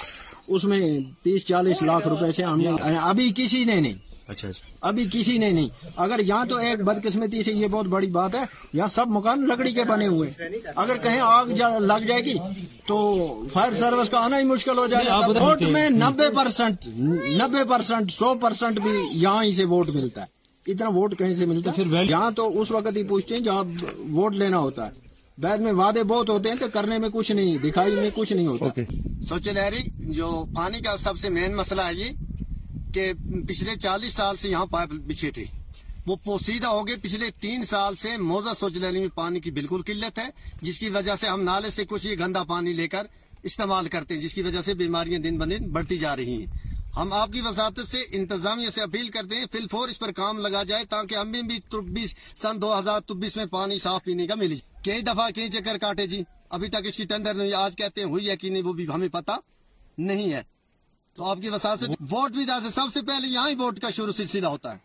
اس 0.54 0.64
میں 0.72 0.80
تیس 1.24 1.44
چالیس 1.46 1.82
لاکھ 1.82 2.08
روپے 2.08 2.30
سے 2.32 2.42
ہم 2.44 2.60
نے 2.60 2.96
ابھی 3.02 3.30
کسی 3.36 3.62
نے 3.64 3.80
نہیں 3.80 3.92
اچھا،, 4.26 4.48
اچھا 4.48 4.78
ابھی 4.88 5.04
کسی 5.12 5.36
نے 5.38 5.50
نہیں 5.50 5.68
اگر 6.04 6.20
یہاں 6.26 6.44
تو 6.50 6.56
ایک 6.66 6.82
بدقسمتی 6.84 7.42
سے 7.42 7.52
یہ 7.52 7.68
بہت 7.70 7.86
بڑی 7.94 8.06
بات 8.18 8.34
ہے 8.34 8.40
یہاں 8.74 8.86
سب 8.94 9.08
مکان 9.16 9.46
لکڑی 9.48 9.72
کے 9.72 9.84
بنے 9.88 10.06
ہوئے 10.06 10.30
اگر 10.84 10.96
کہیں 11.02 11.20
آگ 11.24 11.52
لگ 11.80 12.06
جائے 12.08 12.24
گی 12.24 12.36
تو 12.86 12.96
فائر 13.52 13.74
سروس 13.82 14.08
کا 14.10 14.24
آنا 14.24 14.38
ہی 14.38 14.44
مشکل 14.52 14.78
ہو 14.78 14.86
جائے 14.94 15.06
گا 15.08 15.18
ووٹ 15.40 15.62
میں 15.78 15.88
نبے 15.90 16.28
پرسینٹ 16.36 16.86
نبے 17.42 17.64
پرسینٹ 17.70 18.12
سو 18.12 18.34
پرسینٹ 18.40 18.80
بھی 18.86 18.96
یہاں 19.12 19.44
ہی 19.44 19.54
سے 19.54 19.64
ووٹ 19.74 19.88
ملتا 19.94 20.20
ہے 20.22 20.34
اتنا 20.72 20.88
ووٹ 20.94 21.14
کہیں 21.18 21.34
سے 21.36 21.46
ملتا 21.46 21.70
ہے 21.78 22.04
یہاں 22.08 22.30
تو 22.36 22.48
اس 22.60 22.70
وقت 22.70 22.96
ہی 22.96 23.02
پوچھتے 23.08 23.34
ہیں 23.36 23.42
جہاں 23.44 23.62
ووٹ 24.16 24.34
لینا 24.36 24.58
ہوتا 24.58 24.86
ہے 24.86 25.04
بعد 25.40 25.58
میں 25.66 25.72
وعدے 25.80 26.02
بہت 26.12 26.28
ہوتے 26.30 26.48
ہیں 26.48 26.56
تو 26.60 26.66
کرنے 26.72 26.98
میں 26.98 27.08
کچھ 27.12 27.30
نہیں 27.32 27.58
دکھائی 27.64 27.94
میں 27.94 28.10
کچھ 28.14 28.32
نہیں 28.32 28.46
ہوتا 28.46 29.40
لہری 29.54 29.82
جو 30.18 30.28
پانی 30.56 30.80
کا 30.82 30.96
سب 31.00 31.18
سے 31.18 31.28
مین 31.30 31.56
مسئلہ 31.56 31.82
ہے 31.86 31.94
یہ 31.94 32.12
کہ 32.94 33.10
پچھلے 33.48 33.74
چالیس 33.82 34.12
سال 34.14 34.36
سے 34.42 34.48
یہاں 34.48 34.66
پائپ 34.72 34.92
بچھے 35.06 35.30
تھے 35.38 35.44
وہ 36.06 36.16
پوسیدہ 36.24 36.66
ہو 36.68 36.86
گئے 36.86 36.96
پچھلے 37.02 37.26
تین 37.40 37.64
سال 37.70 37.94
سے 38.02 38.16
موزہ 38.32 38.54
سوچ 38.60 38.76
لہری 38.76 38.98
میں 39.00 39.08
پانی 39.14 39.40
کی 39.40 39.50
بالکل 39.50 39.82
قلت 39.86 40.18
ہے 40.18 40.28
جس 40.62 40.78
کی 40.78 40.88
وجہ 40.96 41.16
سے 41.20 41.28
ہم 41.28 41.42
نالے 41.44 41.70
سے 41.76 41.84
کچھ 41.88 42.06
یہ 42.06 42.14
گندا 42.24 42.42
پانی 42.54 42.72
لے 42.80 42.88
کر 42.88 43.06
استعمال 43.50 43.88
کرتے 43.88 44.14
ہیں 44.14 44.20
جس 44.20 44.34
کی 44.34 44.42
وجہ 44.42 44.60
سے 44.66 44.74
بیماریاں 44.74 45.18
دن 45.22 45.40
دن 45.50 45.68
بڑھتی 45.72 45.96
جا 45.98 46.14
رہی 46.16 46.38
ہیں 46.40 46.74
ہم 46.96 47.12
آپ 47.12 47.32
کی 47.32 47.40
وساطت 47.44 47.88
سے 47.88 47.98
انتظامیہ 48.18 48.70
سے 48.74 48.82
اپیل 48.82 49.08
کرتے 49.14 49.36
ہیں 49.38 49.46
فل 49.52 49.66
فور 49.70 49.88
اس 49.88 49.98
پر 49.98 50.10
کام 50.20 50.38
لگا 50.46 50.62
جائے 50.70 50.84
تاکہ 50.90 51.14
ہم 51.16 51.32
بھی 51.94 52.04
سن 52.42 52.60
دو 52.60 52.78
ہزار 52.78 53.00
تبیس 53.08 53.36
میں 53.36 53.44
پانی 53.56 53.78
صاف 53.78 54.04
پینے 54.04 54.26
کا 54.26 54.34
ملے 54.42 54.54
کئی 54.84 55.00
دفعہ 55.08 55.28
کئی 55.34 55.50
چکر 55.56 55.78
کاٹے 55.78 56.06
جی 56.12 56.22
ابھی 56.56 56.68
تک 56.76 56.86
اس 56.88 56.96
کی 56.96 57.04
ٹینڈر 57.10 57.34
نہیں 57.34 57.52
آج 57.64 57.76
کہتے 57.76 58.00
ہیں 58.00 58.08
ہوئی 58.08 58.28
ہے 58.30 58.36
کہ 58.36 58.50
نہیں 58.50 58.62
وہ 58.62 58.72
بھی 58.78 58.86
ہمیں 58.94 59.08
پتا 59.18 59.36
نہیں 60.10 60.32
ہے 60.32 60.42
تو 61.16 61.24
آپ 61.30 61.38
کی 61.40 61.50
سے 61.62 61.84
ووٹ 62.10 62.30
بھی 62.36 62.44
سب 62.74 62.92
سے 62.94 63.00
پہلے 63.10 63.28
یہاں 63.34 63.48
ہی 63.48 63.54
ووٹ 63.64 63.80
کا 63.80 63.90
شروع 63.98 64.12
سلسلہ 64.16 64.46
ہوتا 64.56 64.72
ہے 64.74 64.84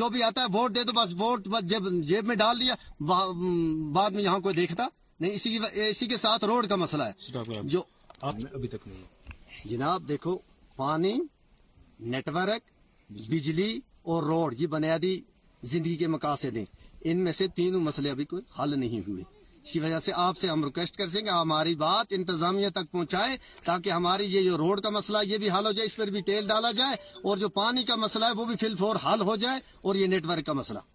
جو 0.00 0.08
بھی 0.14 0.22
آتا 0.22 0.42
ہے 0.42 0.56
ووٹ 0.58 0.74
دے 0.74 0.84
تو 0.84 0.92
بس 0.96 1.12
ووٹ 1.20 1.46
جب 1.74 1.88
جیب 2.12 2.24
میں 2.30 2.36
ڈال 2.44 2.60
دیا 2.60 2.74
بعد 3.12 4.10
میں 4.10 4.22
یہاں 4.22 4.38
کوئی 4.46 4.54
دیکھتا 4.54 4.86
نہیں 5.20 5.64
اسی 5.90 6.06
کے 6.06 6.16
ساتھ 6.26 6.44
روڈ 6.52 6.66
کا 6.68 6.76
مسئلہ 6.84 7.04
ہے 7.04 7.64
جناب 9.68 10.08
دیکھو 10.08 10.36
پانی 10.78 11.12
نیٹورک 12.12 12.62
بجلی 13.30 13.70
اور 14.10 14.22
روڈ 14.30 14.60
یہ 14.60 14.66
بنیادی 14.74 15.14
زندگی 15.70 15.94
کے 16.02 16.06
مقاصد 16.14 16.56
ہیں 16.56 16.64
ان 17.10 17.24
میں 17.24 17.32
سے 17.38 17.46
تینوں 17.56 17.80
مسئلے 17.88 18.10
ابھی 18.10 18.24
کوئی 18.32 18.42
حل 18.58 18.78
نہیں 18.80 19.00
ہوئے 19.08 19.22
اس 19.62 19.70
کی 19.72 19.80
وجہ 19.84 19.98
سے 20.04 20.12
آپ 20.26 20.38
سے 20.38 20.48
ہم 20.50 20.62
ریکویسٹ 20.64 20.96
کر 20.96 21.08
سکیں 21.08 21.22
کہ 21.24 21.28
ہماری 21.30 21.74
بات 21.82 22.12
انتظامیہ 22.18 22.68
تک 22.74 22.90
پہنچائیں 22.90 23.36
تاکہ 23.64 23.90
ہماری 23.90 24.24
یہ 24.34 24.42
جو 24.50 24.56
روڈ 24.58 24.80
کا 24.86 24.90
مسئلہ 24.98 25.18
یہ 25.32 25.38
بھی 25.44 25.50
حل 25.56 25.66
ہو 25.66 25.72
جائے 25.78 25.86
اس 25.90 25.96
پر 26.02 26.12
بھی 26.16 26.22
تیل 26.30 26.46
ڈالا 26.48 26.70
جائے 26.82 26.96
اور 27.26 27.36
جو 27.44 27.48
پانی 27.58 27.84
کا 27.90 27.96
مسئلہ 28.04 28.24
ہے 28.32 28.38
وہ 28.40 28.44
بھی 28.52 28.56
فی 28.60 28.66
الفور 28.66 29.02
حل 29.06 29.20
ہو 29.30 29.36
جائے 29.46 29.60
اور 29.86 29.94
یہ 30.02 30.06
نیٹ 30.14 30.26
ورک 30.32 30.46
کا 30.46 30.52
مسئلہ 30.62 30.86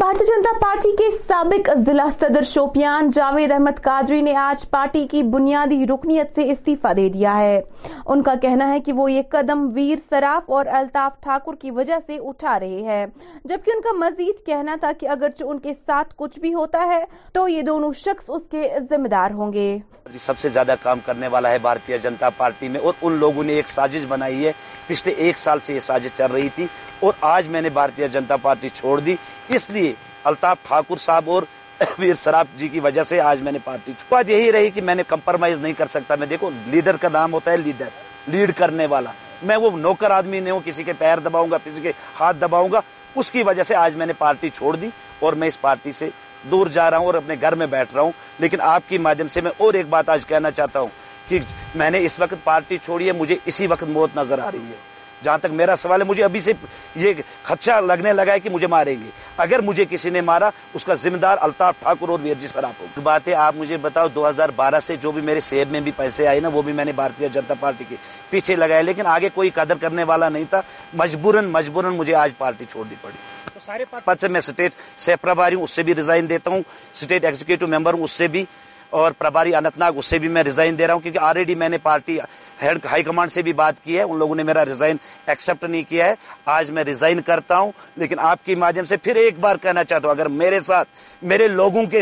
بھارتی 0.00 0.24
جنتا 0.26 0.48
پارٹی 0.60 0.90
کے 0.96 1.04
سابق 1.28 1.68
ضلع 1.86 2.04
صدر 2.20 2.42
شوپیان 2.50 3.08
جاوید 3.14 3.50
احمد 3.52 3.82
قادری 3.84 4.20
نے 4.28 4.34
آج 4.40 4.64
پارٹی 4.70 5.04
کی 5.10 5.22
بنیادی 5.32 5.86
رکنیت 5.86 6.30
سے 6.36 6.42
استعفی 6.50 6.92
دے 6.96 7.08
دیا 7.18 7.36
ہے 7.38 7.60
ان 8.04 8.22
کا 8.28 8.34
کہنا 8.42 8.68
ہے 8.72 8.78
کہ 8.86 8.92
وہ 9.00 9.10
یہ 9.12 9.22
قدم 9.32 9.68
ویر 9.74 9.98
سراف 10.10 10.50
اور 10.58 10.66
الطاف 10.78 11.20
ٹھاکر 11.22 11.54
کی 11.60 11.70
وجہ 11.80 11.98
سے 12.06 12.16
اٹھا 12.28 12.58
رہے 12.60 12.80
ہیں 12.86 13.04
جبکہ 13.48 13.70
ان 13.74 13.82
کا 13.84 13.92
مزید 14.06 14.44
کہنا 14.46 14.76
تھا 14.80 14.92
کہ 15.00 15.08
اگرچہ 15.16 15.44
ان 15.52 15.58
کے 15.66 15.72
ساتھ 15.86 16.14
کچھ 16.22 16.38
بھی 16.40 16.52
ہوتا 16.54 16.86
ہے 16.92 17.04
تو 17.32 17.46
یہ 17.48 17.62
دونوں 17.66 17.92
شخص 18.04 18.30
اس 18.36 18.42
کے 18.50 18.68
ذمہ 18.90 19.08
دار 19.16 19.30
ہوں 19.40 19.52
گے 19.52 19.68
جی، 20.12 20.18
سب 20.26 20.38
سے 20.38 20.48
زیادہ 20.58 20.74
کام 20.82 20.98
کرنے 21.06 21.28
والا 21.36 21.50
ہے 21.50 21.58
بھارتی 21.68 21.98
جنتا 22.02 22.28
پارٹی 22.36 22.68
میں 22.76 22.80
اور 22.84 22.92
ان 23.02 23.18
لوگوں 23.26 23.44
نے 23.44 23.52
ایک 23.60 23.68
سازش 23.68 24.04
بنائی 24.08 24.44
ہے 24.46 24.52
پچھلے 24.86 25.14
ایک 25.26 25.38
سال 25.38 25.58
سے 25.66 25.74
یہ 25.74 25.80
سازش 25.86 26.16
چل 26.16 26.32
رہی 26.34 26.48
تھی 26.54 26.66
اور 27.04 27.12
آج 27.36 27.48
میں 27.48 27.60
نے 27.62 27.68
بھارتی 27.80 28.08
جنتا 28.12 28.36
پارٹی 28.46 28.68
چھوڑ 28.74 28.98
دی 29.00 29.16
اس 29.56 29.68
لیے 29.70 29.92
الطاف 30.30 30.58
ٹھاکر 30.66 30.96
صاحب 31.00 31.30
اور 31.30 31.42
ویر 31.98 32.14
سراب 32.22 32.46
جی 32.56 32.66
کی 32.68 32.80
وجہ 32.80 33.02
سے 33.08 33.20
آج 33.20 33.40
میں 33.42 33.52
نے 33.52 33.58
پارٹی 33.64 33.92
بات 34.08 34.28
یہی 34.30 34.50
رہی 34.52 34.70
کہ 34.70 34.80
میں 34.88 34.94
نے 34.94 35.02
کمپرمائز 35.08 35.60
نہیں 35.60 35.72
کر 35.78 35.86
سکتا 35.94 36.14
میں 36.18 36.26
دیکھو 36.32 36.50
لیڈر 36.70 36.96
کا 37.00 37.08
نام 37.12 37.32
ہوتا 37.32 37.50
ہے 37.50 37.56
لیڈر 37.56 37.88
لیڈ 38.34 38.50
کرنے 38.56 38.86
والا 38.90 39.10
میں 39.48 39.56
وہ 39.56 39.70
نوکر 39.78 40.10
آدمی 40.10 40.40
نہیں 40.40 40.52
ہوں 40.52 40.60
کسی 40.64 40.82
کے 40.84 40.92
پیر 40.98 41.18
دباؤں 41.24 41.50
گا 41.50 41.58
کسی 41.64 41.80
کے 41.82 41.92
ہاتھ 42.18 42.36
دباؤں 42.40 42.68
گا 42.72 42.80
اس 43.20 43.30
کی 43.32 43.42
وجہ 43.46 43.62
سے 43.68 43.74
آج 43.76 43.94
میں 44.00 44.06
نے 44.06 44.12
پارٹی 44.18 44.48
چھوڑ 44.56 44.74
دی 44.76 44.88
اور 45.26 45.32
میں 45.42 45.48
اس 45.48 45.60
پارٹی 45.60 45.92
سے 45.98 46.08
دور 46.50 46.66
جا 46.74 46.90
رہا 46.90 46.98
ہوں 46.98 47.06
اور 47.06 47.14
اپنے 47.14 47.34
گھر 47.40 47.54
میں 47.62 47.66
بیٹھ 47.70 47.94
رہا 47.94 48.02
ہوں 48.02 48.12
لیکن 48.44 48.60
آپ 48.74 48.88
کی 48.88 48.98
مادھیم 49.06 49.28
سے 49.36 49.40
میں 49.46 49.50
اور 49.64 49.74
ایک 49.80 49.86
بات 49.96 50.08
آج 50.16 50.26
کہنا 50.26 50.50
چاہتا 50.60 50.80
ہوں 50.80 50.88
کہ 51.28 51.38
میں 51.80 51.90
نے 51.90 52.04
اس 52.04 52.18
وقت 52.20 52.44
پارٹی 52.44 52.78
چھوڑی 52.84 53.06
ہے 53.06 53.12
مجھے 53.22 53.36
اسی 53.50 53.66
وقت 53.74 53.84
موت 53.96 54.16
نظر 54.18 54.38
آ 54.46 54.50
رہی 54.52 54.70
ہے 54.70 54.88
جہاں 55.24 55.38
تک 55.38 55.50
میرا 55.52 55.74
سوال 55.78 56.00
ہے 56.00 56.06
مجھے 56.06 56.22
ابھی 56.24 56.40
سے 56.40 56.52
یہ 56.96 57.12
خدشہ 57.44 57.80
لگنے 57.86 58.12
لگا 58.12 58.32
ہے 58.32 58.40
کہ 58.40 58.50
مجھے 58.50 58.66
ماریں 58.66 58.94
گے 59.00 59.10
اگر 59.44 59.58
مجھے 59.64 59.84
کسی 59.90 60.10
نے 60.10 60.20
مارا 60.28 60.50
اس 60.74 60.84
کا 60.84 60.94
ذمہ 61.02 61.16
دار 61.22 61.36
الطاف 61.40 61.80
ٹھاکر 61.80 62.08
اور 62.10 62.18
ویرجی 62.22 62.46
سراپ 62.52 62.80
ہو 62.80 63.00
بات 63.02 63.28
ہے 63.28 63.34
آپ 63.46 63.54
مجھے 63.56 63.76
بتاؤ 63.82 64.08
دو 64.14 64.28
ہزار 64.28 64.48
بارہ 64.56 64.80
سے 64.82 64.96
جو 65.02 65.10
بھی 65.12 65.22
میرے 65.22 65.40
سیب 65.48 65.70
میں 65.72 65.80
بھی 65.80 65.92
پیسے 65.96 66.26
آئے 66.28 66.40
نا 66.40 66.48
وہ 66.52 66.62
بھی 66.62 66.72
میں 66.72 66.84
نے 66.84 66.92
بھارتی 67.00 67.26
جنتا 67.32 67.54
پارٹی 67.60 67.84
کے 67.88 67.96
پیچھے 68.30 68.56
لگائے 68.56 68.82
لیکن 68.82 69.06
آگے 69.16 69.28
کوئی 69.34 69.50
قدر 69.54 69.76
کرنے 69.80 70.04
والا 70.12 70.28
نہیں 70.28 70.44
تھا 70.50 70.60
مجبوراً 71.02 71.44
مجبوراً 71.52 71.94
مجھے 71.96 72.14
آج 72.14 72.32
پارٹی 72.38 72.64
چھوڑنی 72.70 72.94
پڑی 73.02 73.28
سارے 73.66 73.84
پد 74.04 74.20
سے 74.20 74.28
میں 74.28 74.38
اسٹیٹ 74.46 74.72
سہ 74.98 75.12
پرباری 75.20 75.54
ہوں 75.54 75.62
اس 75.62 75.70
سے 75.70 75.82
بھی 75.88 75.94
ریزائن 75.94 76.28
دیتا 76.28 76.50
ہوں 76.50 76.62
اسٹیٹ 76.94 77.24
ایگزیکٹو 77.24 77.66
ممبر 77.66 77.94
ہوں 77.94 78.04
اس 78.04 78.10
سے 78.10 78.28
بھی 78.36 78.44
اور 79.00 79.10
پرباری 79.18 79.54
انت 79.54 79.78
ناگ 79.78 79.98
اس 79.98 80.06
سے 80.06 80.18
بھی 80.18 80.28
میں 80.36 80.42
ریزائن 80.44 80.78
دے 80.78 80.86
رہا 80.86 80.94
ہوں 80.94 81.00
کیونکہ 81.00 81.18
آلریڈی 81.24 81.54
میں 81.54 81.68
نے 81.68 81.78
پارٹی 81.82 82.18
ہیڈ 82.62 82.78
ہائی 82.90 83.02
کمانڈ 83.02 83.32
سے 83.32 83.42
بھی 83.42 83.52
بات 83.60 83.82
کی 83.84 83.96
ہے 83.96 84.02
ان 84.02 84.18
لوگوں 84.18 84.34
نے 84.36 84.42
میرا 84.42 84.64
ریزائن 84.64 84.96
ایکسپٹ 85.26 85.64
نہیں 85.64 85.82
کیا 85.88 86.04
ہے 86.06 86.14
آج 86.56 86.70
میں 86.78 86.84
ریزائن 86.84 87.20
کرتا 87.26 87.58
ہوں 87.58 87.72
لیکن 87.96 88.18
آپ 88.28 88.44
کے 88.46 88.54
مادھیم 88.64 88.84
سے 88.84 88.96
پھر 89.02 89.16
ایک 89.16 89.38
بار 89.40 89.56
کہنا 89.62 89.84
چاہتا 89.84 90.08
ہوں 90.08 90.14
اگر 90.14 90.28
میرے 90.28 90.48
میرے 90.50 90.60
ساتھ 90.60 90.88
ساتھ 91.30 91.40
لوگوں 91.50 91.84
کے 91.90 92.00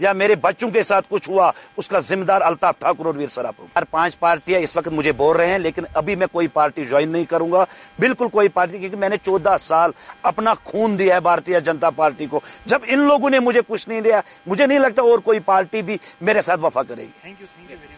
یا 0.00 0.12
میرے 0.12 0.34
بچوں 0.40 0.68
کے 0.70 0.82
ساتھ 0.82 1.06
کچھ 1.08 1.28
ہوا 1.30 1.50
اس 1.76 1.88
کا 1.88 1.98
ذمہ 2.08 2.24
دار 2.24 2.40
الطاف 2.46 2.78
ٹھاکر 2.78 3.06
اور 3.06 3.14
ویر 3.14 3.84
پانچ 3.90 4.18
پارٹی 4.18 4.56
اس 4.56 4.76
وقت 4.76 4.88
مجھے 4.92 5.12
بول 5.16 5.36
رہے 5.36 5.50
ہیں 5.50 5.58
لیکن 5.58 5.84
ابھی 6.00 6.16
میں 6.16 6.26
کوئی 6.32 6.46
پارٹی 6.52 6.84
جوائن 6.84 7.08
نہیں 7.12 7.24
کروں 7.30 7.50
گا 7.52 7.64
بالکل 7.98 8.28
کوئی 8.32 8.48
پارٹی 8.58 8.78
کیونکہ 8.78 8.96
میں 8.98 9.08
نے 9.08 9.16
چودہ 9.24 9.56
سال 9.60 9.90
اپنا 10.32 10.54
خون 10.64 10.98
دیا 10.98 11.14
ہے 11.14 11.20
بھارتی 11.28 11.52
جنتا 11.64 11.90
پارٹی 11.96 12.26
کو 12.34 12.40
جب 12.72 12.80
ان 12.86 13.06
لوگوں 13.06 13.30
نے 13.30 13.40
مجھے 13.50 13.60
کچھ 13.68 13.88
نہیں 13.88 14.00
دیا 14.00 14.20
مجھے 14.46 14.66
نہیں 14.66 14.78
لگتا 14.78 15.02
اور 15.10 15.18
کوئی 15.24 15.38
پارٹی 15.44 15.82
بھی 15.90 15.96
میرے 16.28 16.40
ساتھ 16.50 16.60
وفا 16.64 16.82
کرے 16.88 17.04
گی 17.04 17.88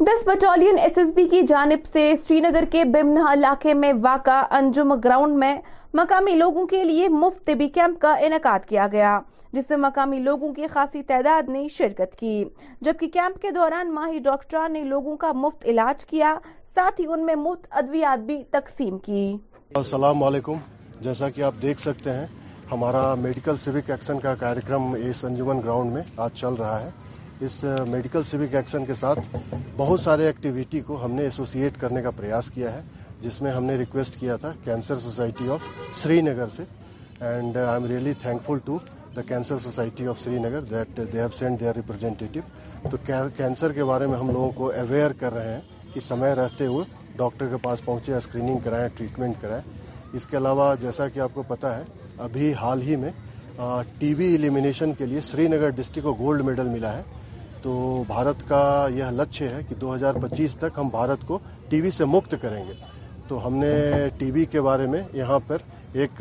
دس 0.00 0.26
بٹالین 0.26 0.78
ایس 0.82 0.96
ایس 0.98 1.08
بی 1.14 1.26
کی 1.28 1.40
جانب 1.48 1.84
سے 1.92 2.10
سری 2.26 2.38
نگر 2.40 2.64
کے 2.70 2.82
بمنہ 2.92 3.28
علاقے 3.32 3.74
میں 3.74 3.92
واقع 4.02 4.40
انجم 4.56 4.92
گراؤنڈ 5.04 5.36
میں 5.38 5.54
مقامی 5.94 6.34
لوگوں 6.36 6.66
کے 6.68 6.82
لیے 6.84 7.08
مفت 7.08 7.46
طبی 7.46 7.68
کیمپ 7.74 8.00
کا 8.02 8.14
انعقاد 8.26 8.66
کیا 8.68 8.86
گیا 8.92 9.18
جس 9.52 9.68
میں 9.70 9.78
مقامی 9.78 10.18
لوگوں 10.20 10.52
کی 10.54 10.66
خاصی 10.72 11.02
تعداد 11.08 11.48
نے 11.48 11.66
شرکت 11.76 12.16
کی 12.20 12.42
جبکہ 12.80 13.08
کیمپ 13.12 13.40
کے 13.42 13.50
دوران 13.54 13.94
ماہی 13.94 14.18
ڈاکٹران 14.24 14.72
نے 14.72 14.82
لوگوں 14.84 15.16
کا 15.16 15.32
مفت 15.44 15.64
علاج 15.72 16.04
کیا 16.06 16.34
ساتھ 16.74 17.00
ہی 17.00 17.06
ان 17.12 17.24
میں 17.26 17.34
مفت 17.44 17.66
ادویات 17.78 18.24
بھی 18.26 18.42
تقسیم 18.58 18.98
کی 19.06 19.34
السلام 19.74 20.22
علیکم 20.22 20.56
جیسا 21.02 21.30
کہ 21.34 21.42
آپ 21.50 21.62
دیکھ 21.62 21.80
سکتے 21.80 22.12
ہیں 22.18 22.26
ہمارا 22.72 23.14
میڈیکل 23.22 23.56
سیوک 23.66 23.90
ایکشن 23.90 24.18
کا 24.20 24.34
کارکرم 24.40 24.94
اس 25.08 25.24
انجمن 25.24 25.60
گراؤنڈ 25.64 25.92
میں 25.92 26.02
آج 26.26 26.38
چل 26.40 26.54
رہا 26.60 26.80
ہے 26.84 26.90
اس 27.42 27.64
میڈیکل 27.88 28.22
سیوک 28.22 28.54
ایکشن 28.54 28.84
کے 28.86 28.94
ساتھ 28.94 29.36
بہت 29.76 30.00
سارے 30.00 30.26
ایکٹیویٹی 30.26 30.80
کو 30.86 31.04
ہم 31.04 31.12
نے 31.12 31.22
ایسوسیٹ 31.22 31.78
کرنے 31.80 32.02
کا 32.02 32.10
پریاس 32.16 32.50
کیا 32.54 32.72
ہے 32.74 32.80
جس 33.20 33.40
میں 33.42 33.52
ہم 33.52 33.64
نے 33.64 33.76
ریکویسٹ 33.76 34.18
کیا 34.20 34.36
تھا 34.40 34.52
کینسر 34.64 34.98
سوسائٹی 35.02 35.48
آف 35.52 35.62
سری 36.00 36.20
نگر 36.22 36.48
سے 36.56 36.64
and 37.20 37.56
I 37.56 37.72
am 37.80 37.86
really 37.90 38.12
thankful 38.46 38.58
to 38.64 38.78
the 39.16 39.22
cancer 39.28 39.58
society 39.62 40.06
of 40.08 40.20
Srinagar 40.42 40.60
that 40.70 41.00
they 41.12 41.20
have 41.20 41.28
send 41.38 41.60
their 41.60 41.74
representative 41.76 42.88
تو 42.90 42.96
کینسر 43.36 43.72
کے 43.72 43.84
بارے 43.84 44.06
میں 44.06 44.18
ہم 44.18 44.30
لوگوں 44.30 44.50
کو 44.56 44.70
اویئر 44.80 45.12
کر 45.20 45.32
رہے 45.34 45.54
ہیں 45.54 45.60
کہ 45.94 46.00
سمے 46.00 46.32
رہتے 46.34 46.66
ہوئے 46.66 46.84
ڈاکٹر 47.16 47.48
کے 47.50 47.56
پاس 47.62 47.84
پہنچے 47.84 48.14
اسکریننگ 48.16 48.58
کرائیں 48.64 48.88
ٹریٹمنٹ 48.96 49.40
کرائیں 49.40 49.62
اس 50.16 50.26
کے 50.26 50.36
علاوہ 50.36 50.74
جیسا 50.80 51.08
کہ 51.14 51.20
آپ 51.20 51.34
کو 51.34 51.42
پتا 51.48 51.76
ہے 51.78 51.82
ابھی 52.28 52.52
حال 52.60 52.82
ہی 52.86 52.96
میں 53.04 53.10
ٹی 53.98 54.14
وی 54.14 54.30
ایلیمینیشن 54.32 54.92
کے 54.98 55.06
لیے 55.06 55.20
سری 55.30 55.48
نگر 55.48 55.70
ڈسٹک 55.76 56.02
کو 56.02 56.14
گولڈ 56.20 56.44
میڈل 56.44 56.68
ملا 56.68 56.96
ہے 56.96 57.02
تو 57.64 57.72
بھارت 58.08 58.42
کا 58.48 58.62
یہ 58.94 59.10
لک 59.18 59.40
ہے 59.42 59.60
کہ 59.68 59.74
دو 59.80 59.94
ہزار 59.94 60.14
پچیس 60.22 60.54
تک 60.60 60.78
ہم 60.78 60.88
بھارت 60.96 61.26
کو 61.26 61.38
ٹی 61.68 61.80
وی 61.80 61.90
سے 61.98 62.04
مکت 62.14 62.34
کریں 62.40 62.64
گے 62.66 62.72
تو 63.28 63.46
ہم 63.46 63.54
نے 63.58 63.70
ٹی 64.18 64.30
وی 64.30 64.44
کے 64.52 64.60
بارے 64.66 64.86
میں 64.94 65.00
یہاں 65.14 65.38
پر 65.46 65.62
ایک 65.98 66.20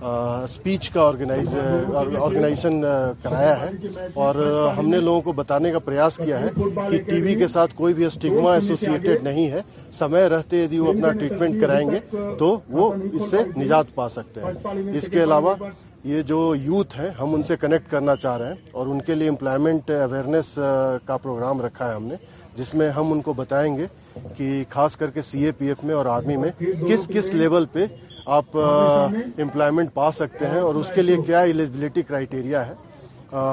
اسپیچ 0.00 0.88
کا 0.90 1.00
آرگنائزیشن 1.02 2.80
کرایا 3.22 3.58
ہے 3.60 4.06
اور 4.24 4.34
ہم 4.76 4.88
نے 4.88 5.00
لوگوں 5.00 5.20
کو 5.22 5.32
بتانے 5.40 5.70
کا 5.72 5.78
پریاس 5.84 6.16
کیا 6.24 6.40
ہے 6.40 6.48
کہ 6.90 7.00
ٹی 7.08 7.20
وی 7.22 7.34
کے 7.38 7.46
ساتھ 7.56 7.74
کوئی 7.76 7.94
بھی 7.94 8.04
اسٹیگما 8.04 8.52
ایسوسیٹیڈ 8.54 9.22
نہیں 9.22 9.50
ہے 9.50 9.62
سمے 9.98 10.26
رہتے 10.28 10.64
یدی 10.64 10.78
وہ 10.78 10.92
اپنا 10.92 11.12
ٹریٹمنٹ 11.18 11.60
کرائیں 11.60 11.86
گے 11.90 11.98
تو 12.38 12.56
وہ 12.78 12.92
اس 13.12 13.30
سے 13.30 13.38
نجات 13.58 13.94
پا 13.94 14.08
سکتے 14.18 14.40
ہیں 14.44 14.90
اس 14.98 15.08
کے 15.12 15.22
علاوہ 15.22 15.54
یہ 16.08 16.22
جو 16.22 16.38
یوتھ 16.64 16.98
ہیں 16.98 17.08
ہم 17.20 17.34
ان 17.34 17.42
سے 17.46 17.56
کنیکٹ 17.60 17.90
کرنا 17.90 18.14
چاہ 18.16 18.36
رہے 18.38 18.48
ہیں 18.48 18.54
اور 18.72 18.86
ان 18.86 19.00
کے 19.06 19.14
لیے 19.14 19.28
امپلائمنٹ 19.28 19.90
اویئرنیس 19.90 20.52
کا 21.06 21.16
پروگرام 21.22 21.60
رکھا 21.60 21.88
ہے 21.90 21.94
ہم 21.94 22.06
نے 22.06 22.14
جس 22.58 22.74
میں 22.74 22.88
ہم 22.90 23.12
ان 23.12 23.20
کو 23.22 23.32
بتائیں 23.40 23.76
گے 23.76 23.86
کہ 24.36 24.46
خاص 24.70 24.96
کر 24.96 25.10
کے 25.16 25.22
سی 25.22 25.44
اے 25.44 25.50
پی 25.58 25.66
ایف 25.68 25.82
میں 25.84 25.94
اور 25.94 26.06
آرمی 26.14 26.36
میں 26.44 26.50
کس 26.88 27.06
کس 27.14 27.32
لیول 27.34 27.66
پہ 27.72 27.84
آپ 28.36 28.56
امپلائمنٹ 29.42 29.92
پا 29.94 30.10
سکتے 30.12 30.46
ہیں 30.54 30.60
اور 30.60 30.74
اس 30.80 30.90
کے 30.94 31.02
لیے 31.02 31.16
کیا 31.26 31.38
ایلیجبلٹی 31.50 32.02
کرائیٹیریا 32.08 32.66
ہے 32.66 32.74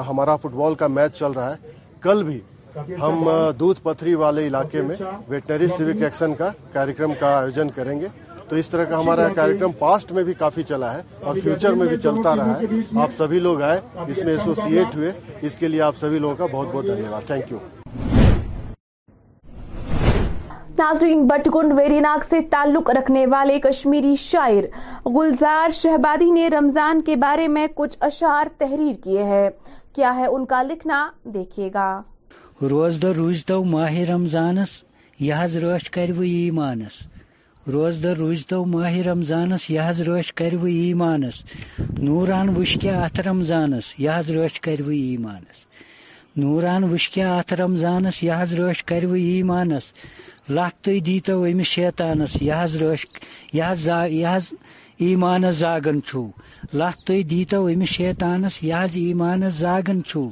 ہمارا 0.08 0.36
فٹ 0.42 0.54
بال 0.62 0.74
کا 0.82 0.86
میچ 0.98 1.18
چل 1.18 1.32
رہا 1.36 1.52
ہے 1.54 1.72
کل 2.06 2.22
بھی 2.30 2.40
ہم 3.02 3.28
دودھ 3.60 3.80
پتھری 3.82 4.14
والے 4.24 4.46
علاقے 4.46 4.82
میں 4.88 4.96
ویٹنری 5.28 5.66
سیوک 5.76 6.02
ایکشن 6.02 6.34
کا 6.38 6.50
کارکرم 6.72 7.12
کا 7.20 7.36
آیوجن 7.38 7.70
کریں 7.78 7.98
گے 8.00 8.08
تو 8.48 8.56
اس 8.56 8.70
طرح 8.70 8.84
کا 8.90 8.98
ہمارا 9.00 9.28
کارکرم 9.36 9.72
پاسٹ 9.78 10.12
میں 10.18 10.22
بھی 10.24 10.32
کافی 10.42 10.62
چلا 10.72 10.92
ہے 10.96 11.00
اور 11.20 11.36
فیوچر 11.44 11.72
میں 11.78 11.86
بھی 11.86 11.96
چلتا 12.08 12.34
رہا 12.42 12.58
ہے 12.60 12.66
آپ 13.04 13.14
سبھی 13.16 13.38
لوگ 13.46 13.62
آئے 13.70 13.80
اس 14.08 14.22
میں 14.24 14.32
ایسوسیٹ 14.32 14.96
ہوئے 14.96 15.12
اس 15.50 15.56
کے 15.62 15.68
لیے 15.72 15.80
آپ 15.90 15.96
سبھی 16.04 16.18
لوگوں 16.26 16.36
کا 16.44 16.56
بہت 16.58 16.74
بہت 16.74 16.86
دھنیہ 16.86 17.08
واد 17.10 17.26
تھینک 17.26 17.52
یو 17.52 17.58
ناظرین 20.78 21.22
بٹکنڈ 21.26 21.72
ویری 21.78 22.00
ناگ 22.00 22.24
سے 22.30 22.40
تعلق 22.50 22.90
رکھنے 22.98 23.24
والے 23.32 23.58
کشمیری 23.62 24.14
شاعر 24.20 24.64
گلزار 25.14 25.70
شہبادی 25.74 26.30
نے 26.30 26.48
رمضان 26.58 27.00
کے 27.06 27.16
بارے 27.22 27.46
میں 27.48 27.66
کچھ 27.74 27.96
اشعار 28.08 28.46
تحریر 28.58 29.02
کیے 29.04 29.22
ہیں 29.24 29.48
کیا 29.94 30.14
ہے 30.16 30.26
ان 30.26 30.44
کا 30.46 30.62
لکھنا 30.62 30.98
دیکھیے 31.34 31.68
گا 31.74 31.88
روز 32.70 33.00
دہ 33.02 33.12
روز 33.18 33.44
تو 33.46 33.62
ماہ 33.70 33.94
رمضانس 34.10 34.82
یہ 35.20 36.50
مانس 36.54 37.00
روز 37.72 38.02
دار 38.02 38.16
روز 38.16 38.46
تو 38.46 38.64
ماہ 38.74 38.96
رمضانس 39.06 39.68
یہ 39.70 39.90
روش 40.06 40.32
کرو 40.40 40.64
ایمانس 40.66 41.42
نوران 41.98 42.54
اتھ 42.94 43.20
رمضانس 43.28 43.92
یہ 44.00 44.22
روش 44.34 44.60
کرو 44.66 44.90
ایمانس 45.00 45.64
نوران 46.38 46.84
وشکیا 46.92 47.28
ات 47.38 47.52
رمضانس 47.60 48.22
یہ 48.22 48.32
حض 48.38 48.52
رش 48.60 48.82
کر 48.88 49.04
ای 49.20 49.42
مانس 49.50 49.86
لت 50.54 50.84
تیتو 51.04 51.42
امس 51.50 51.66
شیطانس 51.76 52.36
یہ 52.48 52.54
حض 52.62 52.76
رش 52.82 53.06
یہ 53.56 53.88
یہ 54.10 54.28
ایمانس 55.04 55.54
زاگن 55.58 56.00
چھو 56.08 56.22
لت 56.78 57.06
تیو 57.06 57.66
امس 57.66 57.88
شیطانس 57.96 58.62
یہ 58.62 58.74
حض 58.82 58.96
ایمانس 59.04 59.54
زاگن 59.58 60.02
چھو 60.08 60.28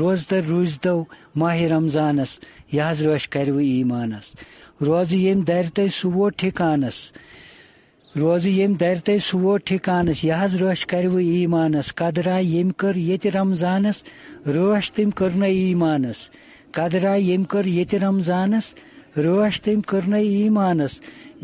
روز 0.00 0.26
تر 0.30 0.40
روزتو 0.48 1.02
ماہ 1.40 1.58
رمضانس 1.74 2.38
یہ 2.72 2.82
حض 2.90 3.02
رش 3.06 3.28
کرو 3.34 3.56
ایمانس 3.72 4.34
روز 4.86 5.12
یم 5.22 5.40
در 5.48 5.86
سو 6.00 6.28
ٹھکانس 6.38 6.96
روز 8.16 8.46
یم 8.46 8.72
درت 8.74 9.08
سو 9.22 9.56
ٹھکانس 9.64 10.22
یہ 10.24 10.44
رش 10.60 10.84
ایمانس 10.92 11.94
قدرا 11.94 12.38
یم 12.42 12.70
کر 12.82 12.96
یہ 12.96 13.26
رمضانس 13.34 14.02
روش 14.54 14.90
تم 14.92 15.10
ایمانس 15.44 16.26
قدرا 16.74 17.14
یم 17.22 17.44
کر 17.52 17.66
یہ 17.66 17.94
رمضانس 18.04 18.74
روش 19.24 19.60
تم 19.64 19.80
کئی 19.92 20.34
ایمانس 20.36 21.00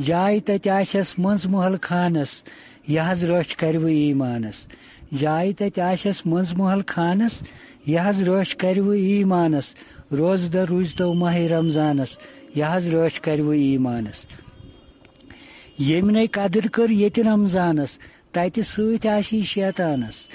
جائے 0.07 0.39
تت 0.47 0.67
آس 0.79 0.97
مز 1.23 1.47
محل 1.51 1.77
خانس 1.83 2.31
یہ 2.89 3.13
روش 3.29 3.55
کرو 3.61 3.87
ایمانس 3.87 4.67
جائے 5.21 5.53
تت 5.59 5.79
آس 5.91 6.07
منز 6.31 6.55
محل 6.59 6.81
خانس 6.95 7.41
یہ 7.93 8.21
روش 8.27 8.57
کرو 8.63 8.91
ایمانس 8.91 9.75
روز 10.19 10.53
دہ 10.53 10.65
روز 10.71 10.95
تو 10.99 11.13
ماہ 11.21 11.37
رمضانس 11.55 12.17
یہ 12.57 12.89
روش 12.93 13.21
کرو 13.27 13.51
ایمانس 13.51 14.25
یم 15.79 16.11
نئی 16.11 16.27
قدر 16.33 16.67
رمضانس 17.27 17.99
تتہ 18.33 18.61
سی 19.29 19.43
شیطانس 19.47 20.27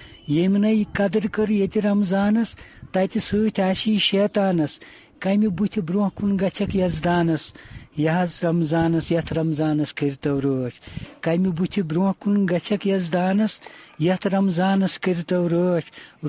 نئی 0.62 0.84
قدر 0.98 1.28
کر 1.34 1.50
یت 1.50 1.78
رمضانس 1.86 2.54
کرمضانس 2.94 3.30
تی 3.56 3.98
شیطانس 4.00 4.78
کم 5.22 5.44
برہ 5.89 6.08
كن 6.18 6.36
گسک 6.42 6.76
یسدانس 6.76 7.52
یہ 7.98 8.38
رمضانس 8.44 9.12
یت 9.12 9.34
رمضانس 9.38 9.94
كر 9.94 10.12
تو 10.22 10.39
ر 10.42 10.70
بتن 11.28 12.46
یزدانس 12.86 13.60
یت 14.00 14.28
رمضانس 14.36 15.00
كر 15.00 15.22
تو 15.28 15.48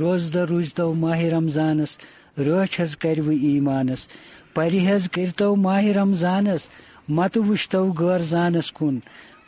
روزدہ 0.01 0.45
روزتو 0.51 0.93
ماہ 1.03 1.23
رمضانس 1.37 1.99
راچ 2.47 2.81
حس 2.81 2.97
ای 3.05 3.39
ایمانس 3.47 4.07
پہ 4.55 5.25
تو 5.37 5.55
ماہ 5.57 5.85
رمضانس 5.97 6.69
مت 7.09 7.37
وشتو 7.49 7.83
غیر 7.99 8.21
زانس 8.29 8.71
کن 8.73 8.99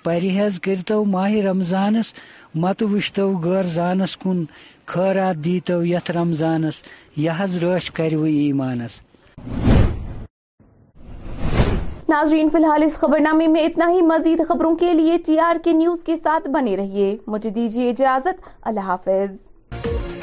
پرہیز 0.05 0.59
کرتو 0.61 1.05
ماہ 1.11 1.33
رمضانس 1.51 2.13
مت 2.63 2.83
وشتو 2.93 3.27
غیر 3.45 3.63
زانس 3.75 4.17
کن 4.23 4.45
خیرات 4.93 5.45
دیتو 5.45 5.85
یت 5.87 6.11
رمضانس 6.17 6.83
یہ 7.17 7.31
حضر 7.39 7.67
رش 7.67 7.91
کرو 7.97 8.23
ایمانس 8.23 9.01
ناظرین 12.09 12.49
فی 12.53 12.57
الحال 12.59 12.83
اس 12.83 12.99
خبر 13.01 13.21
نامے 13.21 13.47
میں 13.49 13.63
اتنا 13.67 13.91
ہی 13.91 14.03
مزید 14.07 14.43
خبروں 14.49 14.75
کے 14.79 14.93
لیے 14.95 15.19
ٹی 15.27 15.39
آر 15.47 15.57
کے 15.65 15.73
نیوز 15.73 16.03
کے 16.07 16.17
ساتھ 16.23 16.49
بنے 16.55 16.77
رہیے 16.77 17.17
مجھے 17.27 17.51
دیجیے 17.51 17.89
اجازت 17.91 18.49
اللہ 18.63 18.91
حافظ 18.91 20.14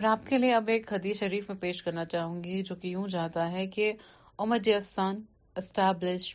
اور 0.00 0.04
آپ 0.08 0.18
کے 0.26 0.36
لیے 0.38 0.52
اب 0.54 0.68
ایک 0.72 0.92
حدیث 0.92 1.16
شریف 1.18 1.48
میں 1.48 1.56
پیش 1.60 1.82
کرنا 1.82 2.04
چاہوں 2.12 2.42
گی 2.44 2.60
جو 2.66 2.74
کہ 2.82 2.88
یوں 2.88 3.06
جاتا 3.14 3.50
ہے 3.52 3.66
کہ 3.74 3.92
امر 4.44 4.58
جی 4.64 4.72
استان 4.74 5.20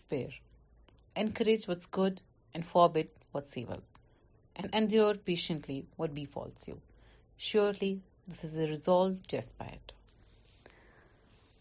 prayer 0.09 0.31
encourage 1.21 1.63
what's 1.69 1.87
good 1.97 2.19
and 2.55 2.63
what's 3.33 3.57
and 3.57 4.67
endeavour 4.75 5.15
patiently 5.25 5.81
what 5.99 6.09
be 6.15 6.25
false 6.33 6.67
you 6.69 6.75
surely 7.47 7.93
this 8.29 8.43
is 8.45 8.57
a 8.57 8.67
resolve 8.67 9.37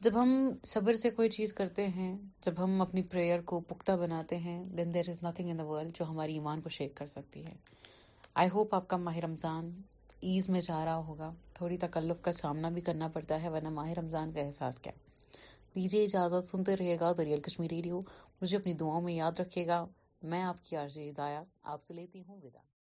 جب 0.04 0.20
ہم 0.22 0.36
صبر 0.74 0.96
سے 1.04 1.10
کوئی 1.20 1.30
چیز 1.38 1.52
کرتے 1.62 1.86
ہیں 1.96 2.14
جب 2.46 2.62
ہم 2.64 2.80
اپنی 2.88 3.02
پریئر 3.14 3.40
کو 3.52 3.60
پختہ 3.70 3.92
بناتے 4.02 4.38
ہیں 4.48 4.62
then 4.76 4.94
there 4.94 5.08
is 5.10 5.22
nothing 5.28 5.50
in 5.50 5.58
the 5.58 5.64
world 5.70 5.96
جو 5.98 6.08
ہماری 6.10 6.32
ایمان 6.34 6.60
کو 6.62 6.68
شیک 6.78 6.94
کر 7.00 7.06
سکتی 7.16 7.44
ہے 7.46 7.54
آئی 8.42 8.48
ہوپ 8.54 8.74
آپ 8.74 8.88
کا 8.88 8.96
ماہ 9.08 9.16
رمضان 9.28 9.70
ایز 10.30 10.48
میں 10.50 10.60
جا 10.64 10.84
رہا 10.84 10.98
ہوگا 11.06 11.30
تھوڑی 11.54 11.76
تکلف 11.80 12.20
کا 12.22 12.32
سامنا 12.32 12.68
بھی 12.76 12.80
کرنا 12.82 13.08
پڑتا 13.14 13.40
ہے 13.42 13.48
ورنہ 13.52 13.68
ماہ 13.78 13.90
رمضان 13.98 14.32
کا 14.34 14.40
احساس 14.40 14.78
کیا 14.86 14.92
دیجیے 15.74 16.02
اجازت 16.04 16.48
سنتے 16.48 16.76
رہے 16.80 16.96
گا 17.00 17.12
تو 17.18 17.24
ریئل 17.24 17.40
کشمیری 17.48 17.80
ڈیو 17.88 18.00
مجھے 18.42 18.56
اپنی 18.56 18.74
دعاؤں 18.84 19.02
میں 19.08 19.14
یاد 19.14 19.40
رکھے 19.40 19.66
گا 19.66 19.84
میں 20.32 20.42
آپ 20.42 20.62
کی 20.68 20.76
عرضی 20.84 21.08
ہدایات 21.10 21.56
آپ 21.74 21.82
سے 21.82 21.94
لیتی 21.94 22.22
ہوں 22.28 22.40
ودا 22.42 22.73